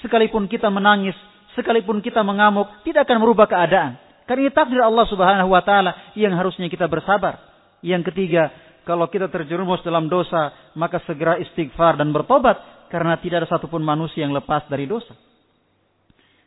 Sekalipun 0.03 0.51
kita 0.51 0.69
menangis, 0.69 1.15
sekalipun 1.57 2.05
kita 2.05 2.21
mengamuk, 2.21 2.69
tidak 2.85 3.09
akan 3.09 3.23
merubah 3.23 3.49
keadaan. 3.49 3.97
Karena 4.25 4.49
ini 4.49 4.53
takdir 4.53 4.81
Allah 4.81 5.07
Subhanahu 5.09 5.53
wa 5.53 5.63
taala 5.65 6.15
yang 6.17 6.33
harusnya 6.33 6.69
kita 6.73 6.89
bersabar. 6.89 7.41
Yang 7.85 8.13
ketiga, 8.13 8.49
kalau 8.89 9.09
kita 9.13 9.29
terjerumus 9.29 9.85
dalam 9.85 10.09
dosa, 10.09 10.73
maka 10.77 11.01
segera 11.05 11.37
istighfar 11.37 12.01
dan 12.01 12.13
bertobat 12.13 12.89
karena 12.89 13.21
tidak 13.21 13.45
ada 13.45 13.49
satupun 13.53 13.85
manusia 13.85 14.25
yang 14.25 14.33
lepas 14.33 14.65
dari 14.73 14.89
dosa. 14.89 15.13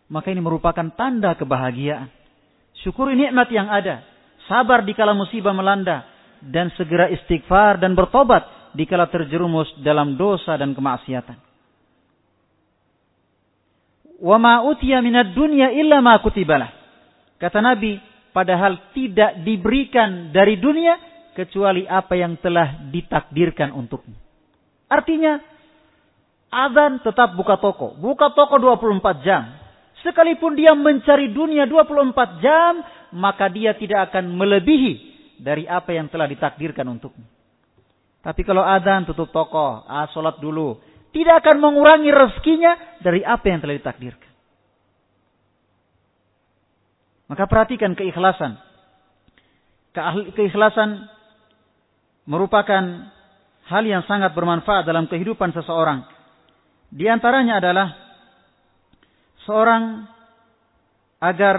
Maka 0.10 0.34
ini 0.34 0.42
merupakan 0.42 0.88
tanda 0.98 1.36
kebahagiaan. 1.38 2.10
Syukuri 2.82 3.14
nikmat 3.14 3.52
yang 3.54 3.68
ada. 3.70 4.02
Sabar 4.48 4.82
di 4.82 4.96
kala 4.96 5.12
musibah 5.12 5.52
melanda 5.52 6.08
dan 6.40 6.72
segera 6.80 7.12
istighfar 7.12 7.78
dan 7.78 7.94
bertobat 7.94 8.74
dikala 8.74 9.10
terjerumus 9.12 9.68
dalam 9.84 10.16
dosa 10.16 10.56
dan 10.56 10.72
kemaksiatan 10.72 11.48
wa 14.18 14.38
ma 14.42 14.54
utiya 14.66 15.02
minad 15.02 15.34
dunya 15.38 15.74
illa 15.78 16.02
ma 16.02 16.18
kutibalah. 16.18 16.74
Kata 17.38 17.62
Nabi, 17.62 17.98
padahal 18.34 18.94
tidak 18.98 19.46
diberikan 19.46 20.34
dari 20.34 20.58
dunia 20.58 20.98
kecuali 21.38 21.86
apa 21.86 22.18
yang 22.18 22.34
telah 22.42 22.90
ditakdirkan 22.90 23.70
untukmu. 23.70 24.18
Artinya, 24.90 25.38
azan 26.50 26.98
tetap 27.06 27.38
buka 27.38 27.62
toko. 27.62 27.94
Buka 27.94 28.34
toko 28.34 28.58
24 28.58 29.22
jam. 29.22 29.54
Sekalipun 30.02 30.58
dia 30.58 30.74
mencari 30.74 31.30
dunia 31.30 31.70
24 31.70 32.42
jam, 32.42 32.82
maka 33.14 33.54
dia 33.54 33.78
tidak 33.78 34.10
akan 34.10 34.34
melebihi 34.34 34.94
dari 35.38 35.70
apa 35.70 35.94
yang 35.94 36.10
telah 36.10 36.26
ditakdirkan 36.26 36.90
untukmu. 36.90 37.26
Tapi 38.26 38.42
kalau 38.42 38.66
azan 38.66 39.06
tutup 39.06 39.30
toko, 39.30 39.86
ah, 39.86 40.10
sholat 40.10 40.42
dulu, 40.42 40.82
tidak 41.14 41.46
akan 41.46 41.62
mengurangi 41.62 42.10
rezekinya 42.12 42.98
dari 43.00 43.22
apa 43.22 43.46
yang 43.46 43.62
telah 43.62 43.78
ditakdirkan. 43.78 44.27
Maka 47.28 47.44
perhatikan 47.48 47.96
keikhlasan. 47.96 48.56
Keikhlasan 50.36 51.10
merupakan 52.28 52.84
hal 53.68 53.84
yang 53.84 54.04
sangat 54.08 54.32
bermanfaat 54.32 54.88
dalam 54.88 55.12
kehidupan 55.12 55.52
seseorang. 55.52 56.08
Di 56.88 57.04
antaranya 57.12 57.60
adalah 57.60 57.88
seorang 59.44 60.08
agar 61.20 61.56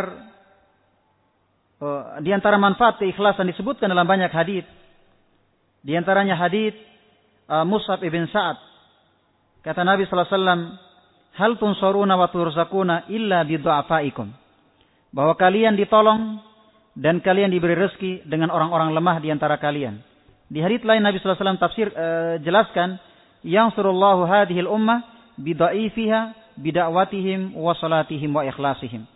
uh, 1.83 2.03
di 2.25 2.31
antara 2.33 2.57
manfaat 2.57 2.97
keikhlasan 3.03 3.51
disebutkan 3.53 3.93
dalam 3.93 4.09
banyak 4.09 4.33
hadis. 4.33 4.65
Di 5.85 5.93
antaranya 5.99 6.39
hadis 6.39 6.73
uh, 7.51 7.67
Mus'ab 7.69 8.01
ibn 8.07 8.25
Sa'ad 8.31 8.69
Kata 9.69 9.85
Nabi 9.85 10.07
SAW, 10.07 10.81
Hal 11.39 11.55
tunsaruna 11.61 12.19
wa 12.19 12.33
turzakuna 12.33 13.07
illa 13.13 13.45
bidu'afaikum. 13.47 14.33
Bahwa 15.15 15.35
kalian 15.35 15.75
ditolong 15.79 16.43
dan 16.99 17.23
kalian 17.23 17.49
diberi 17.55 17.79
rezeki 17.79 18.27
dengan 18.27 18.51
orang-orang 18.51 18.93
lemah 18.93 19.17
di 19.23 19.29
antara 19.31 19.57
kalian. 19.57 20.03
Di 20.49 20.65
hadits 20.65 20.85
lain 20.85 21.05
Nabi 21.05 21.21
SAW 21.21 21.61
tafsir 21.61 21.93
uh, 21.93 22.41
jelaskan, 22.41 22.99
yang 23.47 23.71
surullahu 23.77 24.27
hadhil 24.27 24.67
ummah 24.67 25.05
bida'ifiha 25.39 26.55
bida'watihim 26.59 27.55
wa 27.55 27.73
salatihim 27.79 28.35
wa 28.35 28.43
ikhlasihim. 28.43 29.07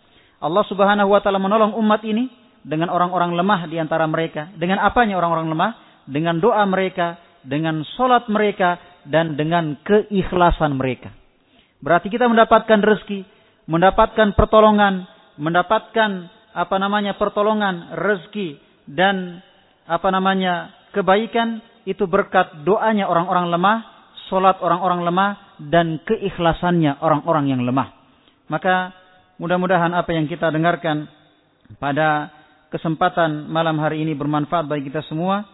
Allah 0.42 0.64
Subhanahu 0.70 1.10
wa 1.10 1.20
taala 1.22 1.42
menolong 1.42 1.74
umat 1.78 2.02
ini 2.06 2.30
dengan 2.62 2.90
orang-orang 2.90 3.34
lemah 3.34 3.66
di 3.66 3.78
antara 3.78 4.06
mereka. 4.06 4.50
Dengan 4.54 4.78
apanya 4.82 5.18
orang-orang 5.18 5.50
lemah? 5.50 5.72
Dengan 6.06 6.38
doa 6.42 6.62
mereka, 6.66 7.18
dengan 7.42 7.82
solat 7.94 8.26
mereka, 8.30 8.78
dan 9.06 9.34
dengan 9.34 9.78
keikhlasan 9.82 10.78
mereka. 10.78 11.10
Berarti 11.82 12.10
kita 12.10 12.30
mendapatkan 12.30 12.78
rezeki, 12.78 13.26
mendapatkan 13.66 14.34
pertolongan, 14.38 15.06
mendapatkan 15.36 16.28
apa 16.52 16.76
namanya 16.76 17.16
pertolongan, 17.16 17.96
rezeki 17.96 18.60
dan 18.88 19.40
apa 19.88 20.08
namanya 20.12 20.72
kebaikan 20.92 21.64
itu 21.88 22.06
berkat 22.06 22.62
doanya 22.62 23.08
orang-orang 23.08 23.50
lemah, 23.50 23.78
solat 24.28 24.60
orang-orang 24.60 25.02
lemah 25.02 25.30
dan 25.58 25.98
keikhlasannya 26.04 27.00
orang-orang 27.00 27.50
yang 27.50 27.62
lemah. 27.64 27.90
Maka 28.46 28.92
mudah-mudahan 29.40 29.90
apa 29.96 30.12
yang 30.12 30.28
kita 30.28 30.52
dengarkan 30.52 31.08
pada 31.80 32.30
kesempatan 32.68 33.48
malam 33.48 33.80
hari 33.80 34.04
ini 34.04 34.12
bermanfaat 34.12 34.68
bagi 34.68 34.92
kita 34.92 35.02
semua. 35.08 35.44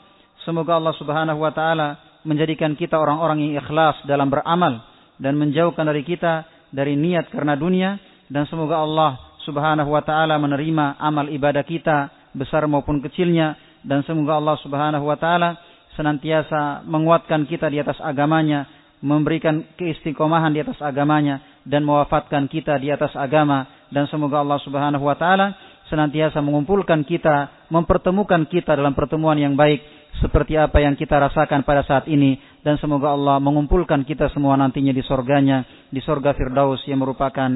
Semoga 0.43 0.79
Allah 0.79 0.95
Subhanahu 0.99 1.41
wa 1.43 1.53
taala 1.55 1.89
menjadikan 2.27 2.75
kita 2.75 2.99
orang-orang 2.99 3.43
yang 3.43 3.63
ikhlas 3.63 4.03
dalam 4.05 4.29
beramal 4.29 4.83
dan 5.19 5.39
menjauhkan 5.39 5.87
dari 5.87 6.03
kita 6.03 6.47
dari 6.75 6.95
niat 6.99 7.31
karena 7.31 7.55
dunia 7.57 7.97
dan 8.29 8.45
semoga 8.51 8.83
Allah 8.85 9.28
Subhanahu 9.49 9.89
wa 9.89 10.05
taala 10.05 10.37
menerima 10.37 11.01
amal 11.01 11.33
ibadah 11.33 11.65
kita 11.65 12.13
besar 12.37 12.69
maupun 12.69 13.01
kecilnya 13.01 13.57
dan 13.81 14.05
semoga 14.05 14.37
Allah 14.37 14.61
Subhanahu 14.61 15.09
wa 15.09 15.17
taala 15.17 15.57
senantiasa 15.97 16.87
menguatkan 16.87 17.49
kita 17.49 17.67
di 17.73 17.83
atas 17.83 17.99
agamanya, 17.99 18.69
memberikan 19.01 19.65
keistiqomahan 19.75 20.53
di 20.53 20.61
atas 20.61 20.79
agamanya 20.85 21.41
dan 21.67 21.83
mewafatkan 21.83 22.47
kita 22.47 22.79
di 22.79 22.93
atas 22.93 23.17
agama. 23.19 23.67
Dan 23.89 24.05
semoga 24.13 24.45
Allah 24.45 24.61
Subhanahu 24.63 25.03
wa 25.09 25.17
taala 25.17 25.57
senantiasa 25.89 26.39
mengumpulkan 26.45 27.03
kita, 27.03 27.67
mempertemukan 27.73 28.45
kita 28.47 28.77
dalam 28.77 28.93
pertemuan 28.93 29.41
yang 29.41 29.57
baik 29.57 29.81
seperti 30.21 30.61
apa 30.61 30.85
yang 30.85 30.95
kita 30.95 31.17
rasakan 31.17 31.65
pada 31.65 31.83
saat 31.83 32.07
ini. 32.07 32.37
Dan 32.61 32.77
semoga 32.79 33.17
Allah 33.17 33.41
mengumpulkan 33.41 34.05
kita 34.05 34.29
semua 34.31 34.55
nantinya 34.61 34.93
di 34.93 35.03
sorganya 35.03 35.65
di 35.89 35.99
sorga 36.05 36.37
Firdaus 36.37 36.85
yang 36.85 37.01
merupakan 37.01 37.49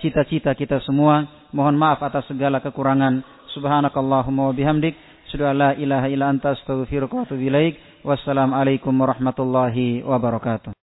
cita-cita 0.00 0.52
uh, 0.52 0.56
kita 0.56 0.80
semua 0.84 1.28
mohon 1.52 1.76
maaf 1.76 2.00
atas 2.00 2.24
segala 2.28 2.64
kekurangan. 2.64 3.20
Subhanakallahumma 3.52 4.48
wa 4.48 4.54
bihamdik 4.56 4.92
sudah 5.32 5.52
la 5.52 5.70
ilaha 5.74 6.06
illa 6.12 6.28
anta 6.30 6.54
astaghfiruka 6.54 7.14
wa 7.16 7.24
atubu 7.24 7.48
wassalamualaikum 8.06 8.94
warahmatullahi 8.94 10.06
wabarakatuh 10.06 10.76